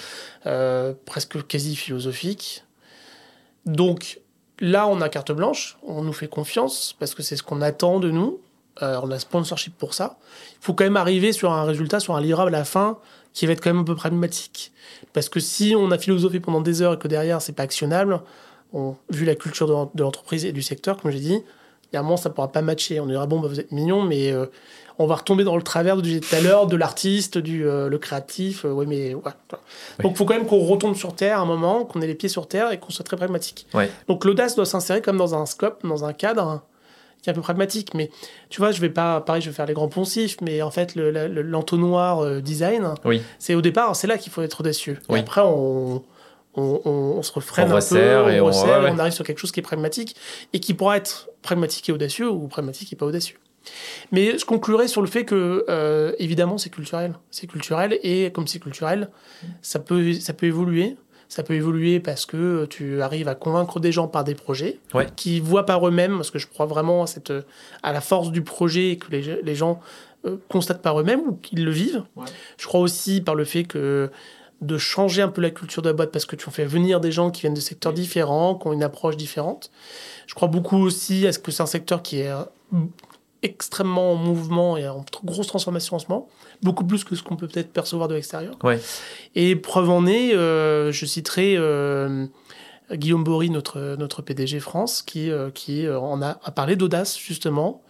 euh, 0.45 0.93
presque 1.05 1.47
quasi 1.47 1.77
philosophique. 1.77 2.65
Donc, 3.65 4.19
Là, 4.59 4.87
on 4.87 5.01
a 5.01 5.09
carte 5.09 5.31
blanche, 5.31 5.77
on 5.83 6.03
nous 6.03 6.13
fait 6.13 6.27
confiance 6.27 6.95
parce 6.99 7.13
que 7.13 7.21
c'est 7.21 7.35
ce 7.35 7.43
qu'on 7.43 7.61
attend 7.61 7.99
de 7.99 8.09
nous. 8.09 8.39
Euh, 8.81 8.99
on 9.03 9.09
a 9.11 9.19
sponsorship 9.19 9.75
pour 9.77 9.93
ça. 9.93 10.17
Il 10.61 10.65
faut 10.65 10.73
quand 10.73 10.83
même 10.83 10.97
arriver 10.97 11.31
sur 11.31 11.51
un 11.51 11.63
résultat, 11.63 11.99
sur 11.99 12.15
un 12.15 12.21
livrable 12.21 12.53
à 12.53 12.59
la 12.59 12.65
fin 12.65 12.99
qui 13.33 13.45
va 13.45 13.53
être 13.53 13.61
quand 13.61 13.69
même 13.69 13.81
un 13.81 13.83
peu 13.83 13.95
pragmatique. 13.95 14.71
Parce 15.13 15.29
que 15.29 15.39
si 15.39 15.75
on 15.75 15.91
a 15.91 15.97
philosophé 15.97 16.39
pendant 16.39 16.61
des 16.61 16.81
heures 16.81 16.93
et 16.93 16.99
que 16.99 17.07
derrière 17.07 17.41
c'est 17.41 17.53
pas 17.53 17.63
actionnable, 17.63 18.21
vu 19.09 19.25
la 19.25 19.35
culture 19.35 19.89
de 19.93 20.03
l'entreprise 20.03 20.45
et 20.45 20.51
du 20.51 20.61
secteur, 20.61 20.97
comme 20.97 21.11
j'ai 21.11 21.19
dit, 21.19 21.43
il 21.91 21.95
y 21.95 21.97
a 21.97 21.99
un 21.99 22.03
moment 22.03 22.17
ça 22.17 22.29
pourra 22.29 22.51
pas 22.51 22.61
matcher. 22.61 22.99
On 22.99 23.05
dira 23.05 23.25
bon, 23.27 23.39
bah, 23.39 23.47
vous 23.47 23.59
êtes 23.59 23.71
mignon, 23.71 24.03
mais 24.03 24.31
euh, 24.31 24.45
on 24.99 25.05
va 25.05 25.15
retomber 25.15 25.43
dans 25.43 25.55
le 25.55 25.61
travers 25.61 25.95
de 25.95 26.01
disais 26.01 26.19
tout 26.19 26.35
à 26.35 26.41
l'heure, 26.41 26.67
de 26.67 26.75
l'artiste, 26.75 27.37
du 27.37 27.67
euh, 27.67 27.87
le 27.87 27.97
créatif. 27.97 28.65
Euh, 28.65 28.85
mais 28.87 29.13
ouais. 29.13 29.31
Donc, 30.01 30.11
il 30.13 30.15
faut 30.15 30.25
quand 30.25 30.33
même 30.33 30.47
qu'on 30.47 30.59
retombe 30.59 30.95
sur 30.95 31.15
terre 31.15 31.39
un 31.39 31.45
moment, 31.45 31.85
qu'on 31.85 32.01
ait 32.01 32.07
les 32.07 32.15
pieds 32.15 32.29
sur 32.29 32.47
terre 32.47 32.71
et 32.71 32.79
qu'on 32.79 32.89
soit 32.89 33.05
très 33.05 33.17
pragmatique. 33.17 33.67
Donc, 34.07 34.25
l'audace 34.25 34.55
doit 34.55 34.65
s'insérer 34.65 35.01
comme 35.01 35.17
dans 35.17 35.35
un 35.35 35.45
scope, 35.45 35.85
dans 35.85 36.05
un 36.05 36.13
cadre 36.13 36.61
qui 37.21 37.29
est 37.29 37.31
un 37.31 37.35
peu 37.35 37.41
pragmatique. 37.41 37.93
Mais 37.93 38.09
tu 38.49 38.59
vois, 38.59 38.71
je 38.71 38.81
vais 38.81 38.89
pas, 38.89 39.21
pareil, 39.21 39.41
je 39.41 39.49
vais 39.49 39.55
faire 39.55 39.65
les 39.65 39.73
grands 39.73 39.87
poncifs, 39.87 40.37
mais 40.41 40.61
en 40.61 40.71
fait, 40.71 40.95
l'entonnoir 40.95 42.21
le, 42.21 42.37
euh, 42.37 42.41
design, 42.41 42.93
c'est 43.39 43.55
au 43.55 43.61
départ, 43.61 43.95
c'est 43.95 44.07
là 44.07 44.17
qu'il 44.17 44.31
faut 44.31 44.41
être 44.41 44.61
audacieux. 44.61 44.97
Et 45.09 45.19
après, 45.19 45.41
on. 45.43 46.03
On, 46.59 47.21
se 47.21 47.31
refraine 47.31 47.71
un 47.71 47.79
peu, 47.79 48.31
et 48.31 48.41
on, 48.41 48.47
on 48.47 48.99
arrive 48.99 49.13
sur 49.13 49.23
quelque 49.23 49.37
chose 49.37 49.51
qui 49.51 49.59
est 49.59 49.63
pragmatique 49.63 50.15
et 50.53 50.59
qui 50.59 50.73
pourra 50.73 50.97
être 50.97 51.29
pragmatique 51.43 51.87
et 51.89 51.91
audacieux 51.91 52.29
ou 52.29 52.47
pragmatique 52.47 52.91
et 52.91 52.95
pas 52.95 53.05
audacieux. 53.05 53.37
Mais 54.11 54.37
je 54.37 54.45
conclurai 54.45 54.87
sur 54.87 55.01
le 55.01 55.07
fait 55.07 55.25
que, 55.25 55.65
euh, 55.69 56.13
évidemment, 56.19 56.57
c'est 56.57 56.69
culturel. 56.69 57.13
C'est 57.31 57.47
culturel 57.47 57.99
et 58.03 58.31
comme 58.31 58.47
c'est 58.47 58.59
culturel, 58.59 59.09
ça 59.61 59.79
peut, 59.79 60.13
ça 60.13 60.33
peut 60.33 60.47
évoluer. 60.47 60.95
Ça 61.29 61.43
peut 61.43 61.55
évoluer 61.55 61.99
parce 61.99 62.25
que 62.25 62.65
tu 62.69 63.01
arrives 63.01 63.27
à 63.27 63.35
convaincre 63.35 63.81
des 63.81 63.91
gens 63.91 64.07
par 64.07 64.23
des 64.23 64.33
projets 64.33 64.79
qui 65.17 65.41
voient 65.41 65.65
par 65.65 65.85
eux-mêmes, 65.85 66.15
parce 66.15 66.31
que 66.31 66.39
je 66.39 66.47
crois 66.47 66.65
vraiment 66.65 67.03
à, 67.03 67.07
cette, 67.07 67.33
à 67.83 67.91
la 67.91 67.99
force 67.99 68.31
du 68.31 68.41
projet 68.41 68.91
et 68.91 68.97
que 68.97 69.11
les, 69.11 69.41
les 69.43 69.55
gens 69.55 69.81
euh, 70.25 70.37
constatent 70.47 70.81
par 70.81 70.99
eux-mêmes 70.99 71.19
ou 71.19 71.33
qu'ils 71.33 71.65
le 71.65 71.71
vivent. 71.71 72.03
Je 72.57 72.65
crois 72.65 72.79
aussi 72.79 73.19
par 73.19 73.35
le 73.35 73.43
fait 73.43 73.65
que 73.65 74.09
de 74.61 74.77
changer 74.77 75.21
un 75.21 75.27
peu 75.27 75.41
la 75.41 75.51
culture 75.51 75.81
de 75.81 75.89
la 75.89 75.93
boîte 75.93 76.11
parce 76.11 76.25
que 76.25 76.35
tu 76.35 76.47
en 76.47 76.51
fais 76.51 76.65
venir 76.65 76.99
des 76.99 77.11
gens 77.11 77.29
qui 77.29 77.41
viennent 77.41 77.53
de 77.53 77.59
secteurs 77.59 77.93
différents, 77.93 78.55
qui 78.55 78.67
ont 78.67 78.73
une 78.73 78.83
approche 78.83 79.17
différente. 79.17 79.71
Je 80.25 80.33
crois 80.33 80.47
beaucoup 80.47 80.77
aussi 80.77 81.27
à 81.27 81.33
ce 81.33 81.39
que 81.39 81.51
c'est 81.51 81.63
un 81.63 81.67
secteur 81.67 82.01
qui 82.01 82.19
est 82.19 82.31
extrêmement 83.43 84.13
en 84.13 84.15
mouvement 84.15 84.77
et 84.77 84.87
en 84.87 85.05
grosse 85.23 85.47
transformation 85.47 85.95
en 85.95 85.99
ce 85.99 86.07
moment, 86.09 86.27
beaucoup 86.61 86.85
plus 86.85 87.03
que 87.03 87.15
ce 87.15 87.23
qu'on 87.23 87.35
peut 87.35 87.47
peut-être 87.47 87.71
percevoir 87.71 88.07
de 88.07 88.15
l'extérieur. 88.15 88.55
Et 89.35 89.55
preuve 89.55 89.89
en 89.89 90.05
est, 90.05 90.33
euh, 90.33 90.91
je 90.91 91.05
citerai 91.05 91.55
euh, 91.57 92.25
Guillaume 92.91 93.23
Bory, 93.23 93.49
notre, 93.49 93.95
notre 93.97 94.21
PDG 94.21 94.59
France, 94.59 95.01
qui, 95.01 95.29
euh, 95.29 95.49
qui 95.51 95.87
en 95.87 96.21
a, 96.21 96.35
parlé 96.51 96.75
d'audace 96.75 97.17
justement 97.17 97.81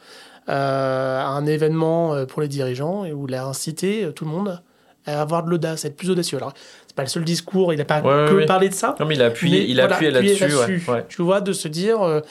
à 0.50 1.28
un 1.28 1.46
événement 1.46 2.26
pour 2.26 2.42
les 2.42 2.48
dirigeants 2.48 3.04
et 3.04 3.12
où 3.12 3.28
il 3.28 3.36
a 3.36 3.46
incité 3.46 4.10
tout 4.16 4.24
le 4.24 4.32
monde 4.32 4.62
à 5.08 5.22
avoir 5.22 5.44
de 5.44 5.50
l'audace, 5.50 5.86
à 5.86 5.88
être 5.88 5.98
plus 5.98 6.10
audacieux. 6.10 6.38
Alors, 6.38 6.54
c'est 6.88 6.96
pas 6.96 7.04
le 7.04 7.10
seul 7.10 7.24
discours, 7.24 7.74
il 7.74 7.78
n'a 7.78 7.86
pas 7.86 8.02
que 8.02 8.46
parlé 8.46 8.70
de 8.70 8.74
ça. 8.74 8.96
Non, 9.00 9.06
mais 9.06 9.16
il 9.16 9.22
a 9.22 9.28
appuyé, 9.28 9.66
il 9.68 9.80
a 9.82 9.86
appuyé 9.86 10.12
là-dessus. 10.12 10.82
tu 11.10 11.22
vois, 11.22 11.42
de 11.42 11.54
se 11.54 11.68
dire, 11.68 12.22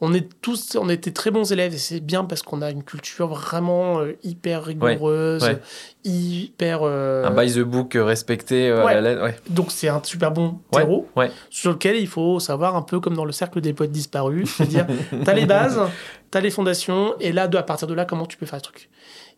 on 0.00 0.14
est 0.14 0.28
tous, 0.40 0.76
on 0.76 0.88
était 0.88 1.10
très 1.10 1.30
bons 1.30 1.52
élèves 1.52 1.74
et 1.74 1.78
c'est 1.78 2.00
bien 2.00 2.24
parce 2.24 2.42
qu'on 2.42 2.62
a 2.62 2.70
une 2.70 2.82
culture 2.82 3.28
vraiment 3.28 4.00
euh, 4.00 4.16
hyper 4.22 4.64
rigoureuse, 4.64 5.44
hyper. 6.04 6.80
Euh, 6.82 7.26
un 7.26 7.30
by 7.30 7.52
the 7.52 7.60
book 7.60 7.92
respecté 7.94 8.70
euh, 8.70 9.30
Donc 9.50 9.70
c'est 9.70 9.88
un 9.88 10.00
super 10.02 10.30
bon 10.30 10.58
terreau 10.72 11.06
sur 11.50 11.72
lequel 11.72 11.96
il 11.96 12.08
faut 12.08 12.40
savoir 12.40 12.76
un 12.76 12.82
peu 12.82 13.00
comme 13.00 13.14
dans 13.14 13.26
le 13.26 13.32
cercle 13.32 13.60
des 13.60 13.74
poètes 13.74 13.92
disparus, 13.92 14.50
c'est-à-dire 14.56 14.86
t'as 15.24 15.34
les 15.34 15.46
bases, 15.46 15.78
t'as 16.30 16.40
les 16.40 16.50
fondations 16.50 17.14
et 17.20 17.32
là 17.32 17.48
à 17.52 17.62
partir 17.62 17.86
de 17.86 17.94
là 17.94 18.06
comment 18.06 18.26
tu 18.26 18.38
peux 18.38 18.46
faire 18.46 18.58
le 18.58 18.62
truc. 18.62 18.88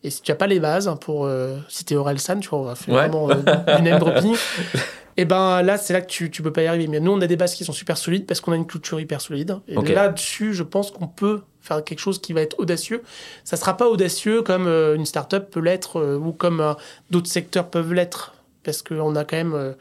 Et 0.03 0.09
si 0.09 0.21
tu 0.21 0.31
n'as 0.31 0.35
pas 0.35 0.47
les 0.47 0.59
bases, 0.59 0.87
hein, 0.87 0.97
pour 0.97 1.29
citer 1.69 1.95
Orelsan, 1.95 2.39
tu 2.39 2.49
vois, 2.49 2.59
on 2.59 2.63
va 2.63 2.75
faire 2.75 2.93
vraiment 2.93 3.27
du 3.27 3.81
name 3.81 3.99
dropping. 3.99 4.35
et 5.17 5.25
ben 5.25 5.61
là, 5.61 5.77
c'est 5.77 5.93
là 5.93 6.01
que 6.01 6.07
tu, 6.07 6.29
tu 6.29 6.41
peux 6.41 6.51
pas 6.51 6.63
y 6.63 6.67
arriver. 6.67 6.87
Mais 6.87 6.99
nous, 6.99 7.11
on 7.11 7.21
a 7.21 7.27
des 7.27 7.37
bases 7.37 7.55
qui 7.55 7.63
sont 7.63 7.71
super 7.71 7.97
solides 7.97 8.25
parce 8.25 8.41
qu'on 8.41 8.51
a 8.51 8.55
une 8.57 8.67
culture 8.67 8.99
hyper 8.99 9.21
solide. 9.21 9.59
Et 9.67 9.75
là-dessus, 9.75 10.53
je 10.53 10.63
pense 10.63 10.91
qu'on 10.91 11.07
peut 11.07 11.41
faire 11.63 11.83
quelque 11.83 11.99
chose 11.99 12.19
qui 12.19 12.33
va 12.33 12.41
être 12.41 12.59
audacieux. 12.59 13.01
Ça 13.43 13.57
sera 13.57 13.77
pas 13.77 13.87
audacieux 13.87 14.41
comme 14.41 14.67
euh, 14.67 14.95
une 14.95 15.05
start-up 15.05 15.49
peut 15.49 15.61
l'être 15.61 15.99
euh, 15.99 16.17
ou 16.17 16.33
comme 16.33 16.59
euh, 16.59 16.73
d'autres 17.09 17.29
secteurs 17.29 17.69
peuvent 17.69 17.93
l'être. 17.93 18.35
Parce 18.63 18.81
qu'on 18.81 19.15
a 19.15 19.25
quand 19.25 19.37
même. 19.37 19.75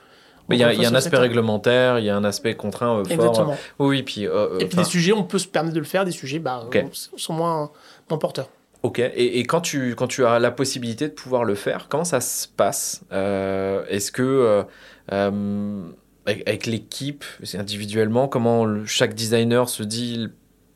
il 0.51 0.59
y 0.59 0.65
a, 0.65 0.73
y 0.73 0.85
a 0.85 0.89
un 0.89 0.95
aspect 0.95 1.17
réglementaire, 1.17 2.01
il 2.01 2.05
y 2.05 2.11
a 2.11 2.17
un 2.17 2.25
aspect 2.25 2.57
contraint 2.57 3.03
fort. 3.05 3.13
Exactement. 3.13 3.57
Oui, 3.79 4.03
puis. 4.03 4.25
et 4.25 4.67
puis 4.67 4.77
des 4.77 4.85
sujets, 4.85 5.13
on 5.13 5.23
peut 5.23 5.39
se 5.39 5.47
permettre 5.47 5.75
de 5.75 5.81
le 5.81 5.87
faire, 5.87 6.05
des 6.05 6.11
sujets 6.11 6.41
bah, 6.41 6.69
sont 7.17 7.33
moins, 7.33 7.71
moins 8.11 8.19
porteurs. 8.19 8.49
Ok, 8.83 8.99
et, 8.99 9.39
et, 9.39 9.45
quand, 9.45 9.61
tu, 9.61 9.95
quand 9.95 10.09
tu 10.09 10.25
as 10.25 10.41
la 10.41 10.51
possibilité 10.51 11.07
de 11.07 11.13
pouvoir 11.13 11.45
le 11.45 11.55
faire, 11.55 11.87
comment 11.89 12.05
ça 12.05 12.21
se 12.21 12.49
passe 12.49 13.03
Est-ce 13.11 14.11
que 14.11 14.65
euh, 15.13 15.83
avec, 16.27 16.67
l'équipe, 16.67 17.25
individuellement, 17.55 18.29
comment 18.29 18.87
chaque 18.87 19.15
designer 19.15 19.69
se 19.69 19.83
dit, 19.83 20.29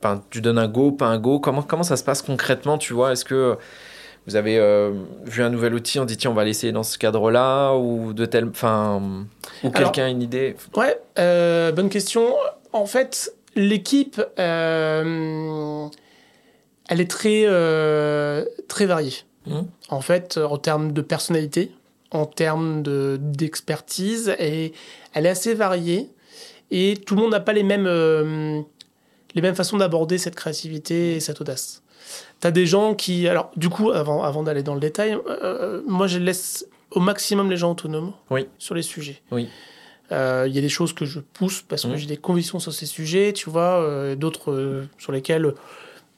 enfin, 0.03 0.25
tu 0.31 0.41
donnes 0.41 0.59
un 0.59 0.67
go, 0.67 0.91
pas 0.91 1.07
un 1.07 1.19
go, 1.19 1.39
comment, 1.39 1.63
comment 1.63 1.85
ça 1.85 1.97
se 1.97 2.03
passe 2.03 2.23
concrètement, 2.23 2.79
tu 2.79 2.93
vois? 2.93 3.13
Est-ce 3.13 3.25
que 3.25 3.57
vous 4.27 4.35
avez 4.35 4.59
euh, 4.59 4.93
vu 5.25 5.45
un 5.45 5.51
nouvel 5.51 5.75
outil, 5.75 6.01
on 6.01 6.05
dit 6.05 6.17
tiens 6.17 6.33
on 6.33 6.35
va 6.35 6.45
l'essayer 6.45 6.73
dans 6.73 6.83
ce 6.83 6.99
cadre-là 6.99 7.75
ou 7.75 8.13
de 8.13 8.27
tel, 8.27 8.47
enfin 8.49 9.01
ou 9.63 9.71
quelqu'un 9.71 10.07
a 10.07 10.09
une 10.09 10.23
idée? 10.23 10.57
Ouais, 10.75 11.01
euh, 11.21 11.71
bonne 11.71 11.89
question. 11.89 12.35
En 12.73 12.87
fait, 12.87 13.33
l'équipe, 13.55 14.21
elle 16.89 17.01
est 17.01 17.11
très 17.11 17.45
très 18.69 18.87
variée. 18.87 19.15
Mmh. 19.47 19.61
En 19.91 20.01
fait, 20.01 20.39
en 20.39 20.59
termes 20.59 20.93
de 20.93 21.01
personnalité, 21.03 21.71
en 22.11 22.27
termes 22.27 22.83
d'expertise 23.19 24.35
et 24.39 24.73
elle 25.13 25.27
est 25.27 25.31
assez 25.31 25.55
variée 25.55 26.09
et 26.71 26.97
tout 27.05 27.15
le 27.15 27.23
monde 27.23 27.31
n'a 27.31 27.41
pas 27.41 27.53
les 27.53 27.63
mêmes, 27.63 27.87
euh, 27.87 28.61
les 29.35 29.43
mêmes 29.43 29.55
façons 29.55 29.77
d'aborder 29.77 30.19
cette 30.19 30.35
créativité 30.35 31.17
et 31.17 31.21
cette 31.21 31.41
audace. 31.41 31.83
Tu 32.41 32.47
as 32.47 32.51
des 32.51 32.67
gens 32.67 32.95
qui... 32.95 33.29
Alors 33.29 33.51
du 33.57 33.69
coup, 33.69 33.91
avant, 33.91 34.23
avant 34.23 34.43
d'aller 34.43 34.63
dans 34.63 34.75
le 34.75 34.81
détail, 34.81 35.13
euh, 35.13 35.21
euh, 35.43 35.83
moi 35.87 36.07
je 36.07 36.19
laisse 36.19 36.67
au 36.91 37.01
maximum 37.01 37.51
les 37.51 37.57
gens 37.57 37.73
autonomes 37.73 38.13
oui. 38.31 38.47
sur 38.59 38.75
les 38.75 38.83
sujets. 38.83 39.23
Oui. 39.31 39.49
Il 40.13 40.53
y 40.55 40.59
a 40.59 40.61
des 40.61 40.69
choses 40.69 40.93
que 40.93 41.05
je 41.05 41.19
pousse 41.19 41.63
parce 41.63 41.83
que 41.83 41.89
mmh. 41.89 41.97
j'ai 41.97 42.07
des 42.07 42.17
convictions 42.17 42.61
sur 42.61 42.73
ces 42.73 42.87
sujets, 42.87 43.33
tu 43.33 43.51
vois, 43.51 44.15
d'autres 44.15 44.85
sur 44.99 45.11
lesquelles 45.11 45.53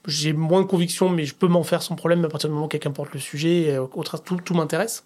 j'ai 0.08 0.32
moins 0.32 0.62
de 0.62 0.66
convictions, 0.66 1.08
mais 1.08 1.24
je 1.24 1.34
peux 1.34 1.46
m'en 1.46 1.62
faire 1.62 1.82
sans 1.82 1.94
problème 1.94 2.24
à 2.24 2.28
partir 2.28 2.48
du 2.48 2.54
moment 2.54 2.66
où 2.66 2.68
quelqu'un 2.68 2.90
porte 2.90 3.12
le 3.12 3.20
sujet. 3.20 3.78
tout, 4.24 4.36
tout 4.36 4.54
m'intéresse. 4.54 5.04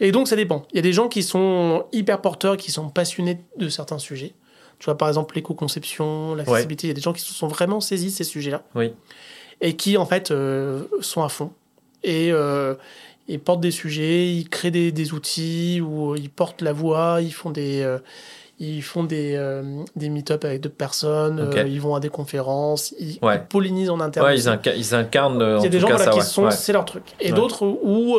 Et 0.00 0.12
donc, 0.12 0.28
ça 0.28 0.36
dépend. 0.36 0.66
Il 0.72 0.76
y 0.76 0.78
a 0.80 0.82
des 0.82 0.92
gens 0.92 1.08
qui 1.08 1.22
sont 1.22 1.86
hyper 1.92 2.20
porteurs, 2.20 2.56
qui 2.56 2.70
sont 2.70 2.90
passionnés 2.90 3.40
de 3.56 3.68
certains 3.68 3.98
sujets. 3.98 4.34
Tu 4.78 4.86
vois, 4.86 4.98
par 4.98 5.08
exemple, 5.08 5.34
l'éco-conception, 5.36 6.34
l'accessibilité. 6.34 6.88
Il 6.88 6.90
y 6.90 6.90
a 6.90 6.94
des 6.94 7.00
gens 7.00 7.12
qui 7.12 7.22
se 7.22 7.32
sont 7.32 7.48
vraiment 7.48 7.80
saisis 7.80 8.06
de 8.06 8.10
ces 8.10 8.24
sujets-là. 8.24 8.64
Oui. 8.74 8.92
Et 9.60 9.76
qui, 9.76 9.96
en 9.96 10.06
fait, 10.06 10.30
euh, 10.30 10.84
sont 11.00 11.22
à 11.22 11.28
fond. 11.28 11.52
Et 12.02 12.32
euh, 12.32 12.74
ils 13.28 13.40
portent 13.40 13.60
des 13.60 13.70
sujets, 13.70 14.30
ils 14.30 14.48
créent 14.48 14.70
des, 14.70 14.92
des, 14.92 15.14
outils, 15.14 15.80
ou 15.80 16.16
ils 16.16 16.28
portent 16.28 16.60
la 16.60 16.72
voix, 16.72 17.20
ils 17.22 17.32
font 17.32 17.50
des. 17.50 17.82
Euh, 17.82 17.98
ils 18.64 18.82
font 18.82 19.04
des, 19.04 19.38
des 19.96 20.08
meet-up 20.08 20.44
avec 20.44 20.60
d'autres 20.60 20.74
personnes, 20.74 21.50
ils 21.66 21.80
vont 21.80 21.94
à 21.94 22.00
des 22.00 22.08
conférences, 22.08 22.94
ils, 22.98 23.18
pollinisent 23.48 23.90
en 23.90 24.00
interne. 24.00 24.26
Ouais, 24.26 24.38
ils, 24.38 24.58
ils, 24.76 24.94
incarnent. 24.94 25.58
Il 25.58 25.62
y 25.64 25.66
a 25.66 25.68
des 25.68 25.80
gens 25.80 25.88
qui 26.12 26.22
sont, 26.22 26.50
c'est 26.50 26.72
leur 26.72 26.84
truc. 26.84 27.04
Et 27.20 27.32
d'autres 27.32 27.64
où 27.64 28.18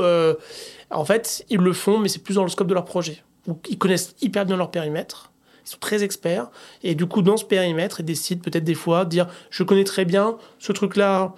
en 0.91 1.05
fait, 1.05 1.45
ils 1.49 1.60
le 1.60 1.73
font, 1.73 1.99
mais 1.99 2.10
c'est 2.10 2.23
plus 2.23 2.36
dans 2.36 2.43
le 2.43 2.49
scope 2.49 2.67
de 2.67 2.73
leur 2.73 2.86
projet. 2.86 3.23
Ils 3.69 3.77
connaissent 3.77 4.15
hyper 4.21 4.45
bien 4.45 4.58
leur 4.58 4.71
périmètre. 4.71 5.31
Ils 5.65 5.69
sont 5.69 5.77
très 5.79 6.03
experts. 6.03 6.47
Et 6.84 6.95
du 6.95 7.05
coup, 7.05 7.21
dans 7.21 7.38
ce 7.38 7.45
périmètre, 7.45 7.99
ils 7.99 8.05
décident 8.05 8.41
peut-être 8.41 8.63
des 8.63 8.75
fois 8.75 9.05
de 9.05 9.10
dire 9.10 9.27
Je 9.49 9.63
connais 9.63 9.84
très 9.84 10.05
bien 10.05 10.38
ce 10.60 10.71
truc-là, 10.71 11.34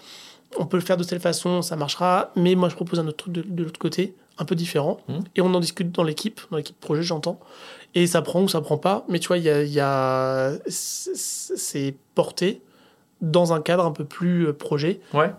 on 0.58 0.66
peut 0.66 0.78
le 0.78 0.84
faire 0.84 0.98
de 0.98 1.04
telle 1.04 1.20
façon, 1.20 1.62
ça 1.62 1.76
marchera. 1.76 2.32
Mais 2.36 2.56
moi, 2.56 2.70
je 2.70 2.76
propose 2.76 3.00
un 3.00 3.08
autre 3.08 3.18
truc 3.18 3.34
de, 3.34 3.64
l'autre 3.64 3.80
côté, 3.80 4.16
un 4.38 4.46
peu 4.46 4.56
différent. 4.56 4.98
Mmh. 5.08 5.20
Et 5.36 5.42
on 5.42 5.54
en 5.54 5.60
discute 5.60 5.92
dans 5.92 6.04
l'équipe, 6.04 6.42
dans 6.52 6.58
l'équipe 6.58 6.80
projet, 6.80 7.04
j'entends. 7.04 7.40
Et 7.96 8.08
ça 8.08 8.22
prend 8.22 8.42
ou 8.42 8.48
ça 8.48 8.62
prend 8.62 8.78
pas. 8.78 9.06
Mais 9.10 9.20
tu 9.20 9.28
vois, 9.28 9.38
il 9.38 9.44
y 9.44 9.80
a, 9.80 10.52
c'est 10.68 11.96
porté 12.16 12.62
dans 13.22 13.54
un 13.54 13.62
cadre 13.62 13.86
un 13.86 13.92
peu 13.92 14.06
plus 14.06 14.48
euh, 14.48 14.54
projet. 14.54 15.00
Ouais 15.14 15.32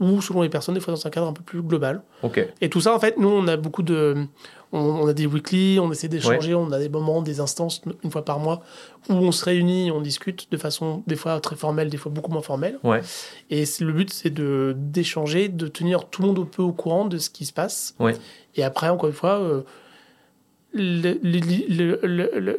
ou 0.00 0.20
selon 0.20 0.42
les 0.42 0.48
personnes, 0.48 0.74
des 0.74 0.80
fois 0.80 0.92
dans 0.92 1.06
un 1.06 1.10
cadre 1.10 1.26
un 1.26 1.32
peu 1.32 1.42
plus 1.42 1.62
global. 1.62 2.02
Ok. 2.22 2.46
Et 2.60 2.68
tout 2.68 2.80
ça, 2.80 2.94
en 2.94 2.98
fait, 2.98 3.16
nous, 3.18 3.28
on 3.28 3.46
a 3.46 3.56
beaucoup 3.56 3.82
de. 3.82 4.26
On, 4.76 5.06
a 5.06 5.12
des 5.12 5.26
weekly, 5.26 5.78
on 5.78 5.92
essaie 5.92 6.08
d'échanger, 6.08 6.52
on 6.54 6.72
a 6.72 6.80
des 6.80 6.88
moments, 6.88 7.22
des 7.22 7.38
instances, 7.38 7.80
une 8.02 8.10
fois 8.10 8.24
par 8.24 8.40
mois, 8.40 8.60
où 9.08 9.12
on 9.12 9.30
se 9.30 9.44
réunit, 9.44 9.92
on 9.92 10.00
discute 10.00 10.50
de 10.50 10.56
façon 10.56 11.04
des 11.06 11.14
fois 11.14 11.38
très 11.40 11.54
formelle, 11.54 11.88
des 11.88 11.96
fois 11.96 12.10
beaucoup 12.10 12.32
moins 12.32 12.42
formelle. 12.42 12.80
Ouais. 12.82 13.00
Et 13.50 13.64
le 13.80 13.92
but, 13.92 14.12
c'est 14.12 14.30
de 14.30 14.74
d'échanger, 14.76 15.48
de 15.48 15.68
tenir 15.68 16.08
tout 16.08 16.22
le 16.22 16.28
monde 16.28 16.40
un 16.40 16.44
peu 16.44 16.62
au 16.62 16.72
courant 16.72 17.04
de 17.04 17.18
ce 17.18 17.30
qui 17.30 17.44
se 17.44 17.52
passe. 17.52 17.94
Ouais. 18.00 18.16
Et 18.56 18.64
après, 18.64 18.88
encore 18.88 19.08
une 19.08 19.14
fois, 19.14 19.38
euh, 19.38 19.62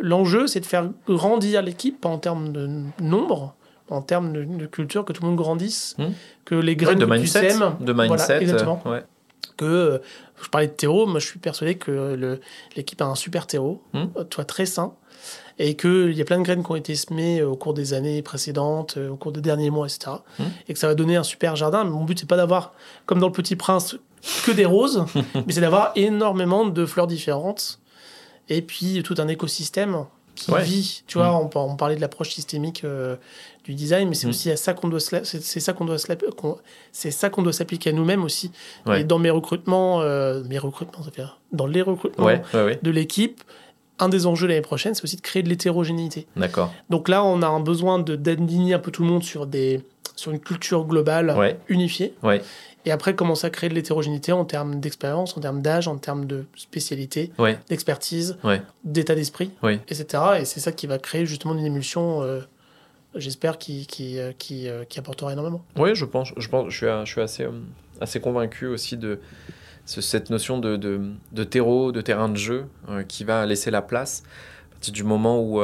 l'enjeu, 0.01 0.47
c'est 0.47 0.61
de 0.61 0.65
faire 0.65 0.89
grandir 1.05 1.61
l'équipe 1.61 2.05
en 2.05 2.17
termes 2.17 2.53
de 2.53 2.69
nombre 3.01 3.55
en 3.89 4.01
termes 4.01 4.33
de, 4.33 4.65
culture, 4.65 5.05
que 5.05 5.13
tout 5.13 5.21
le 5.21 5.27
monde 5.29 5.37
grandisse, 5.37 5.95
hmm. 5.97 6.05
que 6.43 6.55
les 6.55 6.75
graines 6.75 6.97
de 6.97 7.05
mindset, 7.05 7.53
de 7.79 7.93
mindset, 7.93 8.41
exactement. 8.41 8.81
Que 9.57 9.65
euh, 9.65 9.97
je 10.41 10.49
parlais 10.49 10.67
de 10.67 10.73
terreau, 10.73 11.05
moi 11.05 11.19
je 11.19 11.27
suis 11.27 11.39
persuadé 11.39 11.75
que 11.75 12.39
l'équipe 12.75 13.01
a 13.01 13.05
un 13.05 13.15
super 13.15 13.47
terreau, 13.47 13.81
hmm. 13.93 14.05
euh, 14.17 14.23
toi 14.23 14.45
très 14.45 14.65
sain, 14.65 14.93
et 15.59 15.75
qu'il 15.75 16.13
y 16.13 16.21
a 16.21 16.25
plein 16.25 16.37
de 16.37 16.43
graines 16.43 16.63
qui 16.63 16.71
ont 16.71 16.75
été 16.75 16.95
semées 16.95 17.39
euh, 17.39 17.49
au 17.49 17.55
cours 17.55 17.73
des 17.73 17.93
années 17.93 18.21
précédentes, 18.21 18.97
au 18.97 19.15
cours 19.15 19.31
des 19.31 19.41
derniers 19.41 19.69
mois, 19.69 19.87
etc. 19.87 20.17
Hmm. 20.39 20.43
Et 20.67 20.73
que 20.73 20.79
ça 20.79 20.87
va 20.87 20.95
donner 20.95 21.15
un 21.15 21.23
super 21.23 21.55
jardin. 21.55 21.83
Mais 21.83 21.91
mon 21.91 22.03
but 22.03 22.19
c'est 22.19 22.29
pas 22.29 22.37
d'avoir, 22.37 22.73
comme 23.05 23.19
dans 23.19 23.27
le 23.27 23.33
Petit 23.33 23.55
Prince, 23.55 23.97
que 24.45 24.51
des 24.51 24.65
roses, 24.65 25.05
mais 25.35 25.53
c'est 25.53 25.61
d'avoir 25.61 25.91
énormément 25.95 26.65
de 26.65 26.85
fleurs 26.85 27.07
différentes, 27.07 27.79
et 28.49 28.61
puis 28.61 29.01
tout 29.03 29.15
un 29.17 29.27
écosystème 29.27 30.05
qui 30.35 30.51
vit. 30.63 31.03
Tu 31.07 31.17
vois, 31.17 31.33
on, 31.33 31.49
on, 31.55 31.75
parlait 31.77 31.95
de 31.95 32.01
l'approche 32.01 32.31
systémique 32.31 32.83
du 33.65 33.73
design, 33.73 34.07
mais 34.07 34.15
c'est 34.15 34.27
mm. 34.27 34.29
aussi 34.29 34.51
à 34.51 34.57
ça 34.57 34.73
qu'on 34.73 34.87
doit 34.87 34.99
c'est 34.99 35.43
ça 35.59 35.73
qu'on 35.73 35.85
doit 35.85 35.97
c'est 36.91 37.11
ça 37.11 37.29
qu'on 37.29 37.41
doit 37.41 37.53
s'appliquer 37.53 37.89
à 37.89 37.93
nous-mêmes 37.93 38.23
aussi. 38.23 38.51
Et 38.95 39.03
dans 39.03 39.19
mes 39.19 39.31
recrutements, 39.31 40.01
euh, 40.01 40.43
mes 40.47 40.59
recrutements, 40.59 41.03
ça 41.03 41.11
fait 41.11 41.23
dans 41.51 41.67
les 41.67 41.81
recrutements 41.81 42.27
de 42.27 42.91
l'équipe, 42.91 43.41
un 43.97 44.09
des 44.09 44.25
enjeux 44.25 44.47
l'année 44.47 44.61
prochaine, 44.61 44.93
c'est 44.93 45.03
aussi 45.03 45.15
de 45.15 45.21
créer 45.21 45.41
de 45.41 45.49
l'hétérogénéité. 45.49 46.27
D'accord. 46.35 46.73
Donc 46.89 47.07
là, 47.07 47.23
on 47.23 47.41
a 47.41 47.47
un 47.47 47.61
besoin 47.61 47.97
de 47.97 48.15
d'aligner 48.15 48.73
un 48.73 48.79
peu 48.79 48.91
tout 48.91 49.03
le 49.03 49.09
monde 49.09 49.23
sur 49.23 49.47
des 49.47 49.81
sur 50.15 50.31
une 50.31 50.39
culture 50.39 50.85
globale 50.85 51.57
unifiée. 51.67 52.13
Ouais. 52.23 52.41
Et 52.85 52.91
après, 52.91 53.15
commencer 53.15 53.47
à 53.47 53.49
créer 53.49 53.69
de 53.69 53.73
l'hétérogénéité 53.73 54.31
en 54.31 54.45
termes 54.45 54.79
d'expérience, 54.79 55.35
en 55.35 55.41
termes 55.41 55.61
d'âge, 55.61 55.87
en 55.87 55.97
termes 55.97 56.25
de 56.25 56.45
spécialité, 56.55 57.31
d'expertise, 57.67 58.37
d'état 58.83 59.15
d'esprit, 59.15 59.51
etc. 59.87 60.23
Et 60.41 60.45
c'est 60.45 60.59
ça 60.59 60.71
qui 60.71 60.87
va 60.87 60.99
créer 60.99 61.25
justement 61.25 61.55
une 61.55 61.65
émulsion 61.65 62.21
euh, 62.21 62.41
j'espère, 63.15 63.57
euh, 63.69 63.83
euh, 63.99 64.33
qui, 64.37 64.99
apportera 64.99 65.33
énormément. 65.33 65.63
Oui, 65.77 65.95
je 65.95 66.05
pense. 66.05 66.33
Je, 66.37 66.47
suis, 67.05 67.21
assez, 67.21 67.43
euh, 67.43 67.51
assez 68.01 68.19
convaincu 68.19 68.67
aussi 68.67 68.97
de 68.97 69.19
cette 69.85 70.29
notion 70.29 70.59
de, 70.59 71.43
terreau, 71.43 71.91
de 71.91 72.01
terrain 72.01 72.29
de 72.29 72.37
jeu 72.37 72.65
qui 73.07 73.23
va 73.23 73.45
laisser 73.45 73.69
la 73.69 73.83
place 73.83 74.23
à 74.25 74.71
partir 74.71 74.93
du 74.93 75.03
moment 75.03 75.39
où 75.39 75.61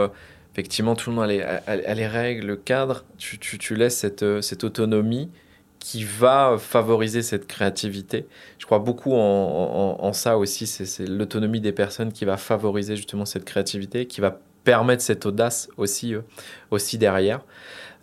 effectivement 0.53 0.95
tout 0.95 1.09
le 1.09 1.15
monde 1.15 1.25
a 1.25 1.95
les, 1.95 2.07
règles, 2.07 2.45
le 2.45 2.55
cadre, 2.55 3.03
tu, 3.17 3.75
laisses 3.75 3.97
cette, 3.97 4.63
autonomie 4.63 5.31
qui 5.79 6.03
va 6.03 6.57
favoriser 6.59 7.23
cette 7.23 7.47
créativité. 7.47 8.27
Je 8.59 8.67
crois 8.67 8.77
beaucoup 8.77 9.13
en, 9.15 9.97
en 9.99 10.13
ça 10.13 10.37
aussi, 10.37 10.67
c'est 10.67 11.07
l'autonomie 11.07 11.59
des 11.59 11.71
personnes 11.71 12.13
qui 12.13 12.23
va 12.25 12.37
favoriser 12.37 12.95
justement 12.95 13.25
cette 13.25 13.45
créativité, 13.45 14.05
qui 14.05 14.21
va 14.21 14.39
permettre 14.63 15.03
cette 15.03 15.25
audace 15.25 15.69
aussi, 15.77 16.13
euh, 16.13 16.21
aussi 16.69 16.97
derrière. 16.97 17.41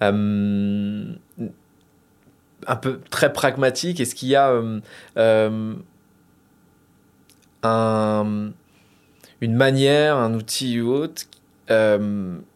Euh, 0.03 1.13
un 2.67 2.77
peu 2.77 3.01
très 3.11 3.33
pragmatique 3.33 4.01
Est-ce 4.01 4.15
qu'il 4.15 4.29
y 4.29 4.37
a 4.37 4.53
un, 7.63 8.53
une 9.41 9.55
manière, 9.55 10.17
un 10.17 10.35
outil 10.35 10.81
ou 10.81 10.93
autre 10.93 11.23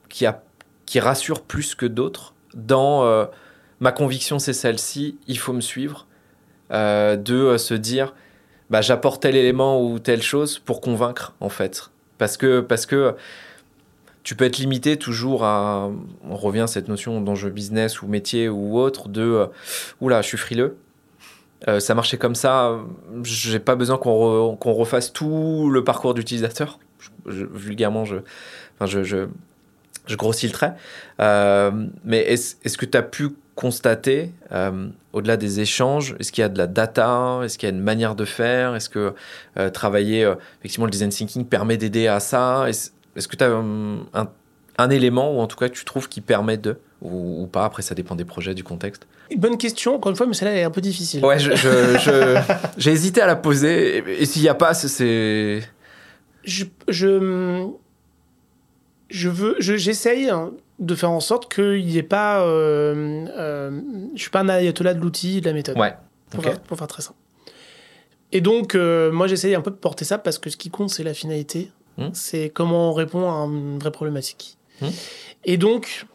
qui, 0.08 0.26
a, 0.26 0.42
qui 0.86 1.00
rassure 1.00 1.42
plus 1.42 1.74
que 1.74 1.86
d'autres? 1.86 2.34
Dans 2.54 3.28
ma 3.80 3.92
conviction 3.92 4.38
c'est 4.38 4.52
celle-ci, 4.52 5.18
il 5.26 5.38
faut 5.38 5.52
me 5.52 5.60
suivre, 5.60 6.06
de 6.70 7.56
se 7.56 7.74
dire 7.74 8.12
bah, 8.72 8.80
j'apporte 8.80 9.20
tel 9.20 9.36
élément 9.36 9.82
ou 9.82 9.98
telle 9.98 10.22
chose 10.22 10.58
pour 10.58 10.80
convaincre, 10.80 11.34
en 11.40 11.50
fait. 11.50 11.90
Parce 12.16 12.38
que, 12.38 12.60
parce 12.60 12.86
que 12.86 13.14
tu 14.22 14.36
peux 14.36 14.44
être 14.44 14.58
limité 14.58 14.96
toujours 14.96 15.44
à. 15.44 15.90
On 16.28 16.36
revient 16.36 16.60
à 16.60 16.66
cette 16.66 16.88
notion 16.88 17.20
d'enjeu 17.20 17.50
business 17.50 18.02
ou 18.02 18.06
métier 18.06 18.48
ou 18.48 18.78
autre 18.78 19.08
de. 19.08 19.22
Euh, 19.22 19.46
oula, 20.00 20.22
je 20.22 20.28
suis 20.28 20.38
frileux. 20.38 20.76
Euh, 21.68 21.80
ça 21.80 21.94
marchait 21.94 22.18
comme 22.18 22.34
ça. 22.34 22.78
J'ai 23.22 23.58
pas 23.58 23.76
besoin 23.76 23.98
qu'on 23.98 24.72
refasse 24.72 25.12
tout 25.12 25.70
le 25.70 25.84
parcours 25.84 26.14
d'utilisateur. 26.14 26.78
vulgairement, 27.26 28.04
je, 28.04 28.16
enfin, 28.76 28.86
je, 28.86 29.02
je, 29.04 30.16
grossis 30.16 30.46
le 30.46 30.52
trait. 30.52 30.74
Euh, 31.20 31.70
mais 32.04 32.18
est-ce 32.18 32.56
est 32.64 32.76
que 32.76 32.86
tu 32.86 32.98
as 32.98 33.02
pu 33.02 33.30
constater, 33.54 34.32
euh, 34.50 34.88
au-delà 35.12 35.36
des 35.36 35.60
échanges, 35.60 36.16
est-ce 36.18 36.32
qu'il 36.32 36.40
y 36.40 36.44
a 36.44 36.48
de 36.48 36.58
la 36.58 36.66
data? 36.66 37.40
Est-ce 37.44 37.58
qu'il 37.58 37.68
y 37.68 37.72
a 37.72 37.74
une 37.74 37.82
manière 37.82 38.14
de 38.14 38.24
faire? 38.24 38.74
Est-ce 38.74 38.88
que 38.88 39.14
travailler, 39.70 40.32
effectivement, 40.60 40.86
le 40.86 40.90
design 40.90 41.10
thinking 41.10 41.44
permet 41.44 41.76
d'aider 41.76 42.08
à 42.08 42.18
ça? 42.18 42.66
Est-ce 43.16 43.28
que 43.28 43.36
tu 43.36 43.44
as 43.44 43.50
un, 43.50 44.90
élément, 44.90 45.36
ou 45.36 45.40
en 45.40 45.46
tout 45.46 45.56
cas, 45.56 45.68
tu 45.68 45.84
trouves 45.84 46.08
qui 46.08 46.20
permet 46.20 46.56
de 46.56 46.78
ou, 47.02 47.48
pas 47.50 47.64
Après, 47.64 47.82
ça 47.82 47.94
dépend 47.94 48.14
des 48.14 48.24
projets, 48.24 48.54
du 48.54 48.64
contexte? 48.64 49.06
Bonne 49.36 49.58
question, 49.58 49.96
encore 49.96 50.10
une 50.10 50.16
fois, 50.16 50.26
mais 50.26 50.34
celle-là 50.34 50.56
est 50.56 50.62
un 50.62 50.70
peu 50.70 50.80
difficile. 50.80 51.24
Ouais, 51.24 51.38
j'ai 51.38 51.56
je, 51.56 52.90
hésité 52.90 53.20
à 53.20 53.26
la 53.26 53.36
poser. 53.36 54.04
Et, 54.20 54.24
s'il 54.24 54.42
n'y 54.42 54.48
a 54.48 54.54
pas, 54.54 54.74
c'est. 54.74 55.62
Je, 56.44 56.64
je, 56.88 57.68
je 59.08 59.28
veux, 59.28 59.56
j'essaye 59.58 60.28
hein, 60.28 60.52
de 60.78 60.94
faire 60.94 61.10
en 61.10 61.20
sorte 61.20 61.52
qu'il 61.52 61.84
n'y 61.84 61.98
ait 61.98 62.02
pas. 62.02 62.42
Euh, 62.42 63.26
euh, 63.36 63.80
je 64.14 64.20
suis 64.20 64.30
pas 64.30 64.40
un 64.40 64.48
ayatollah 64.48 64.94
de 64.94 65.00
l'outil, 65.00 65.40
de 65.40 65.46
la 65.46 65.52
méthode. 65.52 65.78
Ouais. 65.78 65.94
Pour, 66.30 66.42
faire, 66.78 66.88
très 66.88 67.02
simple. 67.02 67.18
Et 68.32 68.40
donc, 68.40 68.74
euh, 68.74 69.12
moi, 69.12 69.26
j'essaye 69.26 69.54
un 69.54 69.60
peu 69.60 69.70
de 69.70 69.76
porter 69.76 70.04
ça 70.06 70.16
parce 70.16 70.38
que 70.38 70.48
ce 70.48 70.56
qui 70.56 70.70
compte, 70.70 70.88
c'est 70.90 71.02
la 71.02 71.12
finalité. 71.12 71.70
Hmm. 71.98 72.08
C'est 72.12 72.50
comment 72.50 72.90
on 72.90 72.92
répond 72.92 73.30
à 73.30 73.44
une 73.46 73.78
vraie 73.78 73.90
problématique. 73.90 74.56
Hmm. 74.80 74.88
Et 75.44 75.56
donc, 75.56 76.06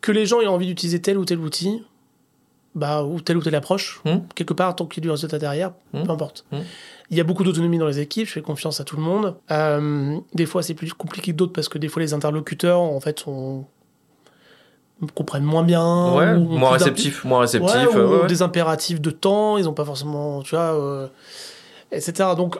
que 0.00 0.12
les 0.12 0.26
gens 0.26 0.40
aient 0.40 0.46
envie 0.46 0.66
d'utiliser 0.66 1.00
tel 1.00 1.18
ou 1.18 1.24
tel 1.24 1.38
outil, 1.38 1.82
bah, 2.74 3.02
ou 3.02 3.20
telle 3.20 3.36
ou 3.36 3.42
telle 3.42 3.54
approche, 3.54 4.00
hmm. 4.04 4.18
quelque 4.34 4.54
part, 4.54 4.76
tant 4.76 4.86
qu'il 4.86 5.02
y 5.02 5.06
a 5.06 5.06
du 5.06 5.10
résultat 5.10 5.38
derrière, 5.38 5.72
peu 5.92 6.10
importe. 6.10 6.44
Il 7.10 7.16
y 7.16 7.20
a 7.20 7.24
beaucoup 7.24 7.42
d'autonomie 7.42 7.78
dans 7.78 7.86
les 7.86 8.00
équipes, 8.00 8.26
je 8.26 8.32
fais 8.32 8.42
confiance 8.42 8.80
à 8.80 8.84
tout 8.84 8.96
le 8.96 9.02
monde. 9.02 9.36
des 10.34 10.46
fois, 10.46 10.62
c'est 10.62 10.74
plus 10.74 10.92
compliqué 10.92 11.32
que 11.32 11.36
d'autres 11.36 11.52
parce 11.52 11.68
que 11.68 11.78
des 11.78 11.88
fois, 11.88 12.02
les 12.02 12.14
interlocuteurs, 12.14 12.80
en 12.80 13.00
fait, 13.00 13.20
sont 13.20 13.64
comprennent 15.14 15.44
moins 15.44 15.62
bien. 15.62 16.14
Ouais, 16.14 16.34
moins 16.36 16.70
réceptifs, 16.70 17.24
moins 17.24 17.40
réceptifs. 17.40 17.88
des 18.26 18.42
impératifs 18.42 19.00
de 19.00 19.10
temps, 19.10 19.58
ils 19.58 19.64
n'ont 19.64 19.74
pas 19.74 19.84
forcément, 19.84 20.42
tu 20.42 20.54
vois, 20.54 20.74
euh, 20.74 21.06
etc. 21.92 22.30
Donc, 22.36 22.58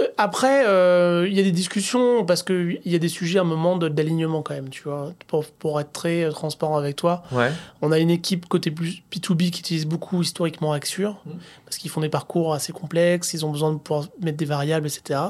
euh, 0.00 0.06
après, 0.16 0.66
euh, 0.66 1.26
il 1.28 1.36
y 1.36 1.40
a 1.40 1.42
des 1.42 1.52
discussions 1.52 2.24
parce 2.24 2.42
qu'il 2.42 2.80
y 2.84 2.94
a 2.94 2.98
des 2.98 3.08
sujets 3.08 3.38
à 3.38 3.42
un 3.42 3.44
moment 3.44 3.76
d'alignement 3.76 4.42
quand 4.42 4.54
même, 4.54 4.70
tu 4.70 4.84
vois, 4.84 5.12
pour, 5.26 5.44
pour, 5.44 5.80
être 5.80 5.92
très 5.92 6.28
transparent 6.30 6.76
avec 6.76 6.96
toi. 6.96 7.22
Ouais. 7.32 7.50
On 7.82 7.92
a 7.92 7.98
une 7.98 8.10
équipe 8.10 8.48
côté 8.48 8.70
plus 8.70 9.02
B2B 9.12 9.50
qui 9.50 9.60
utilise 9.60 9.86
beaucoup 9.86 10.22
historiquement 10.22 10.72
Axure 10.72 11.20
mmh. 11.26 11.30
parce 11.64 11.76
qu'ils 11.76 11.90
font 11.90 12.00
des 12.00 12.08
parcours 12.08 12.54
assez 12.54 12.72
complexes, 12.72 13.34
ils 13.34 13.44
ont 13.44 13.50
besoin 13.50 13.72
de 13.72 13.78
pouvoir 13.78 14.08
mettre 14.20 14.38
des 14.38 14.44
variables, 14.44 14.86
etc. 14.86 15.20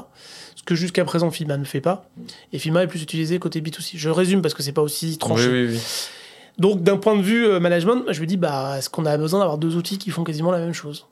Ce 0.55 0.63
que 0.63 0.75
jusqu'à 0.75 1.03
présent 1.03 1.29
FIMA 1.29 1.57
ne 1.57 1.65
fait 1.65 1.81
pas. 1.81 2.05
Et 2.53 2.59
FIMA 2.59 2.83
est 2.83 2.87
plus 2.87 3.01
utilisé 3.01 3.39
côté 3.39 3.61
B2C. 3.61 3.91
Je 3.95 4.09
résume 4.09 4.41
parce 4.41 4.53
que 4.53 4.63
c'est 4.63 4.71
pas 4.71 4.81
aussi 4.81 5.17
tranché. 5.17 5.47
Oui, 5.47 5.65
oui, 5.65 5.73
oui. 5.73 5.81
Donc 6.57 6.83
d'un 6.83 6.97
point 6.97 7.17
de 7.17 7.21
vue 7.21 7.45
euh, 7.45 7.59
management, 7.59 8.03
je 8.09 8.21
me 8.21 8.25
dis, 8.27 8.37
bah, 8.37 8.75
est-ce 8.77 8.89
qu'on 8.89 9.05
a 9.05 9.17
besoin 9.17 9.39
d'avoir 9.39 9.57
deux 9.57 9.75
outils 9.75 9.97
qui 9.97 10.11
font 10.11 10.23
quasiment 10.23 10.51
la 10.51 10.59
même 10.59 10.73
chose? 10.73 11.07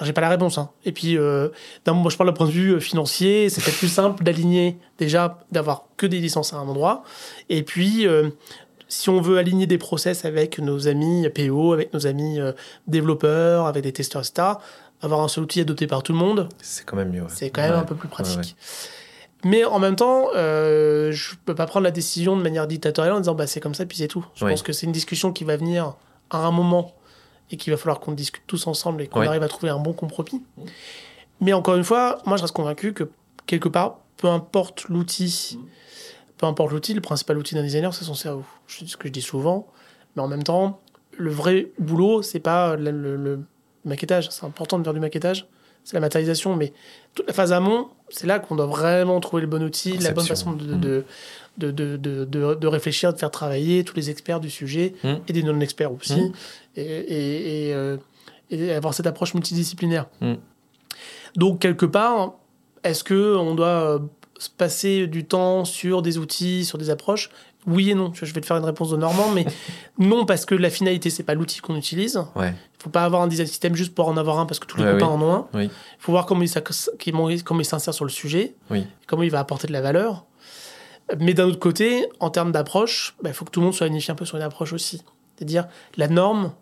J'ai 0.00 0.12
pas 0.12 0.20
la 0.20 0.30
réponse. 0.30 0.58
Hein. 0.58 0.70
Et 0.84 0.92
puis, 0.92 1.18
euh, 1.18 1.48
moi, 1.86 2.10
je 2.10 2.16
parle 2.16 2.30
d'un 2.30 2.34
point 2.34 2.46
de 2.46 2.52
vue 2.52 2.72
euh, 2.72 2.80
financier. 2.80 3.48
C'est 3.50 3.62
peut-être 3.62 3.78
plus 3.78 3.92
simple 3.92 4.24
d'aligner 4.24 4.78
déjà, 4.98 5.38
d'avoir 5.50 5.84
que 5.96 6.06
des 6.06 6.18
licences 6.18 6.52
à 6.52 6.56
un 6.56 6.66
endroit. 6.66 7.04
Et 7.48 7.62
puis, 7.62 8.06
si 8.88 9.10
on 9.10 9.20
veut 9.20 9.38
aligner 9.38 9.66
des 9.66 9.78
process 9.78 10.24
avec 10.24 10.58
nos 10.58 10.88
amis 10.88 11.28
PO, 11.28 11.72
avec 11.72 11.92
nos 11.92 12.06
amis 12.06 12.38
développeurs, 12.86 13.66
avec 13.66 13.84
des 13.84 13.92
testeurs, 13.92 14.22
etc., 14.22 14.58
avoir 15.02 15.20
un 15.20 15.28
seul 15.28 15.44
outil 15.44 15.60
adopté 15.60 15.86
par 15.86 16.02
tout 16.02 16.12
le 16.12 16.18
monde, 16.18 16.48
c'est 16.60 16.84
quand 16.84 16.96
même 16.96 17.10
mieux. 17.10 17.24
C'est 17.28 17.50
quand 17.50 17.62
même 17.62 17.74
un 17.74 17.84
peu 17.84 17.96
plus 17.96 18.08
pratique. 18.08 18.56
Mais 19.44 19.64
en 19.64 19.78
même 19.78 19.96
temps, 19.96 20.28
euh, 20.36 21.10
je 21.10 21.34
peux 21.44 21.54
pas 21.54 21.66
prendre 21.66 21.84
la 21.84 21.90
décision 21.90 22.36
de 22.36 22.42
manière 22.42 22.66
dictatoriale 22.66 23.14
en 23.14 23.20
disant 23.20 23.34
bah, 23.34 23.46
c'est 23.46 23.60
comme 23.60 23.74
ça, 23.74 23.84
puis 23.84 23.98
c'est 23.98 24.08
tout. 24.08 24.24
Je 24.34 24.46
pense 24.46 24.62
que 24.62 24.72
c'est 24.72 24.86
une 24.86 24.92
discussion 24.92 25.32
qui 25.32 25.44
va 25.44 25.56
venir 25.56 25.94
à 26.30 26.38
un 26.38 26.50
moment 26.50 26.94
et 27.52 27.56
qu'il 27.56 27.72
va 27.72 27.76
falloir 27.76 28.00
qu'on 28.00 28.12
discute 28.12 28.42
tous 28.46 28.66
ensemble 28.66 29.02
et 29.02 29.06
qu'on 29.06 29.20
arrive 29.20 29.42
à 29.42 29.48
trouver 29.48 29.70
un 29.70 29.78
bon 29.78 29.92
compromis. 29.92 30.42
Mais 31.40 31.52
encore 31.52 31.76
une 31.76 31.84
fois, 31.84 32.18
moi 32.26 32.36
je 32.36 32.42
reste 32.42 32.54
convaincu 32.54 32.92
que 32.92 33.10
quelque 33.46 33.68
part, 33.68 33.98
peu 34.16 34.28
importe 34.28 34.88
l'outil, 34.88 35.58
peu 36.38 36.46
importe 36.46 36.72
l'outil, 36.72 36.94
le 36.94 37.00
principal 37.00 37.38
outil 37.38 37.54
d'un 37.54 37.62
designer, 37.62 37.94
c'est 37.94 38.04
son 38.04 38.14
cerveau. 38.14 38.44
C'est 38.66 38.88
ce 38.88 38.96
que 38.96 39.08
je 39.08 39.12
dis 39.12 39.22
souvent. 39.22 39.66
Mais 40.16 40.22
en 40.22 40.28
même 40.28 40.42
temps, 40.42 40.80
le 41.16 41.30
vrai 41.30 41.70
boulot, 41.78 42.22
c'est 42.22 42.40
pas 42.40 42.76
le, 42.76 42.90
le 42.90 43.44
maquettage. 43.84 44.30
C'est 44.30 44.46
important 44.46 44.78
de 44.78 44.84
faire 44.84 44.94
du 44.94 45.00
maquettage 45.00 45.46
c'est 45.84 45.94
la 45.94 46.00
matérialisation, 46.00 46.56
mais 46.56 46.72
toute 47.14 47.26
la 47.26 47.32
phase 47.32 47.52
amont, 47.52 47.88
c'est 48.08 48.26
là 48.26 48.38
qu'on 48.38 48.56
doit 48.56 48.66
vraiment 48.66 49.18
trouver 49.20 49.42
le 49.42 49.48
bon 49.48 49.62
outil, 49.62 49.96
la 49.98 50.12
bonne 50.12 50.26
façon 50.26 50.52
de, 50.52 50.64
de, 50.64 50.74
de, 50.74 51.04
de, 51.58 51.70
de, 51.70 52.66
réfléchir, 52.66 53.12
de 53.12 53.18
faire 53.18 53.30
travailler 53.30 53.84
tous 53.84 53.96
les 53.96 54.10
experts 54.10 54.40
du 54.40 54.50
sujet 54.50 54.94
mmh. 55.04 55.08
et 55.28 55.32
des 55.32 55.42
non-experts 55.42 55.92
aussi, 55.92 56.20
mmh. 56.20 56.32
et, 56.76 57.68
et, 57.68 57.74
euh, 57.74 57.96
et, 58.50 58.72
avoir 58.72 58.94
cette 58.94 59.06
approche 59.06 59.34
multidisciplinaire. 59.34 60.06
Mmh. 60.20 60.34
Donc, 61.36 61.60
quelque 61.60 61.86
part, 61.86 62.34
est-ce 62.84 63.04
qu'on 63.04 63.54
doit 63.54 63.66
euh, 63.66 63.98
passer 64.56 65.06
du 65.06 65.24
temps 65.24 65.64
sur 65.64 66.02
des 66.02 66.18
outils, 66.18 66.64
sur 66.64 66.78
des 66.78 66.90
approches? 66.90 67.30
Oui 67.66 67.90
et 67.90 67.94
non. 67.94 68.10
Je 68.12 68.24
vais 68.32 68.40
te 68.40 68.46
faire 68.46 68.56
une 68.56 68.64
réponse 68.64 68.90
de 68.90 68.96
Normand, 68.96 69.30
mais 69.30 69.46
non 69.98 70.26
parce 70.26 70.44
que 70.44 70.56
la 70.56 70.68
finalité 70.68 71.10
c'est 71.10 71.22
pas 71.22 71.34
l'outil 71.34 71.60
qu'on 71.60 71.76
utilise. 71.76 72.20
Il 72.34 72.42
ne 72.42 72.52
faut 72.80 72.90
pas 72.90 73.04
avoir 73.04 73.22
un 73.22 73.28
design 73.28 73.46
system 73.46 73.76
juste 73.76 73.94
pour 73.94 74.08
en 74.08 74.16
avoir 74.16 74.40
un 74.40 74.46
parce 74.46 74.58
que 74.58 74.66
tous 74.66 74.78
les 74.78 74.84
copains 74.84 75.06
en 75.06 75.22
ont 75.22 75.32
un. 75.32 75.62
Il 75.62 75.70
faut 76.00 76.10
voir 76.10 76.26
comment 76.26 76.42
il, 76.42 77.44
comment 77.44 77.60
il 77.60 77.64
s'insère 77.64 77.94
sur 77.94 78.04
le 78.04 78.10
sujet, 78.10 78.56
comment 79.06 79.22
il 79.22 79.30
va 79.30 79.38
apporter 79.38 79.68
de 79.68 79.72
la 79.72 79.80
valeur. 79.80 80.24
Mais 81.18 81.34
d'un 81.34 81.46
autre 81.46 81.58
côté, 81.58 82.06
en 82.20 82.30
termes 82.30 82.52
d'approche, 82.52 83.14
bah, 83.22 83.30
il 83.30 83.34
faut 83.34 83.44
que 83.44 83.50
tout 83.50 83.60
le 83.60 83.66
monde 83.66 83.74
soit 83.74 83.86
unifié 83.86 84.12
un 84.12 84.14
peu 84.14 84.24
sur 84.24 84.36
une 84.36 84.42
approche 84.42 84.72
aussi. 84.72 85.02
C'est-à-dire 85.36 85.66
la 85.96 86.08
norme, 86.08 86.52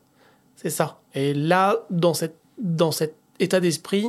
c'est 0.56 0.70
ça. 0.70 1.00
Et 1.14 1.34
là, 1.34 1.76
dans, 1.90 2.14
cette, 2.14 2.36
dans 2.58 2.92
cet 2.92 3.14
état 3.38 3.60
d'esprit, 3.60 4.06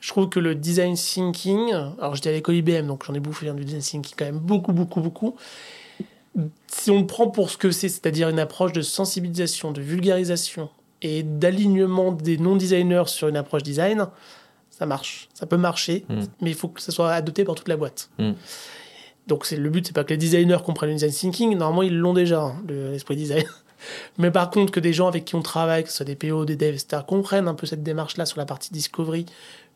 je 0.00 0.08
trouve 0.08 0.28
que 0.28 0.40
le 0.40 0.54
design 0.54 0.94
thinking, 0.94 1.72
alors 1.72 2.14
j'étais 2.14 2.30
à 2.30 2.32
l'école 2.32 2.56
IBM, 2.56 2.86
donc 2.86 3.04
j'en 3.04 3.14
ai 3.14 3.20
bouffé 3.20 3.50
du 3.52 3.64
design 3.64 3.82
thinking 3.82 4.14
quand 4.16 4.24
même 4.26 4.38
beaucoup, 4.38 4.72
beaucoup, 4.72 5.00
beaucoup 5.00 5.36
si 6.68 6.90
on 6.90 7.00
le 7.00 7.06
prend 7.06 7.28
pour 7.28 7.50
ce 7.50 7.56
que 7.56 7.70
c'est, 7.70 7.88
c'est-à-dire 7.88 8.28
une 8.28 8.38
approche 8.38 8.72
de 8.72 8.82
sensibilisation, 8.82 9.72
de 9.72 9.80
vulgarisation 9.80 10.68
et 11.02 11.22
d'alignement 11.22 12.12
des 12.12 12.38
non-designers 12.38 13.04
sur 13.06 13.28
une 13.28 13.36
approche 13.36 13.62
design, 13.62 14.06
ça 14.70 14.86
marche. 14.86 15.28
Ça 15.34 15.46
peut 15.46 15.56
marcher, 15.56 16.04
hmm. 16.08 16.22
mais 16.40 16.50
il 16.50 16.56
faut 16.56 16.68
que 16.68 16.80
ça 16.80 16.92
soit 16.92 17.12
adopté 17.12 17.44
par 17.44 17.54
toute 17.54 17.68
la 17.68 17.76
boîte. 17.76 18.10
Hmm. 18.18 18.32
Donc 19.26 19.44
c'est 19.46 19.56
le 19.56 19.70
but, 19.70 19.86
c'est 19.86 19.92
pas 19.92 20.04
que 20.04 20.10
les 20.10 20.16
designers 20.16 20.58
comprennent 20.64 20.90
le 20.90 20.96
design 20.96 21.12
thinking. 21.12 21.56
Normalement, 21.56 21.82
ils 21.82 21.96
l'ont 21.96 22.14
déjà, 22.14 22.42
hein, 22.42 22.62
l'esprit 22.68 23.16
design. 23.16 23.44
mais 24.18 24.30
par 24.30 24.50
contre, 24.50 24.72
que 24.72 24.80
des 24.80 24.92
gens 24.92 25.08
avec 25.08 25.24
qui 25.24 25.34
on 25.34 25.42
travaille, 25.42 25.84
que 25.84 25.90
ce 25.90 25.96
soit 25.96 26.06
des 26.06 26.16
PO, 26.16 26.44
des 26.44 26.56
devs, 26.56 26.74
etc., 26.74 27.02
comprennent 27.06 27.48
un 27.48 27.54
peu 27.54 27.66
cette 27.66 27.82
démarche-là 27.82 28.26
sur 28.26 28.38
la 28.38 28.46
partie 28.46 28.72
discovery, 28.72 29.26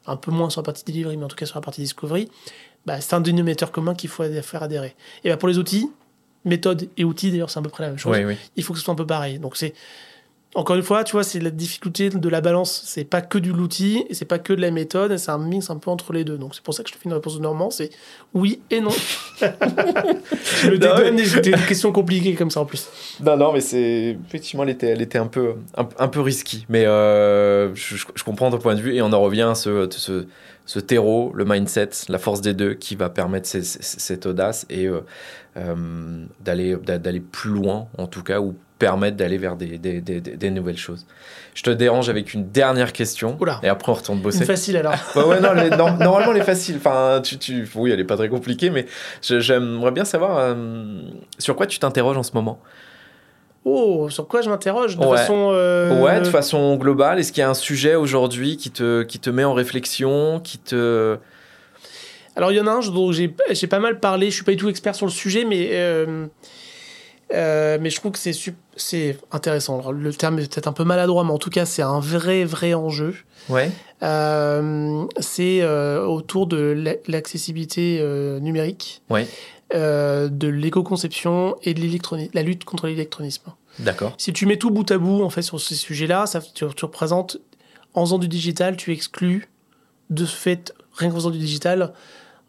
un 0.07 0.17
peu 0.17 0.31
moins 0.31 0.51
sur 0.51 0.61
la 0.61 0.65
partie 0.65 0.85
delivery, 0.85 1.17
mais 1.17 1.25
en 1.25 1.29
tout 1.29 1.37
cas 1.37 1.47
sur 1.47 1.57
la 1.57 1.63
partie 1.63 1.81
discovery, 1.81 2.29
bah, 2.87 3.01
c'est 3.01 3.15
un 3.15 3.21
dénominateur 3.21 3.73
commun 3.73 3.95
qu'il 3.95 4.09
faut 4.09 4.25
faire 4.43 4.63
adhérer. 4.63 4.95
Et 5.25 5.31
bah, 5.31 5.37
pour 5.37 5.49
les 5.49 5.59
outils, 5.59 5.91
méthode 6.45 6.89
et 6.97 7.05
outils, 7.05 7.31
d'ailleurs, 7.31 7.51
c'est 7.51 7.59
à 7.59 7.63
peu 7.63 7.69
près 7.69 7.85
la 7.85 7.91
même 7.91 7.99
chose. 7.99 8.17
Il 8.57 8.65
faut 8.65 8.73
que 8.73 8.79
ce 8.79 8.85
soit 8.85 8.93
un 8.93 8.97
peu 8.97 9.07
pareil. 9.07 9.39
Donc, 9.39 9.57
c'est. 9.57 9.75
Encore 10.57 10.75
une 10.75 10.83
fois, 10.83 11.05
tu 11.05 11.13
vois, 11.13 11.23
c'est 11.23 11.39
la 11.39 11.51
difficulté 11.51 12.11
de 12.11 12.29
la 12.29 12.41
balance. 12.41 12.83
C'est 12.85 13.05
pas 13.05 13.21
que 13.21 13.39
du 13.39 13.53
l'outil 13.53 14.05
et 14.09 14.15
c'est 14.15 14.25
pas 14.25 14.41
que 14.41 14.53
de 14.53 14.61
la 14.61 14.73
méthode, 14.73 15.17
c'est 15.17 15.31
un 15.31 15.39
mix 15.39 15.71
un 15.71 15.77
peu 15.77 15.93
entre 15.93 16.13
les 16.13 16.25
deux. 16.25 16.39
Donc 16.39 16.57
c'est 16.57 16.65
pour 16.65 16.75
ça 16.75 16.83
que 16.83 16.89
je 16.89 16.95
te 16.95 16.99
fais 16.99 17.09
une 17.09 17.15
réponse 17.15 17.37
de 17.37 17.43
Normand, 17.43 17.71
c'est 17.71 17.91
oui 18.35 18.61
et 18.69 18.81
non. 18.81 18.91
je 19.41 20.71
me 20.71 20.79
dédonne 20.79 21.21
et 21.21 21.41
des 21.41 21.53
questions 21.53 21.93
compliquées 21.93 22.35
comme 22.35 22.51
ça 22.51 22.61
en 22.61 22.65
plus. 22.65 22.89
Non, 23.21 23.37
non, 23.37 23.53
mais 23.53 23.61
c'est 23.61 24.19
effectivement, 24.27 24.65
elle 24.65 24.71
était, 24.71 24.89
elle 24.89 25.03
était 25.03 25.19
un 25.19 25.29
peu, 25.29 25.55
un, 25.77 26.09
peu 26.09 26.21
risquée. 26.21 26.65
Mais 26.69 26.85
euh, 26.85 27.73
je, 27.77 28.25
comprends 28.25 28.51
ton 28.51 28.59
point 28.59 28.75
de 28.75 28.81
vue 28.81 28.97
et 28.97 29.03
on 29.03 29.13
en 29.13 29.21
revient 29.21 29.43
à 29.43 29.55
ce, 29.55 29.89
ce 29.91 30.27
ce 30.67 30.79
terreau, 30.79 31.33
le 31.35 31.45
mindset, 31.45 31.91
la 32.09 32.19
force 32.19 32.41
des 32.41 32.55
deux 32.55 32.75
qui 32.75 32.95
va 32.95 33.11
permettre 33.11 33.49
cette 33.49 34.27
audace 34.27 34.67
et 34.71 34.89
d'aller 36.41 36.77
d'aller 36.77 37.21
plus 37.21 37.51
loin, 37.51 37.89
en 37.99 38.07
tout 38.07 38.23
cas, 38.23 38.41
ou 38.41 38.55
permettre 38.81 39.17
d'aller 39.17 39.39
vers 39.39 39.55
des, 39.55 39.79
des, 39.79 40.01
des, 40.01 40.21
des, 40.21 40.51
nouvelles 40.51 40.79
choses. 40.79 41.07
Je 41.55 41.63
te 41.63 41.71
dérange 41.71 42.09
avec 42.09 42.35
une 42.35 42.49
dernière 42.51 42.93
question. 42.93 43.39
Et 43.63 43.69
après, 43.69 43.93
on 43.93 43.95
retourne 43.95 44.21
bosser. 44.21 44.41
Une 44.41 44.47
facile 44.47 44.77
alors. 44.79 44.95
ouais, 45.17 45.41
non, 45.41 45.97
normalement, 45.99 46.33
elle 46.33 46.39
est 46.39 46.45
facile. 46.45 46.77
Enfin, 46.79 47.21
tu, 47.23 47.39
tu, 47.39 47.69
oui, 47.77 47.91
elle 47.93 47.99
n'est 47.99 48.05
pas 48.05 48.17
très 48.17 48.31
compliquée, 48.31 48.71
mais 48.71 48.87
j'aimerais 49.23 49.93
bien 49.93 50.07
savoir 50.07 50.39
euh, 50.39 50.55
sur 51.39 51.55
quoi 51.55 51.67
tu 51.67 51.79
t'interroges 51.79 52.17
en 52.17 52.23
ce 52.25 52.33
moment? 52.33 52.61
Oh, 53.65 54.09
sur 54.09 54.27
quoi 54.27 54.41
je 54.41 54.49
m'interroge? 54.49 54.97
De 54.97 55.05
façon. 55.05 55.51
Euh, 55.53 56.01
ouais, 56.01 56.21
de 56.21 56.27
façon 56.27 56.77
globale. 56.77 57.19
Est-ce 57.19 57.33
qu'il 57.33 57.43
y 57.43 57.45
a 57.45 57.51
un 57.51 57.55
sujet 57.55 57.95
aujourd'hui 57.95 58.57
qui 58.57 58.71
te, 58.71 59.03
qui 59.03 59.19
te 59.19 59.29
met 59.29 59.45
en 59.45 59.53
réflexion, 59.53 60.41
qui 60.41 60.59
te. 60.59 61.19
Alors, 62.37 62.53
il 62.53 62.57
y 62.57 62.61
en 62.61 62.67
a 62.67 62.71
un 62.71 62.81
dont 62.81 63.13
j'ai 63.13 63.29
pas 63.29 63.81
mal 63.81 64.01
parlé. 64.01 64.31
Je 64.31 64.37
suis 64.37 64.45
pas 64.45 64.53
du 64.53 64.57
tout 64.57 64.69
expert 64.69 64.95
sur 64.95 65.07
le 65.07 65.13
sujet, 65.13 65.45
mais. 65.45 65.71
Euh, 65.73 66.27
euh, 67.33 67.79
mais 67.81 67.91
je 67.91 67.97
trouve 67.97 68.11
que 68.13 68.19
c'est 68.19 68.33
c'est 68.75 69.17
intéressant. 69.31 69.93
le 69.93 70.13
terme 70.13 70.39
est 70.39 70.53
peut-être 70.53 70.67
un 70.67 70.73
peu 70.73 70.85
maladroit, 70.85 71.23
mais 71.23 71.31
en 71.31 71.39
tout 71.39 71.51
cas, 71.51 71.67
c'est 71.67 71.83
un 71.83 72.01
vrai, 72.01 72.45
vrai 72.45 72.73
enjeu. 72.73 73.15
Ouais. 73.51 73.71
C'est 75.21 75.65
autour 75.65 76.47
de 76.47 76.99
l'accessibilité 77.07 78.03
numérique, 78.41 79.03
ouais. 79.11 79.29
De 79.75 80.47
l'éco-conception 80.47 81.57
et 81.63 81.75
de 81.75 82.31
la 82.35 82.43
lutte 82.43 82.65
contre 82.65 82.87
l'électronisme. 82.87 83.53
D'accord. 83.79 84.15
Si 84.19 84.33
tu 84.33 84.47
mets 84.47 84.57
tout 84.57 84.71
bout 84.71 84.91
à 84.91 84.99
bout 84.99 85.23
en 85.23 85.31
fait 85.31 85.43
sur 85.43 85.61
ces 85.61 85.75
sujets-là, 85.75 86.27
ça 86.27 86.41
tu, 86.41 86.65
tu, 86.75 86.85
représentes 86.85 87.39
en 87.95 88.05
faisant 88.05 88.19
du 88.19 88.29
digital, 88.29 88.77
tu 88.77 88.93
exclus 88.93 89.49
de 90.11 90.25
ce 90.25 90.35
fait 90.35 90.75
rien 90.95 91.11
qu'en 91.11 91.17
faisant 91.17 91.31
du 91.31 91.39
digital 91.39 91.93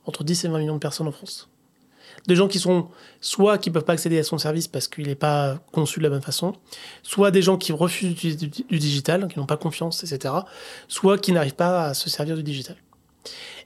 entre 0.06 0.24
10 0.24 0.46
et 0.46 0.48
20 0.48 0.60
millions 0.60 0.74
de 0.74 0.80
personnes 0.80 1.08
en 1.08 1.12
France 1.12 1.52
de 2.28 2.36
gens 2.36 2.48
qui 2.48 2.60
sont 2.60 2.88
soit 3.20 3.58
qui 3.58 3.72
peuvent 3.72 3.84
pas 3.84 3.94
accéder 3.94 4.20
à 4.20 4.24
son 4.24 4.38
service 4.38 4.68
parce 4.68 4.88
qu'il 4.88 5.08
n'est 5.08 5.16
pas 5.16 5.60
conçu 5.72 6.00
de 6.00 6.04
la 6.04 6.10
bonne 6.10 6.22
façon, 6.22 6.54
soit 7.04 7.32
des 7.32 7.42
gens 7.42 7.58
qui 7.58 7.72
refusent 7.72 8.10
d'utiliser 8.10 8.48
du, 8.48 8.80
digital, 8.80 9.28
qui 9.28 9.40
n'ont 9.40 9.46
pas 9.46 9.58
confiance, 9.58 10.04
etc., 10.04 10.34
soit 10.88 11.18
qui 11.18 11.32
n'arrivent 11.32 11.56
pas 11.56 11.86
à 11.86 11.94
se 11.94 12.10
servir 12.10 12.36
du 12.36 12.44
digital. 12.44 12.76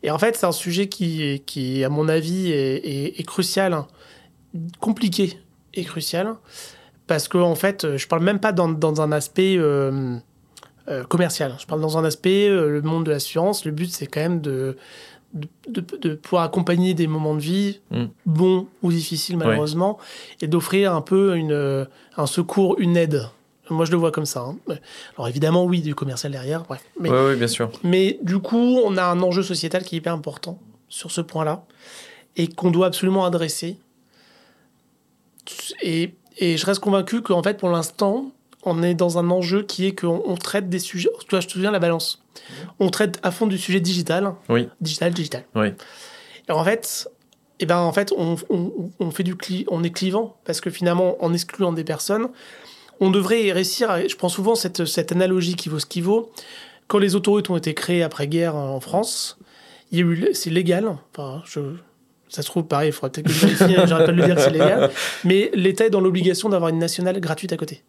Et 0.03 0.11
en 0.11 0.17
fait, 0.17 0.35
c'est 0.35 0.45
un 0.45 0.51
sujet 0.51 0.87
qui, 0.87 1.41
qui, 1.45 1.83
à 1.83 1.89
mon 1.89 2.07
avis, 2.07 2.51
est, 2.51 3.25
crucial, 3.25 3.83
compliqué 4.79 5.39
et 5.73 5.83
crucial, 5.83 6.35
parce 7.07 7.27
que 7.27 7.37
en 7.37 7.55
fait, 7.55 7.97
je 7.97 8.07
parle 8.07 8.23
même 8.23 8.39
pas 8.39 8.51
dans, 8.51 9.01
un 9.01 9.11
aspect 9.11 9.55
euh, 9.57 10.17
euh, 10.87 11.03
commercial. 11.03 11.55
Je 11.59 11.65
parle 11.65 11.81
dans 11.81 11.97
un 11.97 12.05
aspect, 12.05 12.47
euh, 12.49 12.69
le 12.69 12.81
monde 12.81 13.05
de 13.05 13.11
l'assurance. 13.11 13.65
Le 13.65 13.71
but, 13.71 13.91
c'est 13.91 14.07
quand 14.07 14.21
même 14.21 14.41
de 14.41 14.77
de, 15.67 16.15
pouvoir 16.15 16.43
accompagner 16.43 16.93
des 16.93 17.07
moments 17.07 17.35
de 17.35 17.41
vie, 17.41 17.81
mm. 17.91 18.05
bons 18.25 18.67
ou 18.81 18.91
difficiles 18.91 19.35
malheureusement, 19.35 19.97
et 20.41 20.47
d'offrir 20.47 20.93
un 20.95 21.01
peu 21.01 21.35
une, 21.35 21.87
un 22.15 22.25
secours, 22.25 22.77
une 22.79 22.95
aide. 22.95 23.27
Moi, 23.69 23.85
je 23.85 23.91
le 23.91 23.97
vois 23.97 24.11
comme 24.11 24.25
ça. 24.25 24.41
Hein. 24.41 24.57
Alors, 25.15 25.27
évidemment, 25.27 25.65
oui, 25.65 25.81
du 25.81 25.95
commercial 25.95 26.31
derrière, 26.31 26.63
bref. 26.63 26.83
Mais, 26.99 27.09
oui, 27.09 27.35
bien 27.35 27.47
sûr. 27.47 27.71
Mais 27.83 28.19
du 28.21 28.39
coup, 28.39 28.79
on 28.83 28.97
a 28.97 29.03
un 29.03 29.21
enjeu 29.21 29.43
sociétal 29.43 29.83
qui 29.83 29.95
est 29.95 29.97
hyper 29.99 30.13
important 30.13 30.59
sur 30.87 31.11
ce 31.11 31.21
point-là 31.21 31.65
et 32.35 32.47
qu'on 32.47 32.71
doit 32.71 32.87
absolument 32.87 33.25
adresser. 33.25 33.77
Et, 35.81 36.13
et 36.37 36.57
je 36.57 36.65
reste 36.65 36.79
convaincu 36.79 37.21
qu'en 37.21 37.41
fait, 37.41 37.57
pour 37.57 37.69
l'instant, 37.69 38.31
on 38.65 38.81
est 38.83 38.95
dans 38.95 39.17
un 39.17 39.29
enjeu 39.29 39.63
qui 39.63 39.85
est 39.85 39.99
qu'on 39.99 40.35
traite 40.35 40.69
des 40.69 40.79
sujets. 40.79 41.09
Tu 41.19 41.29
vois, 41.29 41.39
je 41.39 41.47
te 41.47 41.53
souviens 41.53 41.71
la 41.71 41.79
balance. 41.79 42.23
On 42.79 42.89
traite 42.89 43.19
à 43.23 43.31
fond 43.31 43.47
du 43.47 43.57
sujet 43.57 43.79
digital. 43.79 44.33
Oui. 44.49 44.67
Digital, 44.81 45.13
digital. 45.13 45.45
Oui. 45.55 45.67
Et 46.47 46.51
en 46.51 46.63
fait, 46.63 47.09
eh 47.59 47.65
ben, 47.65 47.77
en 47.77 47.93
fait 47.93 48.13
on, 48.17 48.35
on, 48.99 49.11
fait 49.11 49.23
du 49.23 49.35
on 49.69 49.83
est 49.83 49.91
clivant 49.91 50.37
parce 50.45 50.61
que 50.61 50.69
finalement, 50.69 51.23
en 51.23 51.33
excluant 51.33 51.73
des 51.73 51.83
personnes, 51.83 52.27
on 52.99 53.09
devrait 53.09 53.51
réussir. 53.51 54.07
je 54.07 54.15
prends 54.15 54.29
souvent 54.29 54.55
cette, 54.55 54.85
cette 54.85 55.11
analogie 55.11 55.55
qui 55.55 55.69
vaut 55.69 55.79
ce 55.79 55.85
qui 55.85 56.01
vaut. 56.01 56.31
Quand 56.87 56.99
les 56.99 57.15
autoroutes 57.15 57.49
ont 57.49 57.57
été 57.57 57.73
créées 57.73 58.03
après-guerre 58.03 58.55
en 58.55 58.79
France, 58.79 59.37
c'est 60.33 60.49
légal. 60.49 60.87
Enfin, 61.13 61.41
je, 61.45 61.59
ça 62.29 62.41
se 62.41 62.47
trouve, 62.47 62.65
pareil, 62.65 62.89
il 62.89 62.91
faudrait 62.91 63.09
peut-être 63.09 63.27
que 63.27 63.31
je 63.31 63.45
vérifie, 63.45 63.75
hein, 63.75 63.85
j'arrête 63.85 64.07
pas 64.07 64.11
de 64.11 64.17
le 64.17 64.25
dire 64.25 64.35
que 64.35 64.41
c'est 64.41 64.51
légal. 64.51 64.91
Mais 65.23 65.51
l'État 65.53 65.85
est 65.85 65.89
dans 65.89 66.01
l'obligation 66.01 66.49
d'avoir 66.49 66.69
une 66.69 66.79
nationale 66.79 67.19
gratuite 67.19 67.53
à 67.53 67.57
côté. 67.57 67.83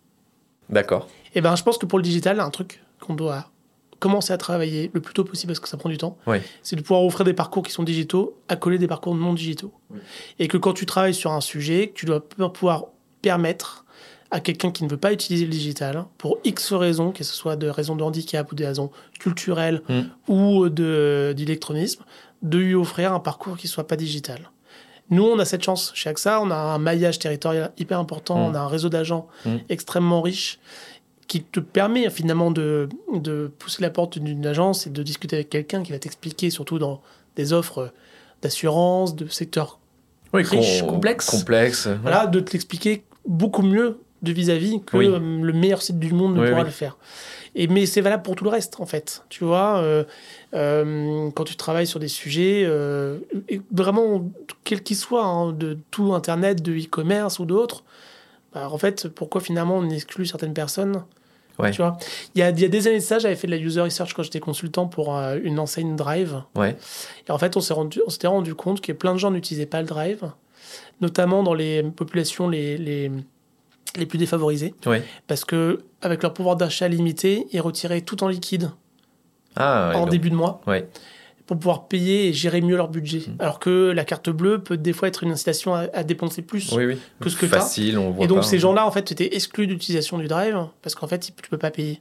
D'accord. 0.70 1.08
Et 1.26 1.38
eh 1.38 1.40
ben, 1.40 1.54
je 1.56 1.62
pense 1.62 1.78
que 1.78 1.86
pour 1.86 1.98
le 1.98 2.02
digital, 2.02 2.40
un 2.40 2.50
truc 2.50 2.82
qu'on 3.00 3.14
doit 3.14 3.50
commencer 3.98 4.32
à 4.32 4.36
travailler 4.36 4.90
le 4.92 5.00
plus 5.00 5.14
tôt 5.14 5.24
possible 5.24 5.50
parce 5.50 5.60
que 5.60 5.68
ça 5.68 5.76
prend 5.76 5.88
du 5.88 5.98
temps, 5.98 6.18
c'est 6.62 6.76
de 6.76 6.82
pouvoir 6.82 7.02
offrir 7.04 7.24
des 7.24 7.32
parcours 7.32 7.62
qui 7.62 7.72
sont 7.72 7.82
digitaux, 7.82 8.38
à 8.48 8.56
coller 8.56 8.78
des 8.78 8.86
parcours 8.86 9.14
non 9.14 9.32
digitaux. 9.32 9.72
Et 10.38 10.48
que 10.48 10.56
quand 10.56 10.74
tu 10.74 10.86
travailles 10.86 11.14
sur 11.14 11.32
un 11.32 11.40
sujet, 11.40 11.92
tu 11.94 12.04
dois 12.04 12.20
pouvoir 12.20 12.86
permettre 13.22 13.85
à 14.30 14.40
quelqu'un 14.40 14.70
qui 14.70 14.84
ne 14.84 14.88
veut 14.88 14.96
pas 14.96 15.12
utiliser 15.12 15.44
le 15.44 15.50
digital, 15.50 16.04
pour 16.18 16.38
X 16.44 16.72
raisons, 16.72 17.12
que 17.12 17.24
ce 17.24 17.34
soit 17.34 17.56
de 17.56 17.68
raisons 17.68 17.96
de 17.96 18.02
handicap 18.02 18.50
ou 18.50 18.54
des 18.54 18.66
raisons 18.66 18.90
culturelles 19.20 19.82
hmm. 19.88 20.32
ou 20.32 20.68
d'électronisme, 20.68 22.04
de 22.42 22.58
lui 22.58 22.74
offrir 22.74 23.12
un 23.12 23.20
parcours 23.20 23.56
qui 23.56 23.68
soit 23.68 23.86
pas 23.86 23.96
digital. 23.96 24.50
Nous, 25.10 25.22
on 25.22 25.38
a 25.38 25.44
cette 25.44 25.62
chance 25.62 25.92
chez 25.94 26.10
AXA, 26.10 26.40
on 26.40 26.50
a 26.50 26.56
un 26.56 26.78
maillage 26.78 27.18
territorial 27.18 27.70
hyper 27.78 27.98
important, 28.00 28.36
mm. 28.38 28.50
on 28.50 28.54
a 28.54 28.58
un 28.58 28.66
réseau 28.66 28.88
d'agents 28.88 29.28
mm. 29.44 29.56
extrêmement 29.68 30.20
riche 30.20 30.58
qui 31.28 31.42
te 31.42 31.60
permet 31.60 32.08
finalement 32.10 32.50
de, 32.50 32.88
de 33.12 33.52
pousser 33.58 33.82
la 33.82 33.90
porte 33.90 34.18
d'une 34.18 34.46
agence 34.46 34.86
et 34.86 34.90
de 34.90 35.02
discuter 35.02 35.36
avec 35.36 35.50
quelqu'un 35.50 35.82
qui 35.82 35.92
va 35.92 35.98
t'expliquer, 35.98 36.50
surtout 36.50 36.78
dans 36.78 37.02
des 37.36 37.52
offres 37.52 37.92
d'assurance, 38.42 39.16
de 39.16 39.26
secteurs 39.28 39.78
riches, 40.32 40.82
complexes. 40.82 41.30
Complexe, 41.30 41.88
voilà, 42.02 42.26
de 42.26 42.40
t'expliquer 42.40 43.04
beaucoup 43.26 43.62
mieux 43.62 43.98
de 44.26 44.32
vis-à-vis 44.32 44.82
que 44.84 44.96
le 44.96 45.52
meilleur 45.52 45.80
site 45.80 45.98
du 45.98 46.12
monde 46.12 46.36
ne 46.36 46.46
pourra 46.48 46.64
le 46.64 46.70
faire. 46.70 46.96
Et, 47.56 47.68
mais 47.68 47.86
c'est 47.86 48.02
valable 48.02 48.22
pour 48.22 48.36
tout 48.36 48.44
le 48.44 48.50
reste, 48.50 48.80
en 48.80 48.86
fait. 48.86 49.24
Tu 49.30 49.42
vois, 49.42 49.78
euh, 49.78 50.04
euh, 50.54 51.30
quand 51.34 51.44
tu 51.44 51.56
travailles 51.56 51.86
sur 51.86 51.98
des 51.98 52.08
sujets, 52.08 52.64
euh, 52.66 53.18
vraiment, 53.72 54.30
quel 54.62 54.82
qu'ils 54.82 54.96
soient, 54.96 55.24
hein, 55.24 55.52
de 55.52 55.78
tout 55.90 56.12
Internet, 56.12 56.62
de 56.62 56.72
e-commerce 56.72 57.38
ou 57.38 57.46
d'autres, 57.46 57.82
bah, 58.52 58.68
en 58.70 58.76
fait, 58.76 59.08
pourquoi 59.08 59.40
finalement 59.40 59.78
on 59.78 59.88
exclut 59.88 60.26
certaines 60.26 60.52
personnes? 60.52 61.02
Ouais. 61.58 61.70
Tu 61.70 61.78
vois, 61.78 61.96
il 62.34 62.40
y 62.40 62.42
a, 62.42 62.50
il 62.50 62.60
y 62.60 62.64
a 62.66 62.68
des 62.68 62.86
années 62.88 62.98
de 62.98 63.02
ça, 63.02 63.18
j'avais 63.18 63.36
fait 63.36 63.46
de 63.46 63.52
la 63.52 63.58
user 63.58 63.80
research 63.80 64.12
quand 64.12 64.22
j'étais 64.22 64.40
consultant 64.40 64.86
pour 64.86 65.14
une 65.14 65.58
enseigne 65.58 65.96
Drive. 65.96 66.42
Ouais. 66.54 66.76
Et 67.26 67.30
en 67.30 67.38
fait, 67.38 67.56
on 67.56 67.60
s'est 67.60 67.72
rendu, 67.72 68.02
on 68.06 68.10
s'était 68.10 68.26
rendu 68.26 68.54
compte 68.54 68.82
que 68.82 68.92
plein 68.92 69.14
de 69.14 69.18
gens 69.18 69.30
n'utilisaient 69.30 69.64
pas 69.64 69.80
le 69.80 69.86
Drive, 69.86 70.30
notamment 71.00 71.42
dans 71.42 71.54
les 71.54 71.82
populations 71.82 72.50
les, 72.50 72.76
les 72.76 73.10
les 73.98 74.06
plus 74.06 74.18
défavorisés. 74.18 74.74
Parce 75.26 75.44
que 75.44 75.84
avec 76.02 76.22
leur 76.22 76.34
pouvoir 76.34 76.56
d'achat 76.56 76.88
limité, 76.88 77.46
ils 77.52 77.60
retiraient 77.60 78.00
tout 78.00 78.22
en 78.24 78.28
liquide 78.28 78.70
ah, 79.56 79.92
en 79.94 80.06
début 80.06 80.30
de 80.30 80.34
mois. 80.34 80.60
Pour 81.46 81.56
pouvoir 81.58 81.86
payer 81.86 82.26
et 82.26 82.32
gérer 82.32 82.60
mieux 82.60 82.76
leur 82.76 82.88
budget. 82.88 83.20
Mmh. 83.20 83.36
Alors 83.38 83.60
que 83.60 83.92
la 83.94 84.04
carte 84.04 84.30
bleue 84.30 84.58
peut 84.64 84.76
des 84.76 84.92
fois 84.92 85.06
être 85.06 85.22
une 85.22 85.30
incitation 85.30 85.76
à, 85.76 86.02
dépenser 86.02 86.42
plus 86.42 86.74
que 87.20 87.30
ce 87.30 87.36
que 87.36 87.46
Facile, 87.46 87.98
on 87.98 88.10
voit 88.10 88.24
Et 88.24 88.28
donc 88.28 88.44
ces 88.44 88.58
gens-là, 88.58 88.84
en 88.84 88.90
fait, 88.90 89.12
étaient 89.12 89.36
exclus 89.36 89.68
d'utilisation 89.68 90.18
du 90.18 90.26
drive 90.26 90.58
parce 90.82 90.96
qu'en 90.96 91.06
fait, 91.06 91.20
tu 91.20 91.48
peux 91.48 91.56
pas 91.56 91.70
payer 91.70 92.00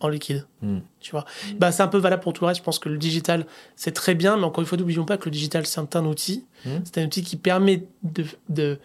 en 0.00 0.08
liquide. 0.08 0.46
Mmh. 0.62 0.78
Tu 1.00 1.10
vois. 1.10 1.24
Bah, 1.58 1.72
c'est 1.72 1.82
un 1.82 1.88
peu 1.88 1.98
valable 1.98 2.22
pour 2.22 2.32
tout 2.32 2.44
le 2.44 2.48
reste. 2.48 2.60
Je 2.60 2.64
pense 2.64 2.78
que 2.78 2.88
le 2.88 2.98
digital, 2.98 3.46
c'est 3.76 3.92
très 3.92 4.14
bien, 4.14 4.36
mais 4.36 4.44
encore 4.44 4.62
une 4.62 4.66
fois, 4.66 4.78
n'oublions 4.78 5.04
pas 5.04 5.16
que 5.16 5.26
le 5.26 5.30
digital, 5.30 5.66
c'est 5.66 5.96
un 5.96 6.04
outil. 6.04 6.46
Mmh. 6.64 6.70
C'est 6.84 7.02
un 7.02 7.04
outil 7.04 7.22
qui 7.22 7.36
permet 7.36 7.84
de, 8.02 8.24
de 8.48 8.78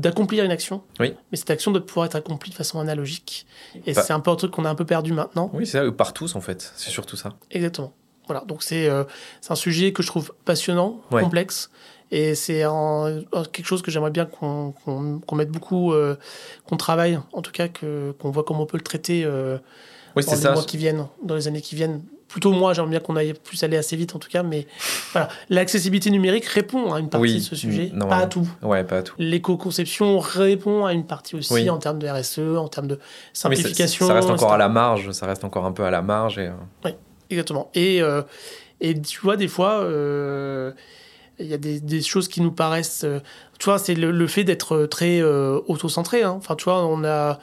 d'accomplir 0.00 0.44
une 0.44 0.50
action. 0.50 0.82
Oui. 1.00 1.14
Mais 1.30 1.36
cette 1.36 1.50
action 1.50 1.70
doit 1.70 1.84
pouvoir 1.84 2.06
être 2.06 2.16
accomplie 2.16 2.50
de 2.50 2.56
façon 2.56 2.78
analogique. 2.80 3.46
Et 3.86 3.94
c'est 3.94 4.12
un 4.12 4.20
peu 4.20 4.30
un 4.30 4.36
truc 4.36 4.50
qu'on 4.50 4.64
a 4.64 4.70
un 4.70 4.74
peu 4.74 4.84
perdu 4.84 5.12
maintenant. 5.12 5.50
Oui, 5.52 5.66
c'est 5.66 5.84
ça, 5.84 5.92
par 5.92 6.12
tous 6.12 6.36
en 6.36 6.40
fait. 6.40 6.72
C'est 6.76 6.90
surtout 6.90 7.16
ça. 7.16 7.34
Exactement. 7.50 7.92
Voilà, 8.26 8.44
donc 8.46 8.62
c'est 8.62 8.88
euh, 8.88 9.04
un 9.48 9.54
sujet 9.54 9.92
que 9.92 10.02
je 10.02 10.08
trouve 10.08 10.34
passionnant, 10.44 11.00
complexe. 11.10 11.70
Et 12.10 12.34
c'est 12.34 12.62
quelque 13.52 13.66
chose 13.66 13.82
que 13.82 13.90
j'aimerais 13.90 14.10
bien 14.10 14.26
qu'on 14.26 14.74
mette 15.32 15.50
beaucoup, 15.50 15.92
euh, 15.92 16.16
qu'on 16.68 16.76
travaille, 16.76 17.18
en 17.32 17.42
tout 17.42 17.52
cas, 17.52 17.68
qu'on 17.68 18.30
voit 18.30 18.44
comment 18.44 18.62
on 18.62 18.66
peut 18.66 18.78
le 18.78 18.84
traiter 18.84 19.26
euh, 20.16 20.22
dans 20.22 20.48
les 20.48 20.54
mois 20.54 20.64
qui 20.64 20.76
viennent, 20.76 21.06
dans 21.22 21.34
les 21.34 21.48
années 21.48 21.60
qui 21.60 21.74
viennent, 21.74 22.02
plutôt 22.28 22.52
moi, 22.52 22.74
j'aimerais 22.74 22.90
bien 22.90 23.00
qu'on 23.00 23.16
aille 23.16 23.34
plus 23.34 23.62
aller 23.62 23.76
assez 23.76 23.96
vite 23.96 24.14
en 24.14 24.18
tout 24.18 24.28
cas, 24.28 24.42
mais 24.42 24.66
voilà, 25.12 25.28
l'accessibilité 25.48 26.10
numérique 26.10 26.44
répond 26.46 26.92
à 26.92 27.00
une 27.00 27.08
partie 27.08 27.36
de 27.36 27.40
ce 27.40 27.56
sujet, 27.56 27.92
pas 27.98 28.16
à 28.16 28.26
tout. 28.26 28.48
Ouais, 28.62 28.84
pas 28.84 28.98
à 28.98 29.02
tout. 29.02 29.14
L'éco-conception 29.18 30.18
répond 30.18 30.84
à 30.84 30.92
une 30.92 31.06
partie 31.06 31.36
aussi 31.36 31.70
en 31.70 31.78
termes 31.78 31.98
de 31.98 32.08
RSE, 32.08 32.58
en 32.58 32.68
termes 32.68 32.88
de 32.88 32.98
simplification. 33.32 34.06
ça 34.06 34.14
reste 34.14 34.30
encore 34.30 34.52
à 34.52 34.58
la 34.58 34.68
marge, 34.68 35.10
ça 35.12 35.26
reste 35.26 35.44
encore 35.44 35.64
un 35.64 35.72
peu 35.72 35.84
à 35.84 35.90
la 35.90 36.02
marge. 36.02 36.38
Et... 36.38 36.46
Euh. 36.46 36.52
Oui, 36.84 36.92
exactement. 37.30 37.70
Et, 37.74 38.02
euh, 38.02 38.22
et 38.80 39.00
tu 39.00 39.20
vois, 39.20 39.36
des 39.36 39.48
fois, 39.48 39.80
euh, 39.80 40.72
il 41.38 41.46
y 41.46 41.54
a 41.54 41.58
des, 41.58 41.80
des, 41.80 42.02
choses 42.02 42.28
qui 42.28 42.40
nous 42.40 42.52
paraissent. 42.52 43.06
tu 43.58 43.64
vois, 43.64 43.78
c'est 43.78 43.94
le, 43.94 44.26
fait 44.26 44.44
d'être 44.44 44.86
très 44.86 45.22
auto-centré. 45.22 46.22
Hein. 46.22 46.34
Enfin, 46.36 46.56
tu 46.56 46.64
vois, 46.64 46.84
on 46.86 47.04
a. 47.04 47.38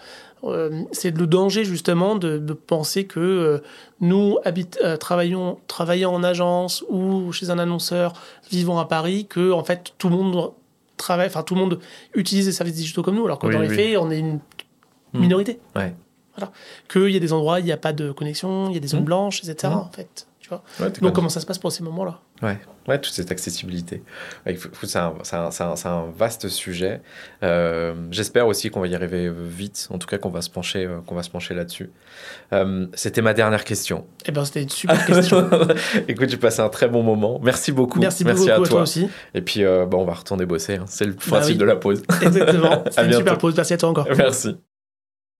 c'est 0.91 1.17
le 1.17 1.27
danger 1.27 1.63
justement 1.63 2.15
de, 2.15 2.37
de 2.37 2.53
penser 2.53 3.05
que 3.05 3.61
nous, 4.01 4.37
habite, 4.43 4.79
travaillons, 4.99 5.59
travaillant 5.67 6.13
en 6.13 6.23
agence 6.23 6.83
ou 6.89 7.31
chez 7.31 7.49
un 7.49 7.59
annonceur, 7.59 8.13
vivant 8.51 8.77
à 8.79 8.85
Paris, 8.85 9.25
que 9.29 9.51
en 9.51 9.63
fait 9.63 9.93
tout 9.97 10.09
le 10.09 10.15
monde 10.15 10.51
travaille, 10.97 11.27
enfin 11.27 11.43
tout 11.43 11.55
le 11.55 11.61
monde 11.61 11.79
utilise 12.13 12.45
des 12.45 12.51
services 12.51 12.75
digitaux 12.75 13.03
comme 13.03 13.15
nous, 13.15 13.25
alors 13.25 13.39
que 13.39 13.47
dans 13.47 13.59
les 13.59 13.69
faits, 13.69 13.97
on 13.97 14.09
est 14.09 14.19
une 14.19 14.39
hmm. 15.13 15.19
minorité. 15.19 15.59
Ouais. 15.75 15.95
Voilà. 16.35 16.51
Qu'il 16.89 17.09
y 17.09 17.17
a 17.17 17.19
des 17.19 17.33
endroits, 17.33 17.59
il 17.59 17.65
n'y 17.65 17.71
a 17.71 17.77
pas 17.77 17.93
de 17.93 18.11
connexion, 18.11 18.69
il 18.69 18.73
y 18.73 18.77
a 18.77 18.79
des 18.79 18.87
zones 18.87 19.01
hmm. 19.01 19.05
blanches, 19.05 19.43
etc. 19.43 19.73
Hmm. 19.73 19.77
En 19.77 19.91
fait. 19.91 20.27
Donc, 21.01 21.13
comment 21.13 21.29
ça 21.29 21.39
se 21.39 21.45
passe 21.45 21.57
pour 21.57 21.71
ces 21.71 21.83
moments-là? 21.83 22.19
Ouais. 22.41 22.59
ouais, 22.87 22.99
toute 22.99 23.13
cette 23.13 23.31
accessibilité. 23.31 24.03
C'est 24.83 24.97
un, 24.97 25.13
un, 25.31 25.73
un, 25.85 26.11
vaste 26.17 26.49
sujet. 26.49 27.01
Euh, 27.41 27.93
j'espère 28.11 28.47
aussi 28.47 28.69
qu'on 28.69 28.81
va 28.81 28.87
y 28.87 28.95
arriver 28.95 29.31
vite, 29.31 29.87
en 29.91 29.97
tout 29.97 30.07
cas 30.07 30.17
qu'on 30.17 30.29
va 30.29 30.41
se 30.41 30.49
pencher, 30.49 30.85
euh, 30.85 30.99
qu'on 31.05 31.15
va 31.15 31.23
se 31.23 31.29
pencher 31.29 31.53
là-dessus. 31.53 31.91
Euh, 32.51 32.87
c'était 32.93 33.21
ma 33.21 33.33
dernière 33.33 33.63
question. 33.63 34.05
Eh 34.25 34.31
ben, 34.31 34.43
c'était 34.43 34.63
une 34.63 34.69
super 34.69 35.05
question. 35.07 35.49
Écoute, 36.07 36.29
j'ai 36.29 36.37
passé 36.37 36.61
un 36.61 36.69
très 36.69 36.89
bon 36.89 37.03
moment. 37.03 37.39
Merci 37.41 37.71
beaucoup. 37.71 37.99
Merci, 37.99 38.25
Merci 38.25 38.49
à, 38.49 38.59
toi. 38.59 38.81
aussi. 38.81 39.07
Et 39.33 39.41
puis, 39.41 39.63
bon, 39.63 40.01
on 40.01 40.05
va 40.05 40.13
retourner 40.13 40.45
bosser. 40.45 40.75
Hein. 40.75 40.85
C'est 40.87 41.05
le 41.05 41.13
bah 41.13 41.19
principe 41.27 41.57
de 41.57 41.65
la 41.65 41.75
pause. 41.75 42.03
Exactement. 42.21 42.83
C'est 42.91 43.05
une 43.05 43.13
super 43.13 43.37
pause. 43.37 43.55
Merci 43.55 43.73
à 43.73 43.77
toi 43.77 43.89
encore. 43.89 44.07
Merci. 44.17 44.57